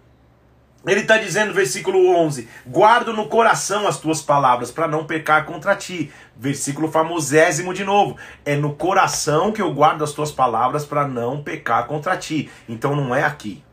Ele 0.85 1.01
está 1.01 1.17
dizendo, 1.17 1.53
versículo 1.53 2.15
11: 2.15 2.47
Guardo 2.67 3.11
no 3.11 3.27
coração 3.27 3.88
as 3.88 3.97
tuas 3.97 4.21
palavras 4.21 4.71
para 4.71 4.88
não 4.88 5.05
pecar 5.05 5.45
contra 5.45 5.75
ti. 5.75 6.11
Versículo 6.38 6.91
famosésimo 6.91 7.73
de 7.73 7.83
novo. 7.83 8.17
É 8.45 8.55
no 8.55 8.75
coração 8.75 9.51
que 9.51 9.61
eu 9.61 9.73
guardo 9.73 10.03
as 10.03 10.11
tuas 10.11 10.31
palavras 10.31 10.85
para 10.85 11.07
não 11.07 11.41
pecar 11.41 11.88
contra 11.88 12.15
ti. 12.15 12.51
Então 12.69 12.95
não 12.95 13.15
é 13.15 13.23
aqui. 13.23 13.63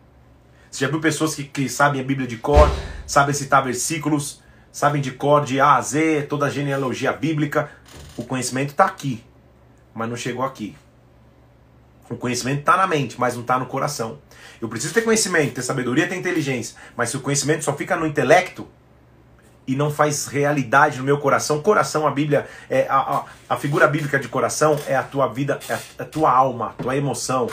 Você 0.70 0.86
já 0.86 0.90
viu 0.90 1.00
pessoas 1.00 1.34
que, 1.34 1.44
que 1.44 1.68
sabem 1.68 2.00
a 2.00 2.04
Bíblia 2.04 2.26
de 2.26 2.38
cor, 2.38 2.66
sabem 3.06 3.34
citar 3.34 3.62
versículos, 3.62 4.42
sabem 4.70 5.02
de 5.02 5.10
cor 5.10 5.44
de 5.44 5.60
A 5.60 5.74
a 5.74 5.82
Z, 5.82 6.22
toda 6.30 6.46
a 6.46 6.50
genealogia 6.50 7.12
bíblica. 7.12 7.70
O 8.16 8.24
conhecimento 8.24 8.70
está 8.70 8.86
aqui, 8.86 9.22
mas 9.92 10.08
não 10.08 10.16
chegou 10.16 10.42
aqui. 10.42 10.74
O 12.12 12.16
conhecimento 12.18 12.60
está 12.60 12.76
na 12.76 12.86
mente, 12.86 13.18
mas 13.18 13.34
não 13.34 13.40
está 13.40 13.58
no 13.58 13.64
coração. 13.64 14.18
Eu 14.60 14.68
preciso 14.68 14.92
ter 14.92 15.00
conhecimento, 15.00 15.54
ter 15.54 15.62
sabedoria, 15.62 16.06
ter 16.06 16.14
inteligência. 16.14 16.76
Mas 16.94 17.08
se 17.08 17.16
o 17.16 17.20
conhecimento 17.20 17.64
só 17.64 17.72
fica 17.72 17.96
no 17.96 18.06
intelecto 18.06 18.68
e 19.66 19.74
não 19.74 19.90
faz 19.90 20.26
realidade 20.26 20.98
no 20.98 21.04
meu 21.04 21.16
coração, 21.16 21.62
coração, 21.62 22.06
a 22.06 22.10
Bíblia, 22.10 22.46
é 22.68 22.86
a, 22.86 22.98
a, 22.98 23.24
a 23.48 23.56
figura 23.56 23.88
bíblica 23.88 24.18
de 24.18 24.28
coração 24.28 24.78
é 24.86 24.94
a 24.94 25.02
tua 25.02 25.26
vida, 25.26 25.58
é 25.66 25.72
a, 25.72 25.80
a 26.00 26.04
tua 26.04 26.30
alma, 26.30 26.66
a 26.78 26.82
tua 26.82 26.94
emoção, 26.94 27.48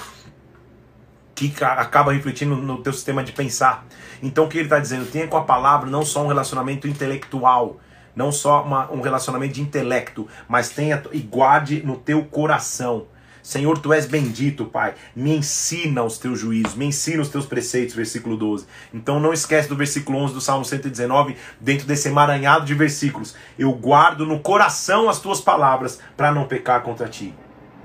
que 1.33 1.53
acaba 1.63 2.11
refletindo 2.11 2.57
no 2.57 2.83
teu 2.83 2.91
sistema 2.91 3.23
de 3.23 3.31
pensar. 3.31 3.85
Então 4.21 4.43
o 4.43 4.49
que 4.49 4.57
ele 4.57 4.65
está 4.65 4.77
dizendo? 4.77 5.09
Tenha 5.09 5.25
com 5.25 5.37
a 5.37 5.43
palavra 5.45 5.89
não 5.89 6.03
só 6.03 6.21
um 6.25 6.27
relacionamento 6.27 6.85
intelectual, 6.85 7.79
não 8.13 8.29
só 8.29 8.61
uma, 8.63 8.91
um 8.91 8.99
relacionamento 8.99 9.53
de 9.53 9.61
intelecto, 9.61 10.27
mas 10.49 10.69
tenha 10.69 11.01
e 11.13 11.19
guarde 11.19 11.81
no 11.81 11.95
teu 11.95 12.25
coração 12.25 13.07
Senhor, 13.41 13.77
tu 13.77 13.93
és 13.93 14.05
bendito, 14.05 14.65
Pai. 14.65 14.93
Me 15.15 15.35
ensina 15.35 16.03
os 16.03 16.17
teus 16.17 16.39
juízos, 16.39 16.75
me 16.75 16.85
ensina 16.85 17.21
os 17.21 17.29
teus 17.29 17.45
preceitos, 17.45 17.95
versículo 17.95 18.37
12. 18.37 18.65
Então 18.93 19.19
não 19.19 19.33
esquece 19.33 19.69
do 19.69 19.75
versículo 19.75 20.19
11 20.19 20.33
do 20.33 20.41
Salmo 20.41 20.65
119, 20.65 21.35
dentro 21.59 21.87
desse 21.87 22.09
emaranhado 22.09 22.65
de 22.65 22.73
versículos. 22.73 23.35
Eu 23.57 23.71
guardo 23.73 24.25
no 24.25 24.39
coração 24.39 25.09
as 25.09 25.19
tuas 25.19 25.41
palavras 25.41 25.99
para 26.15 26.31
não 26.31 26.45
pecar 26.45 26.81
contra 26.81 27.07
ti. 27.07 27.33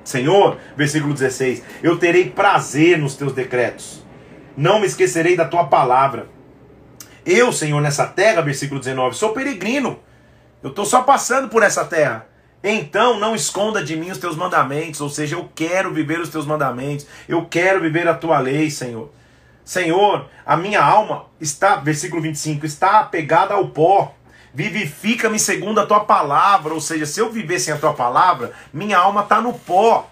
Senhor, 0.04 0.58
versículo 0.76 1.14
16, 1.14 1.62
eu 1.82 1.96
terei 1.96 2.28
prazer 2.28 2.98
nos 2.98 3.16
teus 3.16 3.32
decretos. 3.32 4.04
Não 4.56 4.80
me 4.80 4.86
esquecerei 4.86 5.36
da 5.36 5.46
tua 5.46 5.64
palavra. 5.64 6.28
Eu, 7.24 7.52
Senhor, 7.52 7.80
nessa 7.80 8.06
terra, 8.06 8.42
versículo 8.42 8.78
19, 8.78 9.16
sou 9.16 9.32
peregrino. 9.32 9.98
Eu 10.62 10.70
estou 10.70 10.84
só 10.84 11.02
passando 11.02 11.48
por 11.48 11.62
essa 11.62 11.84
terra. 11.84 12.26
Então 12.66 13.20
não 13.20 13.34
esconda 13.34 13.84
de 13.84 13.94
mim 13.94 14.10
os 14.10 14.16
teus 14.16 14.34
mandamentos, 14.36 15.02
ou 15.02 15.10
seja, 15.10 15.36
eu 15.36 15.50
quero 15.54 15.92
viver 15.92 16.18
os 16.18 16.30
teus 16.30 16.46
mandamentos, 16.46 17.06
eu 17.28 17.44
quero 17.44 17.78
viver 17.78 18.08
a 18.08 18.14
tua 18.14 18.38
lei, 18.38 18.70
Senhor. 18.70 19.12
Senhor, 19.62 20.26
a 20.46 20.56
minha 20.56 20.82
alma 20.82 21.26
está, 21.38 21.76
versículo 21.76 22.22
25, 22.22 22.64
está 22.64 23.00
apegada 23.00 23.52
ao 23.52 23.68
pó. 23.68 24.14
Vivifica-me 24.54 25.38
segundo 25.38 25.78
a 25.78 25.86
tua 25.86 26.00
palavra, 26.00 26.72
ou 26.72 26.80
seja, 26.80 27.04
se 27.04 27.20
eu 27.20 27.30
viver 27.30 27.58
sem 27.58 27.74
a 27.74 27.76
tua 27.76 27.92
palavra, 27.92 28.52
minha 28.72 28.96
alma 28.96 29.22
está 29.22 29.42
no 29.42 29.52
pó. 29.52 30.08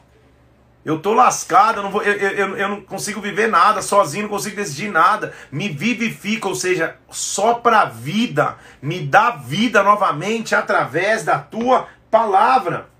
Eu 0.85 0.99
tô 0.99 1.15
lascado, 1.15 1.79
eu 1.79 1.83
não, 1.85 1.91
vou, 1.91 2.03
eu, 2.03 2.13
eu, 2.13 2.57
eu 2.57 2.69
não 2.69 2.81
consigo 2.83 3.21
viver 3.21 3.49
nada, 3.49 3.81
sozinho 3.81 4.25
não 4.25 4.31
consigo 4.31 4.57
decidir 4.57 4.91
nada. 4.91 5.33
Me 5.51 5.69
vivifica, 5.69 6.49
ou 6.49 6.55
seja, 6.55 6.97
só 7.09 7.55
para 7.55 7.87
vida, 7.87 8.57
me 8.83 9.01
dá 9.01 9.31
vida 9.31 9.83
novamente 9.83 10.55
através 10.55 11.25
da 11.25 11.39
tua 11.39 11.87
palavra. 12.13 12.91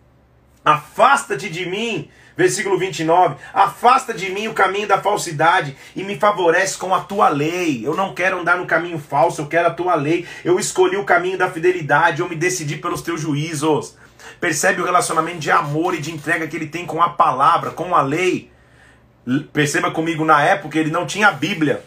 Afasta-te 0.65 1.51
de 1.51 1.67
mim, 1.67 2.09
versículo 2.35 2.79
29. 2.79 3.37
Afasta 3.53 4.15
de 4.15 4.31
mim 4.31 4.49
o 4.49 4.55
caminho 4.55 4.89
da 4.89 5.03
falsidade 5.03 5.77
e 5.95 6.03
me 6.03 6.19
favorece 6.19 6.79
com 6.79 6.95
a 6.95 7.01
tua 7.01 7.29
lei. 7.29 7.87
Eu 7.87 7.95
não 7.95 8.15
quero 8.15 8.41
andar 8.41 8.57
no 8.57 8.67
caminho 8.67 8.99
falso, 8.99 9.43
eu 9.43 9.47
quero 9.47 9.69
a 9.69 9.75
tua 9.75 9.95
lei. 9.95 10.27
Eu 10.43 10.59
escolhi 10.59 10.97
o 10.97 11.05
caminho 11.05 11.37
da 11.37 11.51
fidelidade, 11.51 12.23
eu 12.23 12.29
me 12.29 12.35
decidi 12.35 12.79
pelos 12.79 13.03
teus 13.03 13.21
juízos. 13.21 13.99
Percebe 14.41 14.81
o 14.81 14.85
relacionamento 14.85 15.41
de 15.41 15.51
amor 15.51 15.95
e 15.95 16.01
de 16.01 16.11
entrega 16.11 16.49
que 16.49 16.57
ele 16.57 16.69
tem 16.69 16.87
com 16.87 17.03
a 17.03 17.11
palavra, 17.11 17.71
com 17.71 17.95
a 17.95 18.01
lei. 18.01 18.51
Perceba 19.53 19.91
comigo, 19.91 20.25
na 20.25 20.43
época 20.43 20.79
ele 20.79 20.91
não 20.91 21.07
tinha 21.07 21.29
a 21.29 21.33
Bíblia 21.33 21.85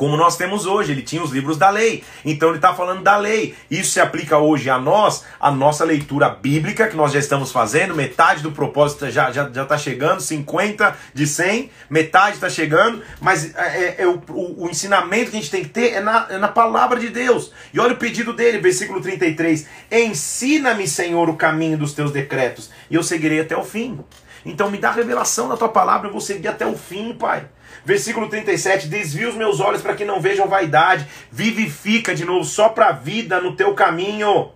como 0.00 0.16
nós 0.16 0.34
temos 0.34 0.64
hoje. 0.64 0.92
Ele 0.92 1.02
tinha 1.02 1.22
os 1.22 1.30
livros 1.30 1.58
da 1.58 1.68
lei. 1.68 2.02
Então 2.24 2.48
ele 2.48 2.56
está 2.56 2.72
falando 2.72 3.02
da 3.02 3.18
lei. 3.18 3.54
Isso 3.70 3.90
se 3.90 4.00
aplica 4.00 4.38
hoje 4.38 4.70
a 4.70 4.78
nós, 4.78 5.26
a 5.38 5.50
nossa 5.50 5.84
leitura 5.84 6.30
bíblica, 6.30 6.88
que 6.88 6.96
nós 6.96 7.12
já 7.12 7.18
estamos 7.18 7.52
fazendo. 7.52 7.94
Metade 7.94 8.42
do 8.42 8.50
propósito 8.50 9.10
já 9.10 9.28
está 9.28 9.32
já, 9.32 9.50
já 9.52 9.66
tá 9.66 9.76
chegando, 9.76 10.22
50 10.22 10.96
de 11.12 11.26
100, 11.26 11.70
metade 11.90 12.36
está 12.36 12.48
chegando. 12.48 13.02
Mas 13.20 13.54
é, 13.54 13.60
é, 13.60 13.96
é 13.98 14.06
o, 14.06 14.22
o, 14.30 14.64
o, 14.64 14.70
ensinamento 14.70 15.32
que 15.32 15.36
a 15.36 15.40
gente 15.40 15.50
tem 15.50 15.64
que 15.64 15.68
ter 15.68 15.92
é 15.92 16.00
na, 16.00 16.28
é 16.30 16.38
na 16.38 16.48
palavra 16.48 16.98
de 16.98 17.10
Deus. 17.10 17.52
E 17.74 17.78
olha 17.78 17.92
o 17.92 17.98
pedido 17.98 18.32
dele, 18.32 18.56
versículo 18.56 19.02
33. 19.02 19.66
Ensina-me, 19.92 20.88
Senhor, 20.88 21.28
o 21.28 21.36
caminho 21.36 21.76
dos 21.76 21.92
teus 21.92 22.10
decretos, 22.10 22.70
e 22.90 22.94
eu 22.94 23.02
seguirei 23.02 23.40
até 23.40 23.54
o 23.54 23.62
fim. 23.62 24.00
Então 24.46 24.70
me 24.70 24.78
dá 24.78 24.92
revelação 24.92 25.46
da 25.46 25.58
tua 25.58 25.68
palavra, 25.68 26.08
eu 26.08 26.12
vou 26.12 26.22
seguir 26.22 26.48
até 26.48 26.66
o 26.66 26.74
fim, 26.74 27.12
Pai. 27.12 27.44
Versículo 27.84 28.28
37, 28.28 28.88
desvia 28.88 29.28
os 29.28 29.34
meus 29.34 29.60
olhos 29.60 29.82
para 29.82 29.94
que 29.94 30.04
não 30.04 30.20
vejam 30.20 30.48
vaidade, 30.48 31.06
vivifica 31.30 32.14
de 32.14 32.24
novo, 32.24 32.44
só 32.44 32.68
para 32.68 32.88
a 32.88 32.92
vida 32.92 33.40
no 33.40 33.56
teu 33.56 33.74
caminho. 33.74 34.50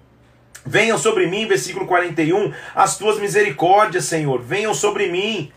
Venham 0.66 0.96
sobre 0.96 1.26
mim, 1.26 1.46
versículo 1.46 1.86
41, 1.86 2.52
as 2.74 2.96
tuas 2.96 3.18
misericórdias, 3.18 4.06
Senhor, 4.06 4.40
venham 4.40 4.72
sobre 4.72 5.10
mim. 5.10 5.52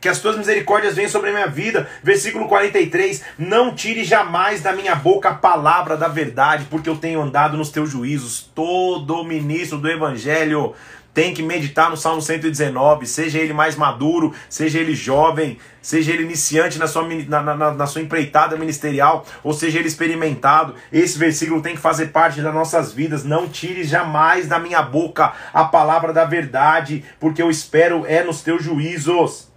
Que 0.00 0.08
as 0.10 0.20
tuas 0.20 0.36
misericórdias 0.36 0.94
venham 0.94 1.08
sobre 1.08 1.30
a 1.30 1.32
minha 1.32 1.46
vida. 1.46 1.88
Versículo 2.02 2.46
43. 2.46 3.24
Não 3.38 3.74
tire 3.74 4.04
jamais 4.04 4.60
da 4.60 4.70
minha 4.74 4.94
boca 4.94 5.30
a 5.30 5.34
palavra 5.34 5.96
da 5.96 6.08
verdade, 6.08 6.66
porque 6.68 6.90
eu 6.90 6.96
tenho 6.98 7.22
andado 7.22 7.56
nos 7.56 7.70
teus 7.70 7.90
juízos. 7.90 8.50
Todo 8.54 9.24
ministro 9.24 9.78
do 9.78 9.88
evangelho 9.88 10.74
tem 11.14 11.32
que 11.32 11.42
meditar 11.42 11.88
no 11.88 11.96
Salmo 11.96 12.20
119, 12.20 13.06
seja 13.06 13.38
ele 13.38 13.52
mais 13.52 13.76
maduro, 13.76 14.34
seja 14.48 14.80
ele 14.80 14.96
jovem, 14.96 15.58
seja 15.80 16.12
ele 16.12 16.24
iniciante 16.24 16.76
na 16.76 16.88
sua, 16.88 17.06
na, 17.06 17.40
na, 17.40 17.72
na, 17.72 17.86
sua 17.86 18.02
empreitada 18.02 18.56
ministerial, 18.56 19.24
ou 19.44 19.54
seja 19.54 19.78
ele 19.78 19.86
experimentado. 19.86 20.74
Esse 20.92 21.16
versículo 21.16 21.62
tem 21.62 21.76
que 21.76 21.80
fazer 21.80 22.06
parte 22.06 22.42
das 22.42 22.52
nossas 22.52 22.92
vidas. 22.92 23.22
Não 23.22 23.48
tire 23.48 23.84
jamais 23.84 24.48
da 24.48 24.58
minha 24.58 24.82
boca 24.82 25.32
a 25.52 25.64
palavra 25.64 26.12
da 26.12 26.24
verdade, 26.24 27.04
porque 27.20 27.40
eu 27.40 27.48
espero 27.48 28.04
é 28.06 28.24
nos 28.24 28.42
teus 28.42 28.64
juízos. 28.64 29.48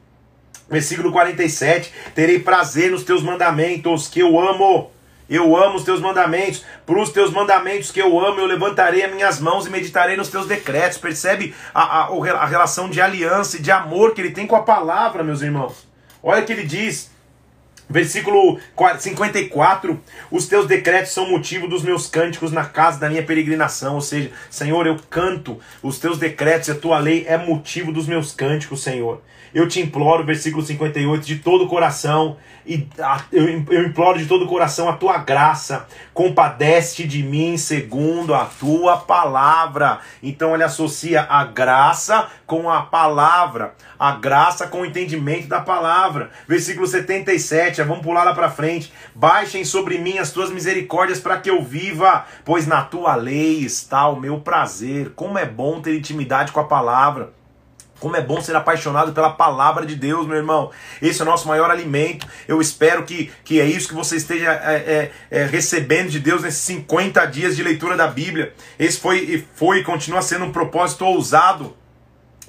Versículo 0.70 1.12
47: 1.12 1.92
Terei 2.14 2.40
prazer 2.40 2.92
nos 2.92 3.04
teus 3.04 3.24
mandamentos, 3.24 4.08
que 4.08 4.20
eu 4.20 4.40
amo. 4.40 4.92
Eu 5.30 5.56
amo 5.58 5.76
os 5.76 5.84
teus 5.84 6.00
mandamentos. 6.00 6.64
Para 6.86 7.00
os 7.00 7.10
teus 7.10 7.32
mandamentos 7.32 7.92
que 7.92 8.02
eu 8.02 8.20
amo, 8.20 8.40
eu 8.40 8.46
levantarei 8.46 9.04
as 9.04 9.14
minhas 9.14 9.40
mãos 9.40 9.66
e 9.66 9.70
meditarei 9.70 10.16
nos 10.16 10.30
teus 10.30 10.48
decretos. 10.48 10.98
Percebe 10.98 11.54
a, 11.74 12.06
a, 12.06 12.08
a 12.08 12.46
relação 12.46 12.90
de 12.90 13.02
aliança 13.02 13.58
e 13.58 13.62
de 13.62 13.72
amor 13.72 14.14
que 14.14 14.22
ele 14.22 14.32
tem 14.32 14.48
com 14.48 14.56
a 14.56 14.64
palavra, 14.64 15.24
meus 15.24 15.42
irmãos? 15.42 15.88
Olha 16.24 16.42
o 16.42 16.46
que 16.46 16.54
ele 16.54 16.66
diz. 16.66 17.12
Versículo 17.90 18.60
54: 19.00 20.00
Os 20.30 20.46
teus 20.48 20.68
decretos 20.68 21.14
são 21.14 21.30
motivo 21.30 21.68
dos 21.68 21.84
meus 21.84 22.08
cânticos 22.08 22.52
na 22.52 22.66
casa 22.66 23.00
da 23.00 23.10
minha 23.10 23.24
peregrinação. 23.24 23.96
Ou 23.96 24.02
seja, 24.02 24.32
Senhor, 24.50 24.86
eu 24.86 24.98
canto 25.10 25.60
os 25.82 25.98
teus 25.98 26.18
decretos 26.18 26.68
e 26.68 26.72
a 26.72 26.76
tua 26.76 27.00
lei 27.00 27.26
é 27.28 27.38
motivo 27.38 27.94
dos 27.94 28.06
meus 28.06 28.34
cânticos, 28.34 28.84
Senhor. 28.84 29.22
Eu 29.54 29.68
te 29.68 29.82
imploro, 29.82 30.24
versículo 30.24 30.64
58, 30.64 31.26
de 31.26 31.38
todo 31.38 31.66
o 31.66 31.68
coração, 31.68 32.38
e 32.68 32.86
eu, 33.32 33.86
imploro 33.86 34.20
de 34.20 34.26
todo 34.26 34.44
o 34.44 34.48
coração 34.48 34.90
a 34.90 34.94
tua 34.94 35.18
graça, 35.20 35.88
compadece 36.14 37.06
de 37.06 37.24
mim 37.24 37.58
segundo 37.58 38.34
a 38.34 38.46
tua 38.46 38.98
palavra. 38.98 40.00
Então 40.22 40.54
ele 40.54 40.64
associa 40.64 41.26
a 41.30 41.46
graça 41.46 42.28
com 42.46 42.70
a 42.70 42.82
palavra, 42.82 43.74
a 43.98 44.12
graça 44.12 44.68
com 44.68 44.82
o 44.82 44.86
entendimento 44.86 45.48
da 45.48 45.62
palavra. 45.62 46.30
Versículo 46.48 46.86
77, 46.86 47.82
vamos 47.84 48.04
pular 48.04 48.26
lá 48.26 48.34
para 48.34 48.50
frente. 48.50 48.92
Baixem 49.16 49.64
sobre 49.64 49.98
mim 49.98 50.18
as 50.18 50.32
tuas 50.32 50.52
misericórdias 50.52 51.20
para 51.20 51.40
que 51.40 51.50
eu 51.50 51.64
viva, 51.64 52.26
pois 52.44 52.68
na 52.68 52.82
tua 52.82 53.16
lei 53.16 53.60
está 53.60 54.10
o 54.10 54.20
meu 54.20 54.42
prazer. 54.42 55.14
Como 55.16 55.38
é 55.38 55.46
bom 55.46 55.82
ter 55.82 55.96
intimidade 55.96 56.52
com 56.52 56.60
a 56.60 56.66
palavra. 56.66 57.37
Como 58.00 58.16
é 58.16 58.22
bom 58.22 58.42
ser 58.42 58.56
apaixonado 58.56 59.14
pela 59.14 59.32
palavra 59.32 59.86
de 59.86 59.96
Deus, 59.96 60.28
meu 60.28 60.38
irmão. 60.38 60.72
Esse 61.02 61.22
é 61.22 61.24
o 61.24 61.28
nosso 61.28 61.48
maior 61.48 61.72
alimento. 61.72 62.28
Eu 62.48 62.62
espero 62.62 63.04
que, 63.04 63.32
que 63.44 63.60
é 63.60 63.66
isso 63.66 63.88
que 63.88 63.96
você 63.96 64.18
esteja 64.18 64.52
é, 64.52 65.12
é, 65.32 65.40
é, 65.40 65.46
recebendo 65.46 66.10
de 66.10 66.20
Deus 66.20 66.44
nesses 66.44 66.62
50 66.62 67.26
dias 67.26 67.56
de 67.56 67.64
leitura 67.64 67.98
da 67.98 68.08
Bíblia. 68.08 68.54
Esse 68.78 69.00
foi, 69.00 69.46
foi 69.56 69.80
e 69.80 69.84
continua 69.84 70.22
sendo 70.22 70.46
um 70.46 70.52
propósito 70.52 71.06
ousado 71.06 71.76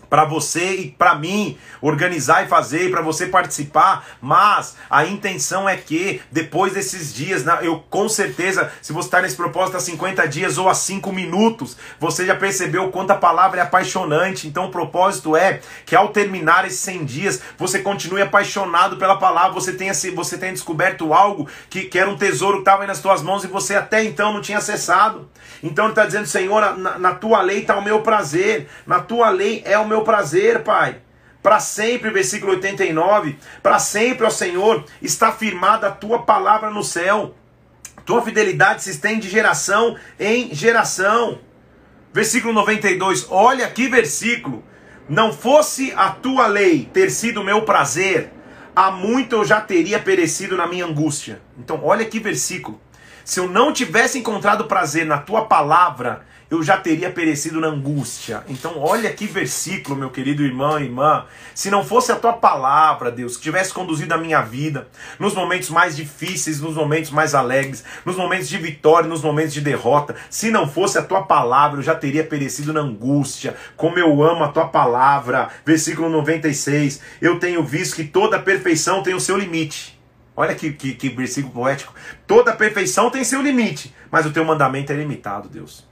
para 0.08 0.24
você 0.24 0.74
e 0.74 0.90
para 0.90 1.14
mim 1.14 1.58
organizar 1.80 2.44
e 2.44 2.48
fazer, 2.48 2.90
para 2.90 3.02
você 3.02 3.26
participar, 3.26 4.06
mas 4.20 4.76
a 4.88 5.04
intenção 5.04 5.68
é 5.68 5.76
que 5.76 6.20
depois 6.30 6.72
desses 6.72 7.14
dias, 7.14 7.44
eu 7.62 7.84
com 7.90 8.08
certeza, 8.08 8.70
se 8.82 8.92
você 8.92 9.08
está 9.08 9.20
nesse 9.20 9.36
propósito 9.36 9.76
há 9.76 9.80
50 9.80 10.26
dias 10.28 10.58
ou 10.58 10.68
há 10.68 10.74
5 10.74 11.12
minutos, 11.12 11.76
você 11.98 12.26
já 12.26 12.34
percebeu 12.34 12.84
o 12.84 12.90
quanto 12.90 13.10
a 13.10 13.16
palavra 13.16 13.60
é 13.60 13.62
apaixonante. 13.62 14.46
Então 14.46 14.66
o 14.66 14.70
propósito 14.70 15.36
é 15.36 15.60
que 15.84 15.94
ao 15.94 16.08
terminar 16.08 16.66
esses 16.66 16.80
100 16.80 17.04
dias, 17.04 17.42
você 17.56 17.80
continue 17.80 18.22
apaixonado 18.22 18.96
pela 18.96 19.16
palavra, 19.16 19.52
você 19.52 19.72
tenha, 19.72 19.92
você 20.14 20.38
tenha 20.38 20.52
descoberto 20.52 21.12
algo 21.12 21.48
que, 21.68 21.82
que 21.82 21.98
era 21.98 22.08
um 22.08 22.16
tesouro 22.16 22.56
que 22.56 22.62
estava 22.62 22.86
nas 22.86 23.00
tuas 23.00 23.22
mãos 23.22 23.44
e 23.44 23.46
você 23.46 23.74
até 23.74 24.04
então 24.04 24.32
não 24.32 24.40
tinha 24.40 24.58
acessado. 24.58 25.28
Então 25.62 25.86
ele 25.86 25.92
está 25.92 26.04
dizendo, 26.04 26.26
Senhor, 26.26 26.76
na, 26.76 26.98
na 26.98 27.14
tua 27.14 27.42
lei 27.42 27.60
está 27.60 27.76
o 27.76 27.82
meu 27.82 28.00
prazer, 28.02 28.68
na 28.86 29.00
tua 29.00 29.30
lei 29.30 29.62
é 29.64 29.78
o 29.78 29.86
meu 29.86 29.97
prazer, 30.02 30.62
Pai. 30.62 31.00
Para 31.42 31.60
sempre, 31.60 32.10
versículo 32.10 32.52
89, 32.52 33.38
para 33.62 33.78
sempre, 33.78 34.26
ó 34.26 34.30
Senhor, 34.30 34.84
está 35.00 35.30
firmada 35.32 35.88
a 35.88 35.92
tua 35.92 36.22
palavra 36.22 36.70
no 36.70 36.82
céu. 36.82 37.34
Tua 38.04 38.22
fidelidade 38.22 38.82
se 38.82 38.90
estende 38.90 39.22
de 39.22 39.30
geração 39.30 39.96
em 40.18 40.54
geração. 40.54 41.38
Versículo 42.12 42.52
92, 42.52 43.26
olha 43.30 43.68
que 43.68 43.86
versículo. 43.88 44.64
Não 45.08 45.32
fosse 45.32 45.92
a 45.96 46.10
tua 46.10 46.46
lei 46.46 46.88
ter 46.92 47.10
sido 47.10 47.44
meu 47.44 47.62
prazer, 47.62 48.30
há 48.74 48.90
muito 48.90 49.36
eu 49.36 49.44
já 49.44 49.60
teria 49.60 49.98
perecido 49.98 50.56
na 50.56 50.66
minha 50.66 50.84
angústia. 50.84 51.40
Então, 51.58 51.80
olha 51.82 52.04
que 52.04 52.18
versículo. 52.20 52.80
Se 53.28 53.40
eu 53.40 53.46
não 53.46 53.74
tivesse 53.74 54.18
encontrado 54.18 54.64
prazer 54.64 55.04
na 55.04 55.18
tua 55.18 55.44
palavra, 55.44 56.22
eu 56.50 56.62
já 56.62 56.78
teria 56.78 57.10
perecido 57.10 57.60
na 57.60 57.66
angústia. 57.66 58.42
Então, 58.48 58.78
olha 58.78 59.12
que 59.12 59.26
versículo, 59.26 59.94
meu 59.94 60.08
querido 60.08 60.42
irmão 60.42 60.80
e 60.80 60.84
irmã. 60.84 61.26
Se 61.54 61.70
não 61.70 61.84
fosse 61.84 62.10
a 62.10 62.16
tua 62.16 62.32
palavra, 62.32 63.10
Deus, 63.10 63.36
que 63.36 63.42
tivesse 63.42 63.70
conduzido 63.70 64.14
a 64.14 64.16
minha 64.16 64.40
vida 64.40 64.88
nos 65.18 65.34
momentos 65.34 65.68
mais 65.68 65.94
difíceis, 65.94 66.58
nos 66.58 66.74
momentos 66.74 67.10
mais 67.10 67.34
alegres, 67.34 67.84
nos 68.02 68.16
momentos 68.16 68.48
de 68.48 68.56
vitória, 68.56 69.06
nos 69.06 69.20
momentos 69.20 69.52
de 69.52 69.60
derrota, 69.60 70.16
se 70.30 70.50
não 70.50 70.66
fosse 70.66 70.96
a 70.96 71.02
tua 71.02 71.20
palavra, 71.20 71.80
eu 71.80 71.82
já 71.82 71.94
teria 71.94 72.24
perecido 72.24 72.72
na 72.72 72.80
angústia. 72.80 73.54
Como 73.76 73.98
eu 73.98 74.22
amo 74.22 74.42
a 74.42 74.48
tua 74.48 74.68
palavra. 74.68 75.50
Versículo 75.66 76.08
96. 76.08 77.02
Eu 77.20 77.38
tenho 77.38 77.62
visto 77.62 77.94
que 77.94 78.04
toda 78.04 78.38
perfeição 78.38 79.02
tem 79.02 79.12
o 79.12 79.20
seu 79.20 79.36
limite. 79.36 79.97
Olha 80.38 80.54
que, 80.54 80.72
que, 80.72 80.94
que 80.94 81.08
versículo 81.08 81.52
poético. 81.52 81.92
Toda 82.24 82.52
perfeição 82.52 83.10
tem 83.10 83.24
seu 83.24 83.42
limite, 83.42 83.92
mas 84.08 84.24
o 84.24 84.30
teu 84.30 84.44
mandamento 84.44 84.92
é 84.92 84.94
limitado, 84.94 85.48
Deus. 85.48 85.84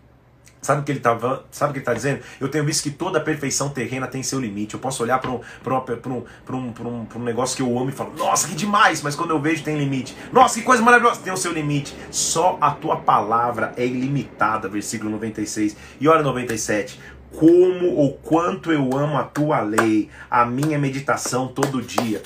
Sabe 0.62 0.82
o 0.82 0.84
que 0.84 0.92
ele 0.92 1.00
está 1.00 1.18
sabe 1.50 1.72
o 1.72 1.74
que 1.74 1.80
tá 1.80 1.92
dizendo? 1.92 2.20
Eu 2.40 2.48
tenho 2.48 2.64
visto 2.64 2.84
que 2.84 2.92
toda 2.92 3.20
perfeição 3.20 3.70
terrena 3.70 4.06
tem 4.06 4.22
seu 4.22 4.38
limite. 4.38 4.74
Eu 4.74 4.80
posso 4.80 5.02
olhar 5.02 5.18
para 5.18 5.32
um, 5.32 5.40
um, 5.68 6.24
um, 6.52 6.74
um, 6.80 7.06
um 7.16 7.22
negócio 7.24 7.56
que 7.56 7.62
eu 7.62 7.76
amo 7.76 7.90
e 7.90 7.92
falar, 7.92 8.10
nossa, 8.10 8.46
que 8.46 8.54
demais, 8.54 9.02
mas 9.02 9.16
quando 9.16 9.30
eu 9.30 9.40
vejo 9.40 9.64
tem 9.64 9.76
limite. 9.76 10.16
Nossa, 10.32 10.60
que 10.60 10.64
coisa 10.64 10.80
maravilhosa, 10.80 11.22
tem 11.22 11.32
o 11.32 11.36
seu 11.36 11.50
limite. 11.50 11.92
Só 12.12 12.56
a 12.60 12.70
tua 12.70 12.98
palavra 12.98 13.72
é 13.76 13.84
ilimitada, 13.84 14.68
versículo 14.68 15.10
96. 15.10 15.76
E 16.00 16.06
olha 16.06 16.22
97. 16.22 17.00
Como 17.36 17.96
ou 17.96 18.14
quanto 18.14 18.72
eu 18.72 18.96
amo 18.96 19.18
a 19.18 19.24
tua 19.24 19.60
lei, 19.60 20.08
a 20.30 20.46
minha 20.46 20.78
meditação 20.78 21.48
todo 21.48 21.82
dia 21.82 22.22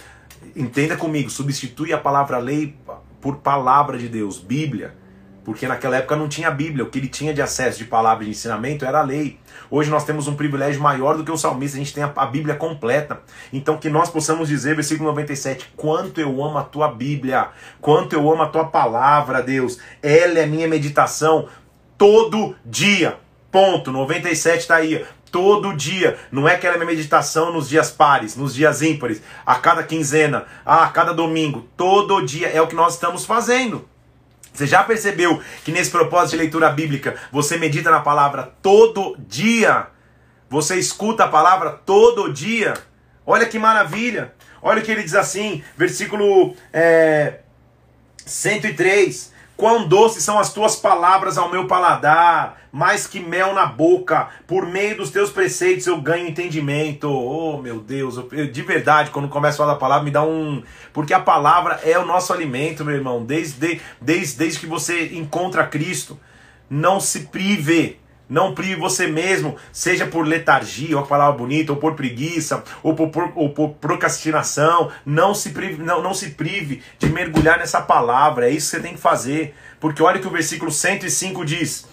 entenda 0.57 0.97
comigo, 0.97 1.31
substitui 1.31 1.93
a 1.93 1.99
palavra 1.99 2.39
lei 2.39 2.77
por 3.21 3.37
palavra 3.37 3.99
de 3.99 4.09
Deus, 4.09 4.39
Bíblia. 4.39 4.99
Porque 5.45 5.67
naquela 5.67 5.97
época 5.97 6.17
não 6.17 6.29
tinha 6.29 6.51
Bíblia, 6.51 6.85
o 6.85 6.91
que 6.91 6.99
ele 6.99 7.09
tinha 7.09 7.33
de 7.33 7.41
acesso 7.41 7.79
de 7.79 7.87
palavra 7.87 8.25
de 8.25 8.31
ensinamento 8.31 8.85
era 8.85 9.01
a 9.01 9.03
lei. 9.03 9.39
Hoje 9.71 9.91
nós 9.91 10.05
temos 10.05 10.29
um 10.29 10.37
privilégio 10.37 10.83
maior 10.83 11.17
do 11.17 11.25
que 11.25 11.31
o 11.31 11.37
salmista, 11.37 11.77
a 11.77 11.81
gente 11.81 11.95
tem 11.95 12.05
a, 12.05 12.27
Bíblia 12.27 12.55
completa. 12.55 13.21
Então 13.53 13.79
que 13.79 13.89
nós 13.89 14.11
possamos 14.11 14.49
dizer, 14.49 14.75
versículo 14.75 15.09
97, 15.09 15.73
quanto 15.77 16.21
eu 16.21 16.45
amo 16.45 16.59
a 16.59 16.63
tua 16.63 16.89
Bíblia, 16.89 17.49
quanto 17.81 18.13
eu 18.13 18.31
amo 18.31 18.43
a 18.43 18.49
tua 18.49 18.67
palavra, 18.67 19.43
Deus. 19.43 19.79
Ela 20.03 20.41
é 20.41 20.47
minha 20.47 20.69
meditação 20.69 21.49
todo 21.97 22.55
dia. 22.65 23.19
Ponto. 23.51 23.91
97 23.91 24.61
está 24.61 24.77
aí 24.77 25.05
todo 25.31 25.75
dia. 25.75 26.19
Não 26.31 26.49
é 26.49 26.55
aquela 26.55 26.83
meditação 26.85 27.53
nos 27.53 27.69
dias 27.69 27.91
pares, 27.91 28.37
nos 28.37 28.55
dias 28.55 28.83
ímpares, 28.83 29.23
a 29.45 29.55
cada 29.57 29.83
quinzena, 29.83 30.47
a 30.65 30.87
cada 30.89 31.13
domingo. 31.13 31.69
Todo 31.77 32.25
dia 32.25 32.49
é 32.49 32.61
o 32.61 32.67
que 32.67 32.75
nós 32.75 32.95
estamos 32.95 33.25
fazendo. 33.25 33.89
Você 34.53 34.67
já 34.67 34.83
percebeu 34.83 35.41
que 35.65 35.73
nesse 35.73 35.91
propósito 35.91 36.33
de 36.33 36.39
leitura 36.39 36.71
bíblica 36.71 37.17
você 37.31 37.57
medita 37.57 37.91
na 37.91 38.01
palavra 38.01 38.53
todo 38.61 39.17
dia? 39.19 39.87
Você 40.49 40.77
escuta 40.77 41.25
a 41.25 41.29
palavra 41.29 41.71
todo 41.71 42.33
dia? 42.33 42.75
Olha 43.25 43.47
que 43.47 43.59
maravilha! 43.59 44.35
Olha 44.63 44.81
o 44.81 44.85
que 44.85 44.91
ele 44.91 45.03
diz 45.03 45.15
assim, 45.15 45.63
versículo 45.77 46.55
é, 46.73 47.41
103. 48.27 49.30
Quão 49.61 49.87
doces 49.87 50.23
são 50.23 50.39
as 50.39 50.55
tuas 50.55 50.75
palavras 50.75 51.37
ao 51.37 51.51
meu 51.51 51.67
paladar, 51.67 52.63
mais 52.73 53.07
que 53.07 53.21
mel 53.21 53.53
na 53.53 53.67
boca. 53.67 54.31
Por 54.47 54.65
meio 54.65 54.97
dos 54.97 55.11
teus 55.11 55.29
preceitos 55.29 55.87
eu 55.87 56.01
ganho 56.01 56.27
entendimento. 56.27 57.11
Oh, 57.11 57.59
meu 57.59 57.79
Deus, 57.79 58.17
eu, 58.17 58.51
de 58.51 58.63
verdade, 58.63 59.11
quando 59.11 59.29
começo 59.29 59.57
a 59.57 59.59
falar 59.59 59.75
da 59.75 59.79
palavra, 59.79 60.05
me 60.07 60.11
dá 60.11 60.23
um. 60.23 60.63
Porque 60.95 61.13
a 61.13 61.21
palavra 61.21 61.79
é 61.85 61.99
o 61.99 62.07
nosso 62.07 62.33
alimento, 62.33 62.87
meu 62.87 62.95
irmão. 62.95 63.23
Desde, 63.23 63.79
desde, 64.01 64.39
desde 64.39 64.61
que 64.61 64.67
você 64.67 65.15
encontra 65.15 65.67
Cristo, 65.67 66.19
não 66.71 66.99
se 66.99 67.27
prive 67.27 68.01
não 68.31 68.55
prive 68.55 68.77
você 68.77 69.09
mesmo, 69.09 69.57
seja 69.73 70.07
por 70.07 70.25
letargia, 70.25 70.97
uma 70.97 71.07
palavra 71.07 71.37
bonita, 71.37 71.73
ou 71.73 71.79
por 71.79 71.95
preguiça, 71.95 72.63
ou 72.81 72.95
por, 72.95 73.09
por, 73.09 73.33
ou 73.35 73.51
por 73.51 73.71
procrastinação. 73.71 74.91
Não 75.05 75.35
se, 75.35 75.51
prive, 75.51 75.83
não, 75.83 76.01
não 76.01 76.15
se 76.15 76.31
prive 76.31 76.81
de 76.97 77.09
mergulhar 77.09 77.59
nessa 77.59 77.81
palavra. 77.81 78.49
É 78.49 78.51
isso 78.51 78.71
que 78.71 78.77
você 78.77 78.83
tem 78.83 78.95
que 78.95 79.01
fazer. 79.01 79.55
Porque 79.81 80.01
olha 80.01 80.21
que 80.21 80.29
o 80.29 80.31
versículo 80.31 80.71
105 80.71 81.45
diz. 81.45 81.89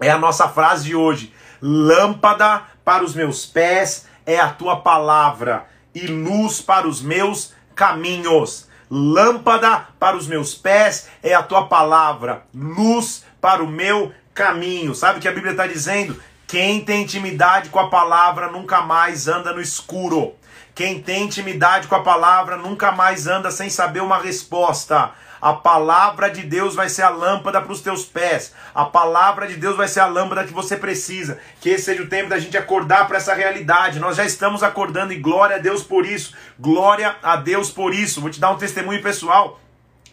É 0.00 0.10
a 0.10 0.18
nossa 0.18 0.48
frase 0.48 0.86
de 0.86 0.96
hoje. 0.96 1.32
Lâmpada 1.62 2.64
para 2.84 3.04
os 3.04 3.14
meus 3.14 3.46
pés 3.46 4.06
é 4.26 4.40
a 4.40 4.48
tua 4.48 4.80
palavra, 4.80 5.66
e 5.94 6.06
luz 6.06 6.60
para 6.60 6.88
os 6.88 7.00
meus 7.00 7.54
caminhos. 7.74 8.68
Lâmpada 8.90 9.88
para 9.98 10.16
os 10.16 10.26
meus 10.26 10.54
pés 10.54 11.08
é 11.22 11.34
a 11.34 11.42
tua 11.42 11.66
palavra, 11.66 12.42
luz 12.54 13.24
para 13.40 13.62
o 13.62 13.66
meu 13.66 14.12
caminho. 14.34 14.94
Sabe 14.94 15.18
o 15.18 15.22
que 15.22 15.28
a 15.28 15.32
Bíblia 15.32 15.52
está 15.52 15.66
dizendo? 15.66 16.20
Quem 16.46 16.84
tem 16.84 17.02
intimidade 17.02 17.70
com 17.70 17.78
a 17.78 17.88
palavra 17.88 18.50
nunca 18.50 18.82
mais 18.82 19.28
anda 19.28 19.52
no 19.52 19.60
escuro. 19.60 20.34
Quem 20.74 21.00
tem 21.00 21.24
intimidade 21.24 21.86
com 21.86 21.94
a 21.94 22.02
palavra 22.02 22.56
nunca 22.56 22.90
mais 22.90 23.26
anda 23.26 23.50
sem 23.50 23.70
saber 23.70 24.00
uma 24.00 24.18
resposta. 24.18 25.12
A 25.40 25.52
palavra 25.52 26.30
de 26.30 26.42
Deus 26.42 26.74
vai 26.74 26.88
ser 26.88 27.02
a 27.02 27.10
lâmpada 27.10 27.60
para 27.60 27.72
os 27.72 27.80
teus 27.80 28.04
pés. 28.04 28.52
A 28.74 28.84
palavra 28.84 29.46
de 29.46 29.56
Deus 29.56 29.76
vai 29.76 29.86
ser 29.86 30.00
a 30.00 30.06
lâmpada 30.06 30.44
que 30.44 30.52
você 30.52 30.76
precisa. 30.76 31.38
Que 31.60 31.68
esse 31.68 31.84
seja 31.84 32.02
o 32.02 32.08
tempo 32.08 32.30
da 32.30 32.38
gente 32.38 32.56
acordar 32.56 33.06
para 33.06 33.18
essa 33.18 33.34
realidade. 33.34 34.00
Nós 34.00 34.16
já 34.16 34.24
estamos 34.24 34.62
acordando 34.62 35.12
e 35.12 35.16
glória 35.16 35.56
a 35.56 35.58
Deus 35.58 35.82
por 35.82 36.06
isso. 36.06 36.34
Glória 36.58 37.14
a 37.22 37.36
Deus 37.36 37.70
por 37.70 37.94
isso. 37.94 38.20
Vou 38.20 38.30
te 38.30 38.40
dar 38.40 38.50
um 38.50 38.56
testemunho 38.56 39.02
pessoal. 39.02 39.60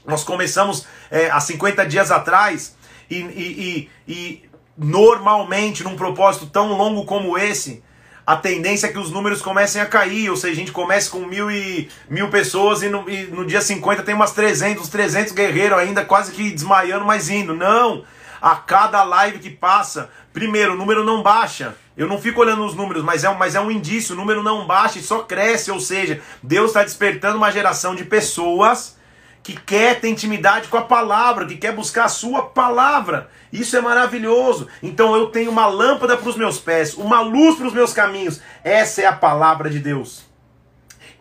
Nós 0.06 0.24
começamos 0.24 0.86
é, 1.10 1.30
há 1.30 1.40
50 1.40 1.86
dias 1.86 2.12
atrás 2.12 2.76
e, 3.12 3.20
e, 3.20 3.90
e, 4.08 4.14
e 4.14 4.50
normalmente, 4.78 5.84
num 5.84 5.96
propósito 5.96 6.48
tão 6.48 6.78
longo 6.78 7.06
como 7.06 7.38
esse, 7.38 7.84
a 8.26 8.38
tendência 8.38 8.88
é 8.88 8.92
que 8.92 8.98
os 8.98 9.12
números 9.12 9.42
comecem 9.42 9.82
a 9.82 9.86
cair, 9.86 10.30
ou 10.30 10.38
seja, 10.38 10.54
a 10.54 10.56
gente 10.56 10.72
comece 10.72 11.10
com 11.10 11.20
mil, 11.20 11.52
e, 11.52 11.90
mil 12.10 12.30
pessoas 12.30 12.82
e 12.82 12.88
no, 12.88 13.10
e 13.10 13.24
no 13.24 13.46
dia 13.46 13.62
50 13.62 14.04
tem 14.04 14.16
umas 14.16 14.32
300, 14.32 14.88
300 14.88 15.34
guerreiros 15.34 15.78
ainda 15.78 16.06
quase 16.06 16.32
que 16.32 16.52
desmaiando, 16.52 17.06
mas 17.06 17.30
indo. 17.30 17.54
Não! 17.54 18.06
A 18.42 18.56
cada 18.56 19.04
live 19.04 19.40
que 19.40 19.50
passa, 19.50 20.10
primeiro, 20.34 20.74
o 20.74 20.78
número 20.78 21.04
não 21.04 21.22
baixa. 21.22 21.76
Eu 21.96 22.08
não 22.08 22.20
fico 22.20 22.40
olhando 22.42 22.66
os 22.66 22.74
números, 22.74 23.04
mas 23.04 23.24
é, 23.24 23.34
mas 23.36 23.54
é 23.54 23.62
um 23.62 23.70
indício, 23.70 24.16
o 24.16 24.18
número 24.18 24.42
não 24.42 24.66
baixa 24.66 24.98
e 24.98 25.04
só 25.04 25.20
cresce, 25.20 25.70
ou 25.70 25.80
seja, 25.80 26.22
Deus 26.42 26.68
está 26.68 26.84
despertando 26.84 27.38
uma 27.38 27.52
geração 27.52 27.94
de 27.94 28.06
pessoas 28.06 28.96
que 29.44 29.60
quer 29.60 30.00
ter 30.00 30.10
intimidade 30.10 30.68
com 30.68 30.78
a 30.78 30.84
palavra, 30.84 31.46
que 31.46 31.58
quer 31.58 31.74
buscar 31.76 32.06
a 32.06 32.10
sua 32.10 32.44
palavra. 32.44 33.30
Isso 33.52 33.76
é 33.76 33.82
maravilhoso. 33.82 34.68
Então 34.84 35.16
eu 35.16 35.28
tenho 35.28 35.52
uma 35.52 35.66
lâmpada 35.66 36.16
para 36.16 36.30
os 36.30 36.36
meus 36.36 36.60
pés, 36.60 36.94
uma 36.94 37.22
luz 37.22 37.56
para 37.56 37.68
os 37.68 37.74
meus 37.74 37.94
caminhos. 37.94 38.42
Essa 38.64 39.02
é 39.02 39.06
a 39.06 39.14
palavra 39.14 39.70
de 39.70 39.80
Deus. 39.80 40.24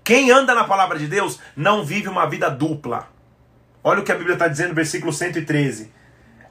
Quem 0.05 0.31
anda 0.31 0.55
na 0.55 0.65
palavra 0.65 0.99
de 0.99 1.07
Deus 1.07 1.39
não 1.57 1.85
vive 1.85 2.09
uma 2.09 2.27
vida 2.27 2.51
dupla. 2.51 3.09
Olha 3.83 4.01
o 4.01 4.05
que 4.05 4.13
a 4.13 4.17
Bíblia 4.17 4.35
está 4.35 4.49
dizendo 4.49 4.75
versículo 4.75 5.13
113. 5.13 5.91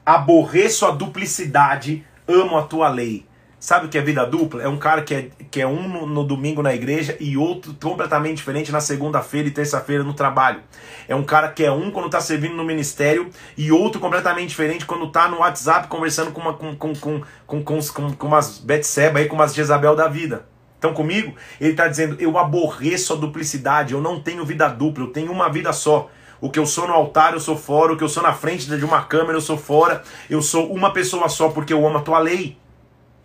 Aborreço 0.04 0.86
a 0.86 0.90
duplicidade, 0.90 2.04
amo 2.26 2.58
a 2.58 2.62
tua 2.62 2.88
lei. 2.88 3.29
Sabe 3.60 3.84
o 3.84 3.88
que 3.90 3.98
é 3.98 4.00
vida 4.00 4.24
dupla? 4.24 4.62
É 4.62 4.68
um 4.68 4.78
cara 4.78 5.02
que 5.02 5.14
é, 5.14 5.28
que 5.50 5.60
é 5.60 5.66
um 5.66 5.86
no, 5.86 6.06
no 6.06 6.24
domingo 6.24 6.62
na 6.62 6.74
igreja 6.74 7.14
e 7.20 7.36
outro 7.36 7.74
completamente 7.74 8.38
diferente 8.38 8.72
na 8.72 8.80
segunda-feira 8.80 9.48
e 9.48 9.50
terça-feira 9.50 10.02
no 10.02 10.14
trabalho. 10.14 10.62
É 11.06 11.14
um 11.14 11.22
cara 11.22 11.50
que 11.50 11.62
é 11.62 11.70
um 11.70 11.90
quando 11.90 12.06
está 12.06 12.22
servindo 12.22 12.56
no 12.56 12.64
ministério 12.64 13.28
e 13.58 13.70
outro 13.70 14.00
completamente 14.00 14.48
diferente 14.48 14.86
quando 14.86 15.04
está 15.04 15.28
no 15.28 15.40
WhatsApp 15.40 15.88
conversando 15.88 16.32
com, 16.32 16.40
uma, 16.40 16.54
com, 16.54 16.74
com, 16.74 16.94
com, 16.94 17.20
com, 17.46 17.62
com, 17.62 17.80
com, 17.80 18.12
com 18.14 18.26
umas 18.26 18.56
Betseba 18.56 19.18
aí, 19.18 19.26
com 19.26 19.36
umas 19.36 19.54
Jezabel 19.54 19.94
da 19.94 20.08
vida. 20.08 20.46
Estão 20.76 20.94
comigo? 20.94 21.34
Ele 21.60 21.72
está 21.72 21.86
dizendo: 21.86 22.16
eu 22.18 22.38
aborreço 22.38 23.12
a 23.12 23.16
duplicidade, 23.16 23.92
eu 23.92 24.00
não 24.00 24.18
tenho 24.18 24.42
vida 24.46 24.66
dupla, 24.68 25.04
eu 25.04 25.08
tenho 25.08 25.30
uma 25.30 25.50
vida 25.50 25.70
só. 25.74 26.08
O 26.40 26.48
que 26.48 26.58
eu 26.58 26.64
sou 26.64 26.88
no 26.88 26.94
altar, 26.94 27.34
eu 27.34 27.40
sou 27.40 27.58
fora. 27.58 27.92
O 27.92 27.96
que 27.98 28.02
eu 28.02 28.08
sou 28.08 28.22
na 28.22 28.32
frente 28.32 28.64
de 28.64 28.84
uma 28.84 29.02
câmera, 29.02 29.34
eu 29.34 29.42
sou 29.42 29.58
fora. 29.58 30.02
Eu 30.30 30.40
sou 30.40 30.72
uma 30.72 30.90
pessoa 30.90 31.28
só 31.28 31.50
porque 31.50 31.74
eu 31.74 31.86
amo 31.86 31.98
a 31.98 32.00
tua 32.00 32.18
lei. 32.18 32.56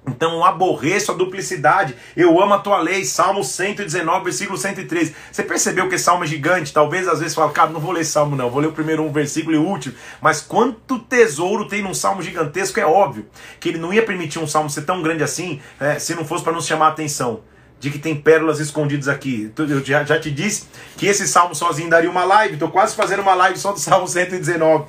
Então 0.07 0.33
eu 0.33 0.43
aborreço 0.43 1.11
a 1.11 1.15
duplicidade. 1.15 1.95
Eu 2.15 2.41
amo 2.41 2.53
a 2.53 2.59
tua 2.59 2.79
lei. 2.79 3.03
Salmo 3.05 3.43
119, 3.43 4.23
versículo 4.23 4.57
113. 4.57 5.15
Você 5.31 5.43
percebeu 5.43 5.89
que 5.89 5.97
salmo 5.97 6.23
é 6.23 6.27
gigante? 6.27 6.73
Talvez 6.73 7.07
às 7.07 7.19
vezes 7.19 7.35
fala, 7.35 7.51
cara, 7.51 7.71
não 7.71 7.79
vou 7.79 7.91
ler 7.91 8.05
salmo 8.05 8.35
não, 8.35 8.49
vou 8.49 8.61
ler 8.61 8.67
o 8.67 8.71
primeiro 8.71 9.03
um 9.03 9.11
versículo 9.11 9.55
e 9.55 9.59
o 9.59 9.63
último. 9.63 9.95
Mas 10.21 10.41
quanto 10.41 10.99
tesouro 10.99 11.67
tem 11.67 11.81
num 11.81 11.93
salmo 11.93 12.21
gigantesco, 12.21 12.79
é 12.79 12.85
óbvio 12.85 13.25
que 13.59 13.69
ele 13.69 13.77
não 13.77 13.93
ia 13.93 14.03
permitir 14.03 14.39
um 14.39 14.47
salmo 14.47 14.69
ser 14.69 14.83
tão 14.83 15.01
grande 15.01 15.23
assim 15.23 15.61
é, 15.79 15.99
se 15.99 16.15
não 16.15 16.25
fosse 16.25 16.43
para 16.43 16.53
nos 16.53 16.65
chamar 16.65 16.87
a 16.87 16.89
atenção 16.89 17.41
de 17.79 17.89
que 17.91 17.99
tem 17.99 18.15
pérolas 18.15 18.59
escondidas 18.59 19.07
aqui. 19.07 19.51
Eu 19.57 19.83
já, 19.83 20.03
já 20.03 20.19
te 20.19 20.31
disse 20.31 20.65
que 20.97 21.05
esse 21.05 21.27
salmo 21.27 21.53
sozinho 21.53 21.89
daria 21.89 22.09
uma 22.09 22.23
live. 22.23 22.53
Estou 22.53 22.69
quase 22.69 22.95
fazendo 22.95 23.21
uma 23.21 23.35
live 23.35 23.57
só 23.59 23.71
do 23.71 23.79
salmo 23.79 24.07
119. 24.07 24.85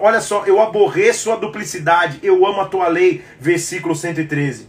Olha 0.00 0.20
só, 0.20 0.44
eu 0.44 0.60
aborreço 0.60 1.30
a 1.30 1.36
duplicidade, 1.36 2.18
eu 2.22 2.44
amo 2.46 2.60
a 2.60 2.66
tua 2.66 2.88
lei. 2.88 3.22
Versículo 3.38 3.94
113. 3.94 4.68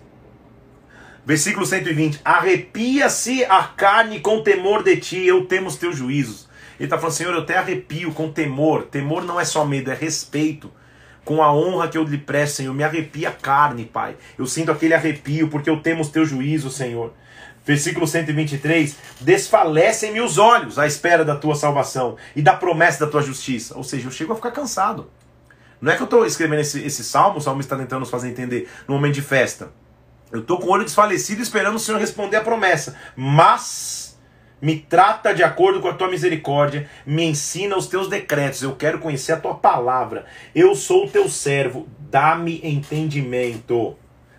Versículo 1.26 1.66
120. 1.66 2.20
Arrepia-se 2.24 3.43
a 3.45 3.63
carne 3.63 4.20
com 4.20 4.43
temor 4.43 4.84
de 4.84 4.97
ti, 4.97 5.26
eu 5.26 5.45
temo 5.45 5.68
os 5.68 5.76
teus 5.76 5.97
juízos. 5.97 6.47
Ele 6.78 6.88
está 6.88 6.97
falando, 6.97 7.16
Senhor, 7.16 7.34
eu 7.34 7.41
até 7.41 7.57
arrepio 7.57 8.11
com 8.11 8.32
temor. 8.32 8.84
Temor 8.84 9.24
não 9.24 9.39
é 9.39 9.45
só 9.45 9.66
medo, 9.66 9.89
é 9.89 9.95
respeito 9.95 10.70
com 11.26 11.41
a 11.43 11.51
honra 11.51 11.88
que 11.88 11.97
eu 11.97 12.03
lhe 12.03 12.17
presto, 12.17 12.57
Senhor. 12.57 12.73
Me 12.73 12.84
arrepia 12.84 13.30
a 13.30 13.34
carne, 13.34 13.86
Pai. 13.86 14.15
Eu 14.38 14.45
sinto 14.45 14.71
aquele 14.71 14.93
arrepio, 14.93 15.49
porque 15.49 15.69
eu 15.69 15.82
temo 15.82 16.01
os 16.01 16.09
teus 16.09 16.30
juízos, 16.30 16.76
Senhor. 16.76 17.11
Versículo 17.65 18.07
123: 18.07 18.95
Desfalecem-me 19.19 20.21
os 20.21 20.38
olhos 20.38 20.78
à 20.78 20.86
espera 20.86 21.26
da 21.26 21.36
tua 21.36 21.55
salvação 21.55 22.15
e 22.36 22.41
da 22.41 22.53
promessa 22.53 23.03
da 23.03 23.11
tua 23.11 23.23
justiça. 23.23 23.76
Ou 23.76 23.84
seja, 23.84 24.07
eu 24.07 24.11
chego 24.11 24.32
a 24.32 24.36
ficar 24.36 24.51
cansado. 24.51 25.09
Não 25.82 25.91
é 25.91 25.95
que 25.95 26.01
eu 26.01 26.05
estou 26.05 26.26
escrevendo 26.26 26.61
esse, 26.61 26.82
esse 26.86 27.03
salmo, 27.03 27.39
o 27.39 27.41
salmo 27.41 27.59
está 27.59 27.76
tentando 27.76 28.01
nos 28.01 28.09
fazer 28.09 28.30
entender 28.30 28.69
no 28.88 28.95
momento 28.95 29.15
de 29.15 29.21
festa. 29.21 29.71
Eu 30.32 30.41
estou 30.41 30.59
com 30.59 30.67
o 30.67 30.69
olho 30.71 30.84
desfalecido 30.84 31.41
esperando 31.41 31.76
o 31.76 31.80
Senhor 31.80 31.99
responder 31.99 32.38
a 32.38 32.41
promessa. 32.41 32.95
Mas 33.15 34.05
me 34.62 34.78
trata 34.78 35.34
de 35.34 35.43
acordo 35.43 35.80
com 35.80 35.88
a 35.88 35.93
tua 35.93 36.10
misericórdia, 36.10 36.89
me 37.06 37.24
ensina 37.24 37.78
os 37.78 37.88
teus 37.88 38.10
decretos, 38.10 38.64
eu 38.64 38.76
quero 38.76 38.99
conhecer 38.99 39.34
a 39.34 39.39
tua 39.39 39.56
palavra. 39.56 40.26
Eu 40.53 40.76
sou 40.76 41.06
o 41.06 41.10
teu 41.10 41.30
servo, 41.30 41.88
dá-me 42.10 42.62
entendimento. 42.64 43.95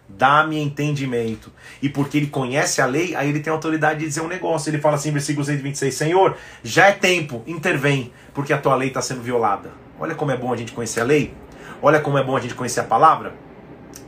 Dá-me 0.09 0.59
entendimento. 0.61 1.53
E 1.83 1.89
porque 1.89 2.17
ele 2.17 2.29
conhece 2.29 2.81
a 2.81 2.87
lei, 2.87 3.15
aí 3.17 3.29
ele 3.29 3.41
tem 3.41 3.53
autoridade 3.53 4.01
de 4.01 4.07
dizer 4.07 4.21
um 4.21 4.29
negócio. 4.29 4.71
Ele 4.71 4.79
fala 4.79 4.95
assim, 4.95 5.11
versículo 5.11 5.45
126, 5.45 5.93
Senhor, 5.95 6.37
já 6.63 6.87
é 6.87 6.93
tempo, 6.93 7.43
intervém, 7.47 8.13
porque 8.33 8.53
a 8.53 8.59
tua 8.59 8.77
lei 8.77 8.89
está 8.89 9.03
sendo 9.03 9.21
violada. 9.21 9.73
Olha 9.99 10.15
como 10.15 10.31
é 10.31 10.37
bom 10.37 10.53
a 10.53 10.57
gente 10.57 10.73
conhecer 10.73 11.01
a 11.01 11.05
lei. 11.05 11.35
Olha 11.83 12.01
como 12.01 12.19
é 12.19 12.23
bom 12.23 12.37
a 12.37 12.41
gente 12.41 12.55
conhecer 12.55 12.81
a 12.81 12.85
palavra. 12.85 13.35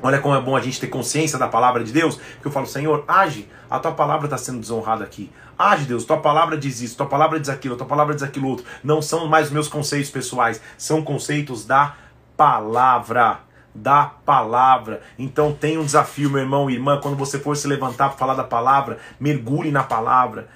Olha 0.03 0.21
como 0.21 0.35
é 0.35 0.41
bom 0.41 0.57
a 0.57 0.61
gente 0.61 0.81
ter 0.81 0.89
consciência 0.89 1.39
da 1.39 1.49
palavra 1.49 1.83
de 1.83 1.93
Deus, 1.93 2.17
porque 2.17 2.49
eu 2.49 2.53
falo, 2.53 2.67
Senhor, 2.67 3.05
age, 3.07 3.49
a 3.71 3.79
tua 3.79 3.93
palavra 3.93 4.27
está 4.27 4.39
sendo 4.39 4.61
desonrada 4.61 5.05
aqui. 5.05 5.31
Age, 5.59 5.87
Deus, 5.87 6.05
tua 6.05 6.19
palavra 6.19 6.57
diz 6.57 6.81
isso, 6.81 6.97
tua 6.97 7.07
palavra 7.07 7.41
diz 7.41 7.49
aquilo, 7.49 7.77
tua 7.77 7.87
palavra 7.87 8.15
diz 8.15 8.23
aquilo 8.23 8.49
outro. 8.49 8.65
Não 8.83 9.03
são 9.03 9.27
mais 9.27 9.51
meus 9.51 9.67
conceitos 9.67 10.11
pessoais, 10.11 10.61
são 10.77 11.03
conceitos 11.03 11.65
da 11.65 11.95
palavra. 12.37 13.41
Da 13.75 14.05
palavra. 14.05 15.03
Então 15.19 15.53
tem 15.53 15.79
um 15.79 15.85
desafio, 15.85 16.31
meu 16.31 16.41
irmão 16.41 16.71
e 16.71 16.75
irmã, 16.75 16.99
quando 17.01 17.17
você 17.17 17.39
for 17.39 17.57
se 17.57 17.69
levantar 17.69 18.09
para 18.09 18.19
falar 18.19 18.35
da 18.35 18.45
palavra, 18.45 18.99
mergulhe 19.21 19.71
na 19.71 19.83
palavra. 19.83 20.49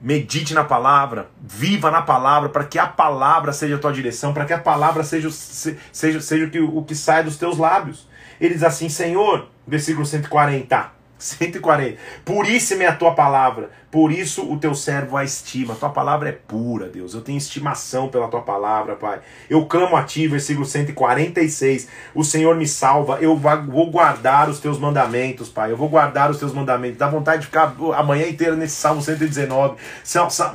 Medite 0.00 0.54
na 0.54 0.64
palavra, 0.64 1.28
viva 1.40 1.90
na 1.90 2.00
palavra, 2.00 2.48
para 2.48 2.64
que 2.64 2.78
a 2.78 2.86
palavra 2.86 3.52
seja 3.52 3.76
a 3.76 3.78
tua 3.78 3.92
direção, 3.92 4.32
para 4.32 4.46
que 4.46 4.52
a 4.52 4.58
palavra 4.58 5.04
seja, 5.04 5.30
seja, 5.30 6.20
seja 6.20 6.46
o, 6.46 6.50
que, 6.50 6.58
o 6.58 6.82
que 6.82 6.94
sai 6.94 7.22
dos 7.22 7.36
teus 7.36 7.58
lábios. 7.58 8.08
Ele 8.40 8.54
diz 8.54 8.62
assim: 8.62 8.88
Senhor, 8.88 9.48
versículo 9.66 10.06
140. 10.06 11.00
140. 11.20 11.98
Puríssima 12.24 12.84
é 12.84 12.86
a 12.86 12.96
tua 12.96 13.14
palavra, 13.14 13.70
por 13.90 14.10
isso 14.10 14.50
o 14.50 14.58
teu 14.58 14.74
servo 14.74 15.16
a 15.16 15.22
estima. 15.22 15.74
A 15.74 15.76
tua 15.76 15.90
palavra 15.90 16.30
é 16.30 16.32
pura, 16.32 16.88
Deus. 16.88 17.14
Eu 17.14 17.20
tenho 17.20 17.36
estimação 17.36 18.08
pela 18.08 18.26
tua 18.28 18.40
palavra, 18.40 18.96
Pai. 18.96 19.20
Eu 19.48 19.66
clamo 19.66 19.96
a 19.96 20.02
ti, 20.02 20.26
versículo 20.26 20.64
146. 20.64 21.88
O 22.14 22.24
Senhor 22.24 22.56
me 22.56 22.66
salva. 22.66 23.18
Eu 23.20 23.36
vou 23.36 23.90
guardar 23.90 24.48
os 24.48 24.60
teus 24.60 24.78
mandamentos, 24.78 25.48
Pai. 25.50 25.70
Eu 25.70 25.76
vou 25.76 25.88
guardar 25.88 26.30
os 26.30 26.38
teus 26.38 26.54
mandamentos. 26.54 26.98
Dá 26.98 27.08
vontade 27.08 27.42
de 27.42 27.46
ficar 27.46 27.76
a 27.94 28.02
manhã 28.02 28.26
inteira 28.26 28.56
nesse 28.56 28.76
Salmo 28.76 29.02
119. 29.02 29.76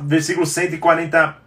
Versículo 0.02 0.44
140. 0.44 1.45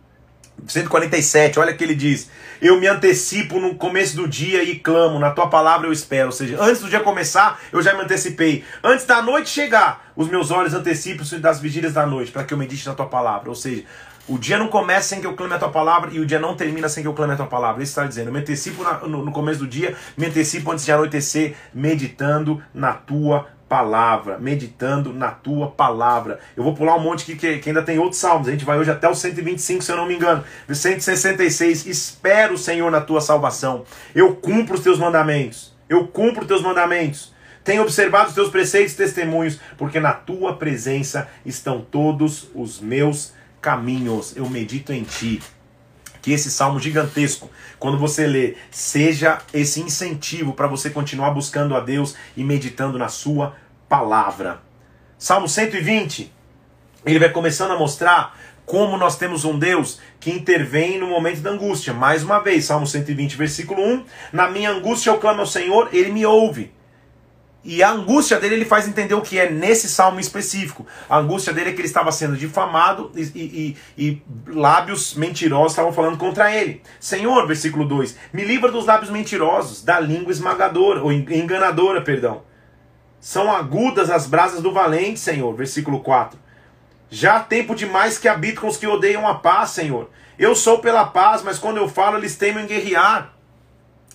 147, 0.68 1.60
olha 1.60 1.74
que 1.74 1.84
ele 1.84 1.96
diz: 1.96 2.30
Eu 2.62 2.80
me 2.80 2.88
antecipo 2.88 3.60
no 3.60 3.76
começo 3.76 4.16
do 4.16 4.28
dia 4.28 4.64
e 4.64 4.80
clamo, 4.80 5.20
na 5.20 5.32
tua 5.32 5.48
palavra 5.48 5.88
eu 5.88 5.94
espero. 5.94 6.28
Ou 6.28 6.32
seja, 6.32 6.58
antes 6.62 6.82
do 6.82 6.90
dia 6.90 7.00
começar, 7.00 7.60
eu 7.72 7.82
já 7.82 7.94
me 7.94 8.02
antecipei. 8.02 8.64
Antes 8.84 9.06
da 9.06 9.22
noite 9.22 9.50
chegar, 9.50 10.12
os 10.16 10.30
meus 10.30 10.52
olhos 10.52 10.74
antecipam-se 10.74 11.38
das 11.38 11.60
vigílias 11.60 11.94
da 11.94 12.06
noite, 12.06 12.32
para 12.32 12.44
que 12.44 12.54
eu 12.54 12.58
medite 12.58 12.88
na 12.88 12.96
tua 12.96 13.08
palavra. 13.08 13.50
Ou 13.50 13.56
seja, 13.56 13.84
o 14.28 14.38
dia 14.38 14.58
não 14.60 14.68
começa 14.68 15.10
sem 15.10 15.22
que 15.22 15.26
eu 15.26 15.34
clame 15.34 15.56
a 15.56 15.60
tua 15.60 15.70
palavra 15.70 16.12
e 16.14 16.20
o 16.20 16.26
dia 16.26 16.40
não 16.40 16.56
termina 16.56 16.88
sem 16.88 17.02
que 17.02 17.08
eu 17.08 17.14
clame 17.14 17.34
a 17.34 17.36
tua 17.36 17.48
palavra. 17.48 17.82
Isso 17.82 17.92
está 17.92 18.06
dizendo. 18.06 18.28
Eu 18.28 18.34
me 18.34 18.40
antecipo 18.40 18.84
na, 18.84 19.00
no, 19.00 19.26
no 19.26 19.32
começo 19.32 19.60
do 19.60 19.68
dia, 19.68 19.96
me 20.16 20.28
antecipo 20.28 20.72
antes 20.72 20.86
de 20.86 20.92
anoitecer, 20.92 21.56
meditando 21.74 22.62
na 22.72 22.94
tua 22.94 23.48
palavra, 23.70 24.40
meditando 24.40 25.14
na 25.14 25.30
tua 25.30 25.70
palavra. 25.70 26.40
Eu 26.58 26.64
vou 26.64 26.74
pular 26.74 26.96
um 26.96 27.00
monte 27.00 27.22
aqui 27.22 27.36
que, 27.36 27.60
que, 27.60 27.70
ainda 27.70 27.84
tem 27.84 28.00
outros 28.00 28.20
salmos. 28.20 28.48
A 28.48 28.52
gente 28.52 28.66
vai 28.66 28.80
hoje 28.80 28.90
até 28.90 29.08
o 29.08 29.14
125, 29.14 29.84
se 29.84 29.92
eu 29.92 29.96
não 29.96 30.08
me 30.08 30.16
engano. 30.16 30.44
166. 30.68 31.86
Espero, 31.86 32.58
Senhor, 32.58 32.90
na 32.90 33.00
tua 33.00 33.22
salvação. 33.22 33.86
Eu 34.16 34.36
cumpro 34.36 34.74
os 34.74 34.82
teus 34.82 34.98
mandamentos. 34.98 35.74
Eu 35.88 36.08
cumpro 36.08 36.42
os 36.42 36.48
teus 36.48 36.64
mandamentos. 36.64 37.34
Tenho 37.64 37.84
observado 37.84 38.30
os 38.30 38.36
teus 38.36 38.50
preceitos 38.50 38.94
e 38.94 38.98
testemunhos, 38.98 39.60
porque 39.78 40.00
na 40.00 40.14
tua 40.14 40.56
presença 40.56 41.28
estão 41.46 41.82
todos 41.82 42.50
os 42.56 42.82
meus 42.82 43.34
caminhos. 43.62 44.36
Eu 44.36 44.50
medito 44.50 44.92
em 44.92 45.04
ti 45.04 45.40
que 46.22 46.32
esse 46.32 46.52
salmo 46.52 46.80
gigantesco, 46.80 47.50
quando 47.78 47.98
você 47.98 48.28
lê, 48.28 48.56
seja 48.72 49.40
esse 49.54 49.82
incentivo 49.82 50.54
para 50.54 50.68
você 50.68 50.90
continuar 50.90 51.32
buscando 51.32 51.76
a 51.76 51.80
Deus 51.80 52.16
e 52.36 52.44
meditando 52.44 52.98
na 52.98 53.08
sua 53.08 53.56
palavra. 53.88 54.62
Salmo 55.18 55.48
120, 55.48 56.32
ele 57.06 57.20
vai 57.20 57.30
começando 57.30 57.72
a 57.72 57.78
mostrar 57.78 58.38
como 58.66 58.98
nós 58.98 59.18
temos 59.18 59.46
um 59.46 59.58
Deus 59.58 60.00
que 60.20 60.30
intervém 60.30 61.00
no 61.00 61.08
momento 61.08 61.42
da 61.42 61.50
angústia. 61.50 61.92
Mais 61.92 62.24
uma 62.24 62.40
vez, 62.40 62.66
Salmo 62.66 62.86
120, 62.86 63.36
versículo 63.36 63.82
1: 63.82 64.06
Na 64.32 64.50
minha 64.50 64.70
angústia 64.70 65.10
eu 65.10 65.18
clamo 65.18 65.40
ao 65.40 65.48
Senhor, 65.48 65.90
ele 65.92 66.12
me 66.12 66.26
ouve. 66.26 66.72
E 67.64 67.84
a 67.84 67.92
angústia 67.92 68.40
dele 68.40 68.56
ele 68.56 68.66
faz 68.66 68.88
entender 68.88 69.14
o 69.14 69.22
que 69.22 69.38
é 69.38 69.50
nesse 69.50 69.90
salmo 69.90 70.20
específico. 70.20 70.88
A 71.10 71.18
angústia 71.18 71.52
dele 71.52 71.72
é 71.72 71.74
que 71.74 71.82
ele 71.82 71.88
estava 71.88 72.12
sendo 72.12 72.38
difamado 72.38 73.12
e, 73.16 73.22
e, 73.36 73.78
e 73.98 74.22
lábios 74.48 75.14
mentirosos 75.14 75.74
estavam 75.74 75.92
falando 75.92 76.18
contra 76.18 76.56
ele. 76.56 76.82
Senhor, 77.00 77.46
versículo 77.46 77.86
2, 77.86 78.18
me 78.32 78.46
livra 78.46 78.72
dos 78.72 78.86
lábios 78.86 79.12
mentirosos, 79.12 79.84
da 79.84 80.00
língua 80.00 80.32
esmagadora, 80.32 81.04
ou 81.04 81.12
enganadora, 81.12 82.02
perdão. 82.02 82.44
São 83.20 83.52
agudas 83.54 84.10
as 84.10 84.26
brasas 84.26 84.62
do 84.62 84.72
valente, 84.72 85.20
Senhor. 85.20 85.54
Versículo 85.54 86.00
4. 86.00 86.40
Já 87.10 87.38
há 87.38 87.40
tempo 87.42 87.76
demais 87.76 88.18
que 88.18 88.28
habito 88.28 88.62
com 88.62 88.68
os 88.68 88.78
que 88.78 88.88
odeiam 88.88 89.28
a 89.28 89.36
paz, 89.36 89.72
Senhor. 89.72 90.10
Eu 90.38 90.56
sou 90.56 90.80
pela 90.80 91.06
paz, 91.06 91.42
mas 91.44 91.60
quando 91.60 91.78
eu 91.78 91.90
falo, 91.90 92.18
eles 92.18 92.38
temem 92.38 92.66
guerrear. 92.66 93.34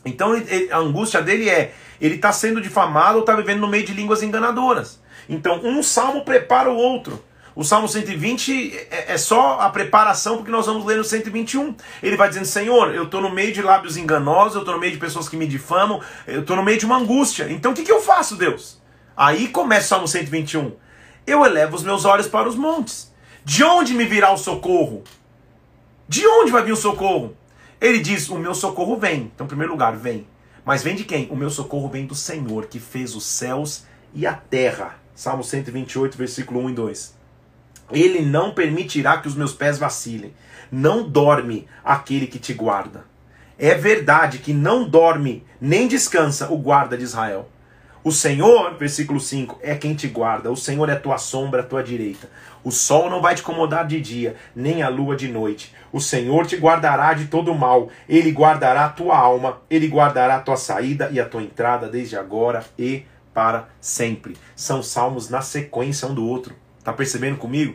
Então 0.05 0.35
ele, 0.35 0.71
a 0.71 0.79
angústia 0.79 1.23
dele 1.23 1.49
é: 1.49 1.75
ele 2.01 2.17
está 2.17 2.33
sendo 2.33 2.61
difamado 2.61 3.17
ou 3.17 3.21
está 3.21 3.35
vivendo 3.35 3.61
no 3.61 3.69
meio 3.69 3.85
de 3.85 3.93
línguas 3.93 4.23
enganadoras. 4.23 5.01
Então 5.29 5.61
um 5.65 5.83
salmo 5.83 6.25
prepara 6.25 6.71
o 6.71 6.77
outro. 6.77 7.23
O 7.57 7.63
Salmo 7.63 7.87
120 7.87 8.77
é, 8.91 9.13
é 9.13 9.17
só 9.17 9.61
a 9.61 9.71
preparação 9.71 10.37
porque 10.37 10.51
nós 10.51 10.67
vamos 10.67 10.85
ler 10.85 10.97
no 10.97 11.05
121. 11.05 11.77
Ele 12.03 12.17
vai 12.17 12.29
dizendo: 12.29 12.47
Senhor, 12.47 12.93
eu 12.93 13.05
estou 13.05 13.21
no 13.21 13.31
meio 13.31 13.53
de 13.53 13.63
lábios 13.63 13.97
enganosos, 13.97 14.57
eu 14.57 14.61
estou 14.61 14.75
no 14.75 14.81
meio 14.81 14.93
de 14.93 14.99
pessoas 14.99 15.29
que 15.29 15.37
me 15.37 15.47
difamam, 15.47 16.01
eu 16.27 16.41
estou 16.41 16.57
no 16.57 16.65
meio 16.65 16.79
de 16.79 16.87
uma 16.87 16.97
angústia. 16.97 17.47
Então 17.51 17.71
o 17.71 17.75
que, 17.75 17.85
que 17.85 17.93
eu 17.93 18.01
faço, 18.01 18.35
Deus? 18.37 18.83
Aí 19.17 19.49
começa 19.49 19.87
o 19.87 19.89
Salmo 19.89 20.09
121. 20.09 20.73
Eu 21.27 21.45
elevo 21.45 21.77
os 21.77 21.85
meus 21.85 22.05
olhos 22.05 22.27
para 22.27 22.49
os 22.49 22.57
montes. 22.57 23.13
De 23.45 23.63
onde 23.63 23.95
me 23.95 24.05
virá 24.05 24.33
o 24.33 24.37
socorro? 24.37 25.05
De 26.09 26.27
onde 26.27 26.51
vai 26.51 26.63
vir 26.63 26.73
o 26.73 26.77
socorro? 26.77 27.37
Ele 27.81 28.01
diz: 28.01 28.29
O 28.29 28.39
meu 28.39 28.55
socorro 28.55 28.97
vem. 28.97 29.31
Então, 29.35 29.45
em 29.45 29.49
primeiro 29.49 29.73
lugar, 29.73 29.97
vem. 29.97 30.27
Mas 30.65 30.83
vem 30.83 30.95
de 30.95 31.05
quem? 31.05 31.29
O 31.31 31.37
meu 31.37 31.51
socorro 31.51 31.89
vem 31.89 32.07
do 32.07 32.15
Senhor, 32.15 32.67
que 32.67 32.79
fez 32.79 33.15
os 33.15 33.25
céus 33.25 33.85
e 34.15 34.27
a 34.27 34.33
terra. 34.33 34.97
Salmo 35.15 35.45
128, 35.45 36.17
versículo 36.17 36.61
1 36.61 36.71
e 36.71 36.73
2. 36.75 37.15
Ele 37.93 38.21
não 38.23 38.55
permitirá 38.55 39.19
que 39.19 39.29
os 39.29 39.35
meus 39.35 39.53
pés 39.53 39.79
vacilem. 39.79 40.35
Não 40.73 41.09
dorme 41.09 41.69
aquele 41.85 42.27
que 42.27 42.39
te 42.39 42.55
guarda. 42.55 43.05
É 43.59 43.75
verdade 43.75 44.39
que 44.39 44.53
não 44.53 44.89
dorme 44.89 45.45
nem 45.61 45.87
descansa 45.87 46.51
o 46.53 46.57
guarda 46.57 46.97
de 46.97 47.05
Israel. 47.05 47.49
O 48.05 48.13
Senhor, 48.13 48.75
versículo 48.75 49.19
5, 49.19 49.61
é 49.63 49.75
quem 49.75 49.95
te 49.95 50.07
guarda. 50.09 50.53
O 50.53 50.57
Senhor 50.57 50.91
é 50.91 50.95
tua 50.95 51.17
sombra, 51.17 51.63
a 51.63 51.65
tua 51.65 51.83
direita. 51.83 52.29
O 52.63 52.71
sol 52.71 53.09
não 53.09 53.23
vai 53.23 53.35
te 53.35 53.41
incomodar 53.41 53.87
de 53.87 53.99
dia, 53.99 54.37
nem 54.55 54.83
a 54.83 54.91
lua 54.91 55.17
de 55.17 55.27
noite. 55.27 55.75
O 55.91 55.99
Senhor 55.99 56.45
te 56.45 56.55
guardará 56.55 57.15
de 57.15 57.29
todo 57.29 57.55
mal. 57.55 57.89
Ele 58.07 58.31
guardará 58.31 58.85
a 58.85 58.89
tua 58.91 59.17
alma. 59.17 59.63
Ele 59.71 59.89
guardará 59.89 60.37
a 60.37 60.41
tua 60.41 60.59
saída 60.59 61.09
e 61.11 61.19
a 61.19 61.27
tua 61.27 61.43
entrada 61.43 61.89
desde 61.89 62.15
agora 62.15 62.63
e 62.79 63.07
para 63.33 63.71
sempre. 63.81 64.37
São 64.55 64.83
salmos 64.83 65.31
na 65.31 65.41
sequência 65.41 66.07
um 66.07 66.15
do 66.15 66.29
outro. 66.29 66.55
Tá 66.85 66.93
percebendo 66.93 67.39
comigo? 67.39 67.75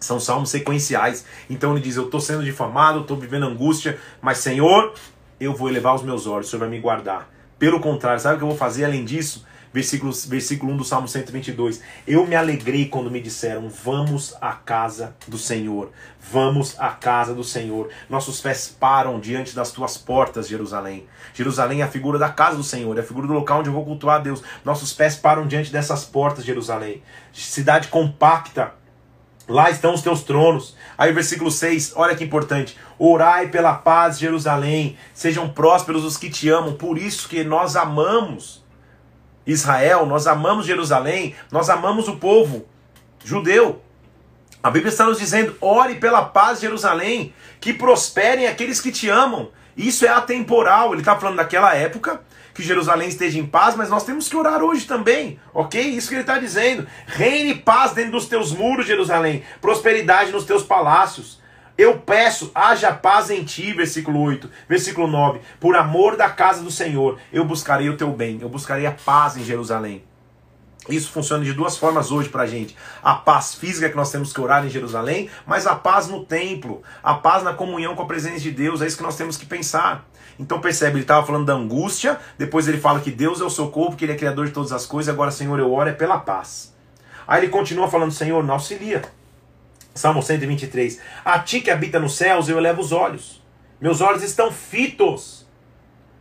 São 0.00 0.18
salmos 0.18 0.50
sequenciais. 0.50 1.24
Então 1.48 1.70
ele 1.70 1.80
diz: 1.80 1.94
Eu 1.94 2.06
estou 2.06 2.18
sendo 2.18 2.42
difamado, 2.42 3.02
estou 3.02 3.16
vivendo 3.16 3.46
angústia, 3.46 4.00
mas 4.20 4.38
Senhor, 4.38 4.92
eu 5.38 5.54
vou 5.54 5.68
elevar 5.68 5.94
os 5.94 6.02
meus 6.02 6.26
olhos, 6.26 6.48
o 6.48 6.50
Senhor 6.50 6.60
vai 6.60 6.68
me 6.68 6.80
guardar. 6.80 7.33
Pelo 7.58 7.80
contrário, 7.80 8.20
sabe 8.20 8.34
o 8.34 8.38
que 8.38 8.44
eu 8.44 8.48
vou 8.48 8.56
fazer 8.56 8.84
além 8.84 9.04
disso? 9.04 9.44
Versículo, 9.72 10.12
versículo 10.28 10.72
1 10.72 10.76
do 10.76 10.84
Salmo 10.84 11.08
122. 11.08 11.80
Eu 12.06 12.24
me 12.28 12.36
alegrei 12.36 12.86
quando 12.86 13.10
me 13.10 13.20
disseram: 13.20 13.68
Vamos 13.68 14.32
à 14.40 14.52
casa 14.52 15.16
do 15.26 15.36
Senhor. 15.36 15.90
Vamos 16.20 16.78
à 16.78 16.90
casa 16.90 17.34
do 17.34 17.42
Senhor. 17.42 17.88
Nossos 18.08 18.40
pés 18.40 18.68
param 18.78 19.18
diante 19.18 19.52
das 19.52 19.72
tuas 19.72 19.98
portas, 19.98 20.46
Jerusalém. 20.46 21.08
Jerusalém 21.32 21.80
é 21.80 21.84
a 21.84 21.88
figura 21.88 22.20
da 22.20 22.28
casa 22.28 22.56
do 22.56 22.62
Senhor, 22.62 22.96
é 22.96 23.00
a 23.00 23.04
figura 23.04 23.26
do 23.26 23.32
local 23.32 23.58
onde 23.58 23.68
eu 23.68 23.74
vou 23.74 23.84
cultuar 23.84 24.20
a 24.20 24.22
Deus. 24.22 24.44
Nossos 24.64 24.92
pés 24.92 25.16
param 25.16 25.44
diante 25.44 25.72
dessas 25.72 26.04
portas, 26.04 26.44
Jerusalém. 26.44 27.02
Cidade 27.32 27.88
compacta, 27.88 28.74
Lá 29.46 29.70
estão 29.70 29.92
os 29.92 30.00
teus 30.00 30.22
tronos. 30.22 30.74
Aí 30.96 31.12
versículo 31.12 31.50
6, 31.50 31.92
olha 31.96 32.16
que 32.16 32.24
importante. 32.24 32.78
Orai 32.98 33.48
pela 33.48 33.74
paz, 33.74 34.18
Jerusalém. 34.18 34.96
Sejam 35.12 35.48
prósperos 35.48 36.04
os 36.04 36.16
que 36.16 36.30
te 36.30 36.48
amam. 36.48 36.74
Por 36.74 36.98
isso 36.98 37.28
que 37.28 37.42
nós 37.44 37.76
amamos 37.76 38.64
Israel, 39.46 40.06
nós 40.06 40.26
amamos 40.26 40.66
Jerusalém, 40.66 41.34
nós 41.50 41.68
amamos 41.68 42.08
o 42.08 42.16
povo 42.16 42.66
judeu. 43.24 43.82
A 44.62 44.70
Bíblia 44.70 44.90
está 44.90 45.04
nos 45.04 45.18
dizendo: 45.18 45.56
ore 45.60 45.96
pela 45.96 46.22
paz, 46.22 46.60
Jerusalém, 46.60 47.34
que 47.60 47.72
prosperem 47.72 48.46
aqueles 48.46 48.80
que 48.80 48.90
te 48.90 49.08
amam. 49.08 49.50
Isso 49.76 50.06
é 50.06 50.08
atemporal. 50.08 50.92
Ele 50.92 51.02
está 51.02 51.16
falando 51.16 51.36
daquela 51.36 51.74
época 51.74 52.20
que 52.54 52.62
Jerusalém 52.62 53.08
esteja 53.08 53.38
em 53.38 53.44
paz, 53.44 53.74
mas 53.74 53.90
nós 53.90 54.04
temos 54.04 54.28
que 54.28 54.36
orar 54.36 54.62
hoje 54.62 54.86
também, 54.86 55.40
ok? 55.52 55.82
Isso 55.82 56.08
que 56.08 56.14
ele 56.14 56.20
está 56.20 56.38
dizendo. 56.38 56.86
Reine 57.04 57.56
paz 57.56 57.92
dentro 57.92 58.12
dos 58.12 58.26
teus 58.26 58.52
muros, 58.52 58.86
Jerusalém, 58.86 59.42
prosperidade 59.60 60.30
nos 60.30 60.44
teus 60.44 60.62
palácios. 60.62 61.42
Eu 61.76 61.98
peço, 61.98 62.52
haja 62.54 62.92
paz 62.92 63.30
em 63.30 63.42
ti, 63.42 63.72
versículo 63.72 64.20
8, 64.20 64.48
versículo 64.68 65.08
9. 65.08 65.40
Por 65.58 65.74
amor 65.74 66.16
da 66.16 66.30
casa 66.30 66.62
do 66.62 66.70
Senhor, 66.70 67.18
eu 67.32 67.44
buscarei 67.44 67.88
o 67.88 67.96
teu 67.96 68.12
bem, 68.12 68.38
eu 68.40 68.48
buscarei 68.48 68.86
a 68.86 68.92
paz 68.92 69.36
em 69.36 69.42
Jerusalém. 69.42 70.04
Isso 70.88 71.10
funciona 71.10 71.42
de 71.42 71.52
duas 71.52 71.76
formas 71.76 72.12
hoje 72.12 72.28
pra 72.28 72.46
gente. 72.46 72.76
A 73.02 73.14
paz 73.14 73.54
física 73.54 73.88
que 73.88 73.96
nós 73.96 74.12
temos 74.12 74.32
que 74.32 74.40
orar 74.40 74.64
em 74.64 74.70
Jerusalém, 74.70 75.28
mas 75.46 75.66
a 75.66 75.74
paz 75.74 76.06
no 76.06 76.24
templo, 76.24 76.82
a 77.02 77.14
paz 77.14 77.42
na 77.42 77.54
comunhão 77.54 77.96
com 77.96 78.02
a 78.02 78.06
presença 78.06 78.38
de 78.38 78.52
Deus, 78.52 78.80
é 78.80 78.86
isso 78.86 78.98
que 78.98 79.02
nós 79.02 79.16
temos 79.16 79.36
que 79.36 79.46
pensar. 79.46 80.06
Então 80.38 80.60
percebe, 80.60 80.96
ele 80.96 81.02
estava 81.02 81.26
falando 81.26 81.46
da 81.46 81.54
angústia, 81.54 82.20
depois 82.38 82.68
ele 82.68 82.78
fala 82.78 83.00
que 83.00 83.10
Deus 83.10 83.40
é 83.40 83.44
o 83.44 83.50
socorro, 83.50 83.90
porque 83.90 84.04
ele 84.04 84.12
é 84.12 84.16
criador 84.16 84.46
de 84.46 84.52
todas 84.52 84.70
as 84.70 84.86
coisas, 84.86 85.12
agora, 85.12 85.30
Senhor, 85.32 85.58
eu 85.58 85.72
oro 85.72 85.88
é 85.88 85.92
pela 85.92 86.18
paz. 86.18 86.72
Aí 87.26 87.40
ele 87.40 87.48
continua 87.50 87.88
falando, 87.88 88.12
Senhor, 88.12 88.44
não 88.44 88.54
auxilia. 88.54 89.02
Salmo 89.94 90.22
123. 90.22 91.00
A 91.24 91.38
ti 91.38 91.60
que 91.60 91.70
habita 91.70 91.98
nos 91.98 92.16
céus, 92.16 92.48
eu 92.48 92.58
elevo 92.58 92.80
os 92.80 92.92
olhos. 92.92 93.42
Meus 93.80 94.00
olhos 94.00 94.22
estão 94.22 94.50
fitos. 94.50 95.46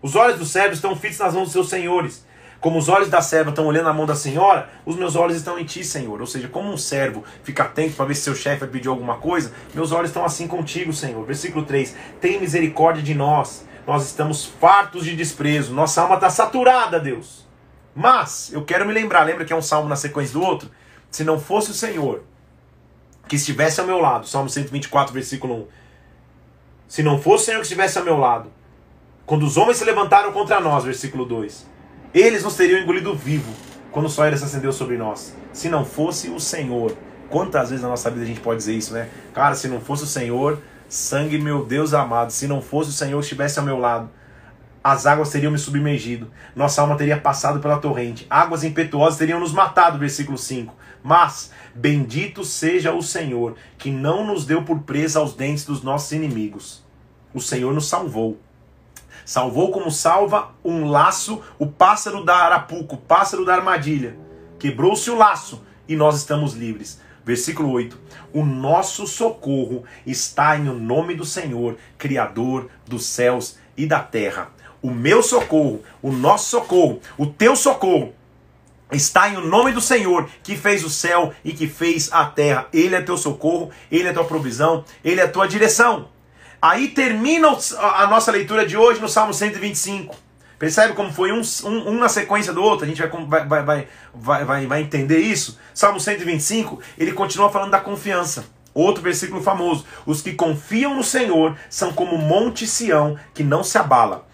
Os 0.01 0.15
olhos 0.15 0.37
dos 0.37 0.51
servos 0.51 0.77
estão 0.77 0.95
fitos 0.95 1.19
nas 1.19 1.33
mãos 1.33 1.45
dos 1.45 1.53
seus 1.53 1.69
senhores. 1.69 2.25
Como 2.59 2.77
os 2.77 2.87
olhos 2.87 3.09
da 3.09 3.21
serva 3.21 3.49
estão 3.49 3.65
olhando 3.65 3.85
na 3.85 3.93
mão 3.93 4.05
da 4.05 4.15
senhora, 4.15 4.69
os 4.85 4.95
meus 4.95 5.15
olhos 5.15 5.35
estão 5.35 5.59
em 5.59 5.65
ti, 5.65 5.83
Senhor. 5.83 6.21
Ou 6.21 6.27
seja, 6.27 6.47
como 6.47 6.71
um 6.71 6.77
servo 6.77 7.23
fica 7.43 7.63
atento 7.63 7.95
para 7.95 8.05
ver 8.05 8.15
se 8.15 8.21
seu 8.21 8.35
chefe 8.35 8.61
vai 8.61 8.69
pedir 8.69 8.87
alguma 8.87 9.17
coisa, 9.17 9.51
meus 9.73 9.91
olhos 9.91 10.11
estão 10.11 10.23
assim 10.23 10.47
contigo, 10.47 10.93
Senhor. 10.93 11.25
Versículo 11.25 11.65
3: 11.65 11.93
Tem 12.21 12.39
misericórdia 12.39 13.03
de 13.03 13.13
nós 13.13 13.65
nós 13.85 14.05
estamos 14.05 14.45
fartos 14.45 15.03
de 15.03 15.15
desprezo, 15.15 15.73
nossa 15.73 16.01
alma 16.01 16.15
está 16.15 16.29
saturada, 16.29 16.99
Deus. 16.99 17.45
Mas, 17.93 18.51
eu 18.53 18.63
quero 18.63 18.85
me 18.85 18.93
lembrar, 18.93 19.23
lembra 19.23 19.45
que 19.45 19.53
é 19.53 19.55
um 19.55 19.61
salmo 19.61 19.89
na 19.89 19.95
sequência 19.95 20.33
do 20.33 20.41
outro? 20.41 20.71
Se 21.11 21.23
não 21.23 21.39
fosse 21.39 21.71
o 21.71 21.73
Senhor 21.73 22.23
que 23.27 23.35
estivesse 23.35 23.79
ao 23.79 23.87
meu 23.87 23.99
lado, 23.99 24.27
Salmo 24.27 24.49
124, 24.49 25.13
versículo 25.13 25.55
1. 25.55 25.67
Se 26.87 27.03
não 27.03 27.19
fosse 27.19 27.43
o 27.43 27.45
Senhor 27.45 27.57
que 27.59 27.63
estivesse 27.63 27.97
ao 27.97 28.03
meu 28.03 28.17
lado, 28.17 28.51
quando 29.25 29.45
os 29.45 29.57
homens 29.57 29.77
se 29.77 29.85
levantaram 29.85 30.31
contra 30.31 30.59
nós, 30.59 30.83
versículo 30.83 31.25
2, 31.25 31.65
eles 32.13 32.43
nos 32.43 32.55
teriam 32.55 32.79
engolido 32.79 33.15
vivo 33.15 33.51
quando 33.91 34.05
o 34.05 34.09
sol 34.09 34.25
se 34.35 34.43
acendeu 34.43 34.73
sobre 34.73 34.97
nós. 34.97 35.35
Se 35.51 35.69
não 35.69 35.85
fosse 35.85 36.29
o 36.29 36.39
Senhor, 36.39 36.95
quantas 37.29 37.69
vezes 37.69 37.83
na 37.83 37.89
nossa 37.89 38.09
vida 38.11 38.23
a 38.23 38.27
gente 38.27 38.41
pode 38.41 38.57
dizer 38.57 38.73
isso, 38.73 38.93
né? 38.93 39.09
Cara, 39.33 39.55
se 39.55 39.67
não 39.67 39.79
fosse 39.79 40.03
o 40.03 40.07
Senhor, 40.07 40.59
Sangue, 40.89 41.39
meu 41.39 41.65
Deus 41.65 41.93
amado, 41.93 42.31
se 42.31 42.47
não 42.47 42.61
fosse 42.61 42.89
o 42.89 42.93
Senhor 42.93 43.17
que 43.17 43.23
estivesse 43.23 43.57
ao 43.57 43.65
meu 43.65 43.79
lado, 43.79 44.09
as 44.83 45.05
águas 45.05 45.29
teriam 45.29 45.51
me 45.51 45.57
submergido, 45.57 46.29
nossa 46.55 46.81
alma 46.81 46.97
teria 46.97 47.17
passado 47.17 47.59
pela 47.59 47.77
torrente, 47.77 48.27
águas 48.29 48.63
impetuosas 48.63 49.17
teriam 49.17 49.39
nos 49.39 49.53
matado, 49.53 49.97
versículo 49.97 50.37
5. 50.37 50.75
Mas, 51.03 51.51
bendito 51.75 52.45
seja 52.45 52.93
o 52.93 53.03
Senhor, 53.03 53.57
que 53.77 53.91
não 53.91 54.25
nos 54.25 54.45
deu 54.45 54.63
por 54.63 54.79
presa 54.79 55.19
aos 55.19 55.33
dentes 55.33 55.65
dos 55.65 55.83
nossos 55.83 56.13
inimigos. 56.13 56.81
O 57.33 57.41
Senhor 57.41 57.73
nos 57.73 57.87
salvou. 57.87 58.39
Salvou 59.25 59.71
como 59.71 59.91
salva 59.91 60.51
um 60.63 60.85
laço 60.85 61.41
o 61.59 61.67
pássaro 61.67 62.23
da 62.23 62.35
arapuca, 62.35 62.95
o 62.95 62.97
pássaro 62.97 63.43
da 63.43 63.53
armadilha. 63.53 64.17
Quebrou-se 64.57 65.09
o 65.09 65.17
laço 65.17 65.61
e 65.87 65.95
nós 65.95 66.17
estamos 66.17 66.53
livres. 66.53 67.01
Versículo 67.25 67.69
8: 67.71 67.99
O 68.33 68.45
nosso 68.45 69.05
socorro 69.05 69.83
está 70.05 70.57
em 70.57 70.69
o 70.69 70.73
nome 70.73 71.15
do 71.15 71.25
Senhor, 71.25 71.77
Criador 71.97 72.69
dos 72.85 73.05
céus 73.05 73.57
e 73.75 73.85
da 73.85 73.99
terra. 73.99 74.51
O 74.81 74.91
meu 74.91 75.23
socorro, 75.23 75.81
o 76.01 76.11
nosso 76.11 76.49
socorro, 76.49 76.99
o 77.17 77.25
teu 77.25 77.55
socorro 77.55 78.13
está 78.97 79.29
em 79.29 79.37
o 79.37 79.45
nome 79.45 79.71
do 79.71 79.81
Senhor, 79.81 80.29
que 80.43 80.55
fez 80.55 80.83
o 80.83 80.89
céu 80.89 81.33
e 81.43 81.53
que 81.53 81.67
fez 81.67 82.09
a 82.11 82.25
terra. 82.25 82.67
Ele 82.73 82.95
é 82.95 83.01
teu 83.01 83.17
socorro, 83.17 83.71
ele 83.91 84.07
é 84.07 84.13
tua 84.13 84.25
provisão, 84.25 84.83
ele 85.03 85.21
é 85.21 85.27
tua 85.27 85.47
direção. 85.47 86.09
Aí 86.61 86.89
termina 86.89 87.49
a 87.77 88.07
nossa 88.07 88.31
leitura 88.31 88.65
de 88.65 88.77
hoje 88.77 89.01
no 89.01 89.09
Salmo 89.09 89.33
125. 89.33 90.15
Percebe 90.57 90.93
como 90.93 91.11
foi 91.11 91.31
um, 91.33 91.41
um, 91.65 91.89
um, 91.89 91.97
na 91.97 92.07
sequência 92.07 92.53
do 92.53 92.63
outro? 92.63 92.85
A 92.85 92.87
gente 92.87 93.01
vai, 93.01 93.45
vai, 93.45 93.63
vai, 93.63 93.87
vai, 94.13 94.45
vai, 94.45 94.65
vai 94.65 94.81
entender 94.81 95.19
isso. 95.19 95.59
Salmo 95.73 95.99
125, 95.99 96.79
ele 96.97 97.11
continua 97.11 97.49
falando 97.49 97.71
da 97.71 97.81
confiança. 97.81 98.45
Outro 98.73 99.03
versículo 99.03 99.41
famoso: 99.41 99.85
Os 100.05 100.21
que 100.21 100.33
confiam 100.33 100.95
no 100.95 101.03
Senhor 101.03 101.57
são 101.69 101.91
como 101.91 102.17
Monte 102.17 102.65
Sião, 102.65 103.19
que 103.33 103.43
não 103.43 103.63
se 103.63 103.77
abala. 103.77 104.25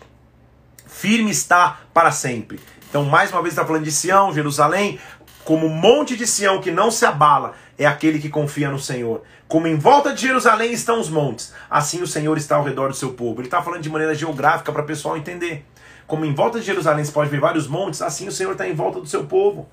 Firme 0.86 1.32
está 1.32 1.80
para 1.94 2.12
sempre. 2.12 2.60
Então, 2.90 3.06
mais 3.06 3.32
uma 3.32 3.42
vez, 3.42 3.54
está 3.54 3.66
falando 3.66 3.84
de 3.84 3.92
Sião, 3.92 4.34
Jerusalém, 4.34 5.00
como 5.46 5.70
monte 5.70 6.16
de 6.18 6.28
Sião 6.28 6.60
que 6.60 6.72
não 6.72 6.92
se 6.92 7.06
abala, 7.06 7.54
é 7.78 7.86
aquele 7.86 8.20
que 8.20 8.30
confia 8.30 8.70
no 8.70 8.80
Senhor. 8.80 9.24
Como 9.48 9.68
em 9.68 9.78
volta 9.78 10.14
de 10.14 10.22
Jerusalém 10.22 10.72
estão 10.72 11.00
os 11.00 11.10
montes, 11.10 11.54
assim 11.70 12.02
o 12.02 12.08
Senhor 12.08 12.38
está 12.38 12.56
ao 12.56 12.64
redor 12.64 12.90
do 12.90 12.96
seu 12.96 13.14
povo. 13.14 13.40
Ele 13.40 13.48
está 13.48 13.62
falando 13.62 13.82
de 13.82 13.90
maneira 13.90 14.14
geográfica 14.14 14.72
para 14.72 14.84
o 14.84 14.86
pessoal 14.86 15.18
entender. 15.18 15.66
Como 16.06 16.26
em 16.26 16.34
volta 16.34 16.60
de 16.60 16.66
Jerusalém 16.66 17.06
se 17.06 17.12
pode 17.12 17.30
ver 17.30 17.40
vários 17.40 17.68
montes, 17.68 18.02
assim 18.02 18.28
o 18.28 18.32
Senhor 18.32 18.52
está 18.52 18.68
em 18.68 18.74
volta 18.74 19.00
do 19.00 19.08
seu 19.08 19.26
povo. 19.26 19.70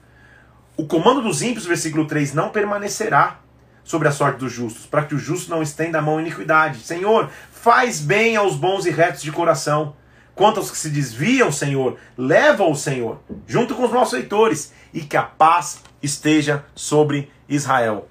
o 0.76 0.86
comando 0.86 1.22
dos 1.22 1.40
ímpios, 1.40 1.64
versículo 1.64 2.06
3, 2.06 2.34
não 2.34 2.50
permanecerá 2.50 3.40
sobre 3.82 4.08
a 4.08 4.12
sorte 4.12 4.40
dos 4.40 4.52
justos, 4.52 4.84
para 4.84 5.04
que 5.04 5.14
o 5.14 5.18
justo 5.18 5.50
não 5.50 5.62
estenda 5.62 5.98
a 5.98 6.02
mão 6.02 6.20
em 6.20 6.26
iniquidade. 6.26 6.80
Senhor, 6.80 7.30
faz 7.50 8.00
bem 8.00 8.36
aos 8.36 8.56
bons 8.56 8.84
e 8.84 8.90
retos 8.90 9.22
de 9.22 9.32
coração. 9.32 9.94
Quanto 10.36 10.60
aos 10.60 10.70
que 10.70 10.76
se 10.76 10.90
desviam, 10.90 11.50
Senhor, 11.50 11.96
leva-o, 12.16 12.76
Senhor, 12.76 13.18
junto 13.46 13.74
com 13.74 13.84
os 13.84 13.90
nossos 13.90 14.12
leitores, 14.12 14.72
e 14.92 15.00
que 15.00 15.16
a 15.16 15.22
paz 15.22 15.82
esteja 16.02 16.64
sobre 16.74 17.32
Israel. 17.48 18.06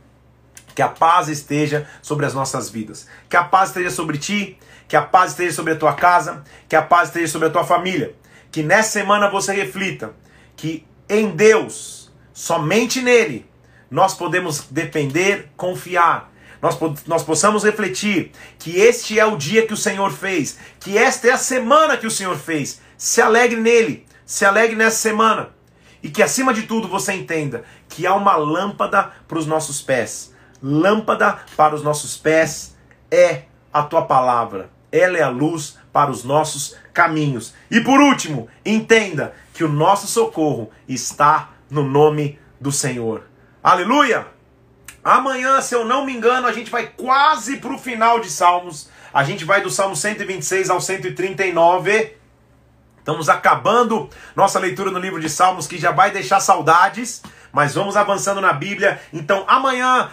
Que 0.73 0.81
a 0.81 0.89
paz 0.89 1.29
esteja 1.29 1.87
sobre 2.01 2.25
as 2.25 2.33
nossas 2.33 2.69
vidas. 2.69 3.07
Que 3.29 3.37
a 3.37 3.43
paz 3.43 3.69
esteja 3.69 3.91
sobre 3.91 4.17
ti, 4.17 4.57
que 4.87 4.95
a 4.95 5.03
paz 5.03 5.31
esteja 5.31 5.53
sobre 5.53 5.73
a 5.73 5.75
tua 5.75 5.93
casa, 5.93 6.43
que 6.67 6.75
a 6.75 6.81
paz 6.81 7.09
esteja 7.09 7.27
sobre 7.27 7.47
a 7.47 7.51
tua 7.51 7.63
família. 7.63 8.15
Que 8.51 8.63
nessa 8.63 8.89
semana 8.89 9.29
você 9.29 9.53
reflita 9.53 10.13
que 10.55 10.85
em 11.07 11.29
Deus, 11.29 12.11
somente 12.33 13.01
nele, 13.01 13.45
nós 13.89 14.15
podemos 14.15 14.67
depender, 14.71 15.51
confiar. 15.55 16.31
Nós, 16.65 16.79
nós 17.05 17.21
possamos 17.21 17.63
refletir 17.63 18.31
que 18.57 18.79
este 18.79 19.19
é 19.19 19.25
o 19.25 19.37
dia 19.37 19.67
que 19.67 19.73
o 19.73 19.77
Senhor 19.77 20.11
fez, 20.11 20.57
que 20.79 20.97
esta 20.97 21.27
é 21.27 21.31
a 21.31 21.37
semana 21.37 21.95
que 21.95 22.07
o 22.07 22.11
Senhor 22.11 22.35
fez. 22.37 22.81
Se 22.97 23.21
alegre 23.21 23.61
nele, 23.61 24.03
se 24.25 24.45
alegre 24.45 24.75
nessa 24.75 24.97
semana. 24.97 25.49
E 26.01 26.09
que 26.09 26.23
acima 26.23 26.51
de 26.55 26.63
tudo 26.63 26.87
você 26.87 27.13
entenda 27.13 27.63
que 27.87 28.07
há 28.07 28.15
uma 28.15 28.35
lâmpada 28.35 29.11
para 29.27 29.37
os 29.37 29.45
nossos 29.45 29.79
pés. 29.79 30.33
Lâmpada 30.59 31.37
para 31.55 31.75
os 31.75 31.83
nossos 31.83 32.17
pés 32.17 32.75
é 33.11 33.43
a 33.71 33.83
tua 33.83 34.01
palavra. 34.01 34.71
Ela 34.91 35.19
é 35.19 35.21
a 35.21 35.29
luz 35.29 35.77
para 35.93 36.09
os 36.09 36.23
nossos 36.23 36.75
caminhos. 36.91 37.53
E 37.69 37.79
por 37.79 37.99
último, 37.99 38.49
entenda 38.65 39.35
que 39.53 39.63
o 39.63 39.69
nosso 39.69 40.07
socorro 40.07 40.71
está 40.87 41.51
no 41.69 41.83
nome 41.83 42.39
do 42.59 42.71
Senhor. 42.71 43.21
Aleluia! 43.61 44.34
Amanhã, 45.05 45.61
se 45.61 45.75
eu 45.75 45.85
não 45.85 46.03
me 46.03 46.11
engano, 46.11 46.47
a 46.47 46.51
gente 46.51 46.71
vai 46.71 46.87
quase 46.87 47.57
para 47.57 47.71
o 47.71 47.77
final 47.77 48.19
de 48.19 48.27
Salmos. 48.27 48.89
A 49.13 49.23
gente 49.23 49.45
vai 49.45 49.61
do 49.61 49.69
Salmo 49.69 49.95
126 49.95 50.71
ao 50.71 50.81
139. 50.81 52.17
Estamos 52.97 53.29
acabando 53.29 54.09
nossa 54.35 54.57
leitura 54.57 54.89
no 54.89 54.97
livro 54.97 55.21
de 55.21 55.29
Salmos, 55.29 55.67
que 55.67 55.77
já 55.77 55.91
vai 55.91 56.09
deixar 56.09 56.39
saudades, 56.39 57.21
mas 57.51 57.75
vamos 57.75 57.95
avançando 57.95 58.41
na 58.41 58.51
Bíblia. 58.51 58.99
Então, 59.13 59.45
amanhã, 59.47 60.09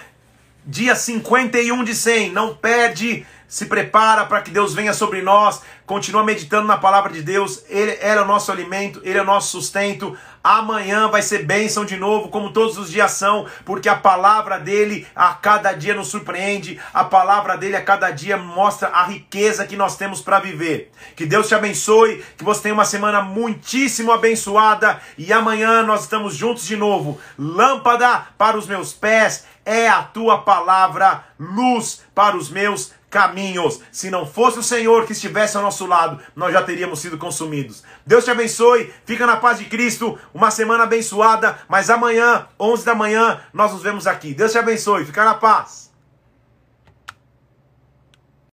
dia 0.63 0.95
51 0.95 1.85
de 1.85 1.95
100, 1.95 2.31
não 2.31 2.55
perde 2.55 3.25
se 3.53 3.67
prepara 3.67 4.25
para 4.25 4.41
que 4.41 4.51
Deus 4.51 4.73
venha 4.73 4.95
sobre 4.95 5.21
nós, 5.21 5.61
continua 5.85 6.25
meditando 6.25 6.67
na 6.67 6.79
palavra 6.79 7.13
de 7.13 7.21
Deus, 7.21 7.63
ele, 7.69 7.91
ele, 7.91 8.01
é 8.01 8.19
o 8.19 8.25
nosso 8.25 8.51
alimento, 8.51 9.03
Ele 9.05 9.19
é 9.19 9.21
o 9.21 9.27
nosso 9.27 9.51
sustento. 9.51 10.17
Amanhã 10.43 11.09
vai 11.09 11.23
ser 11.23 11.45
bênção 11.45 11.85
de 11.85 11.97
novo, 11.97 12.29
como 12.29 12.53
todos 12.53 12.77
os 12.77 12.91
dias 12.91 13.13
são, 13.13 13.47
porque 13.65 13.89
a 13.89 13.95
palavra 13.95 14.59
dele 14.59 15.07
a 15.15 15.35
cada 15.35 15.73
dia 15.73 15.95
nos 15.95 16.09
surpreende, 16.09 16.81
a 16.93 17.05
palavra 17.05 17.57
dele 17.57 17.77
a 17.77 17.83
cada 17.83 18.11
dia 18.11 18.37
mostra 18.37 18.89
a 18.89 19.05
riqueza 19.05 19.67
que 19.67 19.77
nós 19.77 19.97
temos 19.97 20.21
para 20.21 20.41
viver. 20.41 20.91
Que 21.15 21.25
Deus 21.25 21.47
te 21.47 21.55
abençoe, 21.55 22.25
que 22.37 22.43
você 22.43 22.63
tenha 22.63 22.75
uma 22.75 22.85
semana 22.85 23.23
muitíssimo 23.23 24.11
abençoada 24.11 25.01
e 25.17 25.33
amanhã 25.33 25.83
nós 25.83 26.03
estamos 26.03 26.35
juntos 26.35 26.67
de 26.67 26.77
novo. 26.77 27.21
Lâmpada 27.39 28.27
para 28.37 28.59
os 28.59 28.67
meus 28.67 28.93
pés 28.93 29.47
é 29.65 29.89
a 29.89 30.03
tua 30.03 30.39
palavra, 30.39 31.25
luz 31.39 32.03
para 32.15 32.37
os 32.37 32.51
meus 32.51 32.93
caminhos. 33.13 33.81
Se 33.93 34.11
não 34.11 34.27
fosse 34.27 34.59
o 34.59 34.63
Senhor 34.63 35.07
que 35.07 35.13
estivesse 35.13 35.57
ao 35.57 35.63
nosso 35.63 35.87
lado, 35.87 36.19
nós 36.35 36.53
já 36.53 36.63
teríamos 36.63 36.99
sido 36.99 37.19
consumidos. 37.19 37.85
Deus 38.05 38.25
te 38.25 38.31
abençoe, 38.31 38.93
fica 39.05 39.27
na 39.27 39.37
paz 39.37 39.59
de 39.59 39.67
Cristo, 39.67 40.19
uma 40.35 40.51
semana 40.51 40.85
abençoada, 40.85 41.59
mas 41.69 41.91
amanhã, 41.91 42.47
11 42.59 42.85
da 42.85 42.95
manhã, 42.95 43.41
nós 43.53 43.73
nos 43.73 43.83
vemos 43.83 44.07
aqui. 44.07 44.33
Deus 44.35 44.51
te 44.51 44.59
abençoe, 44.59 45.05
fica 45.05 45.25
na 45.25 45.35
paz. 45.35 45.82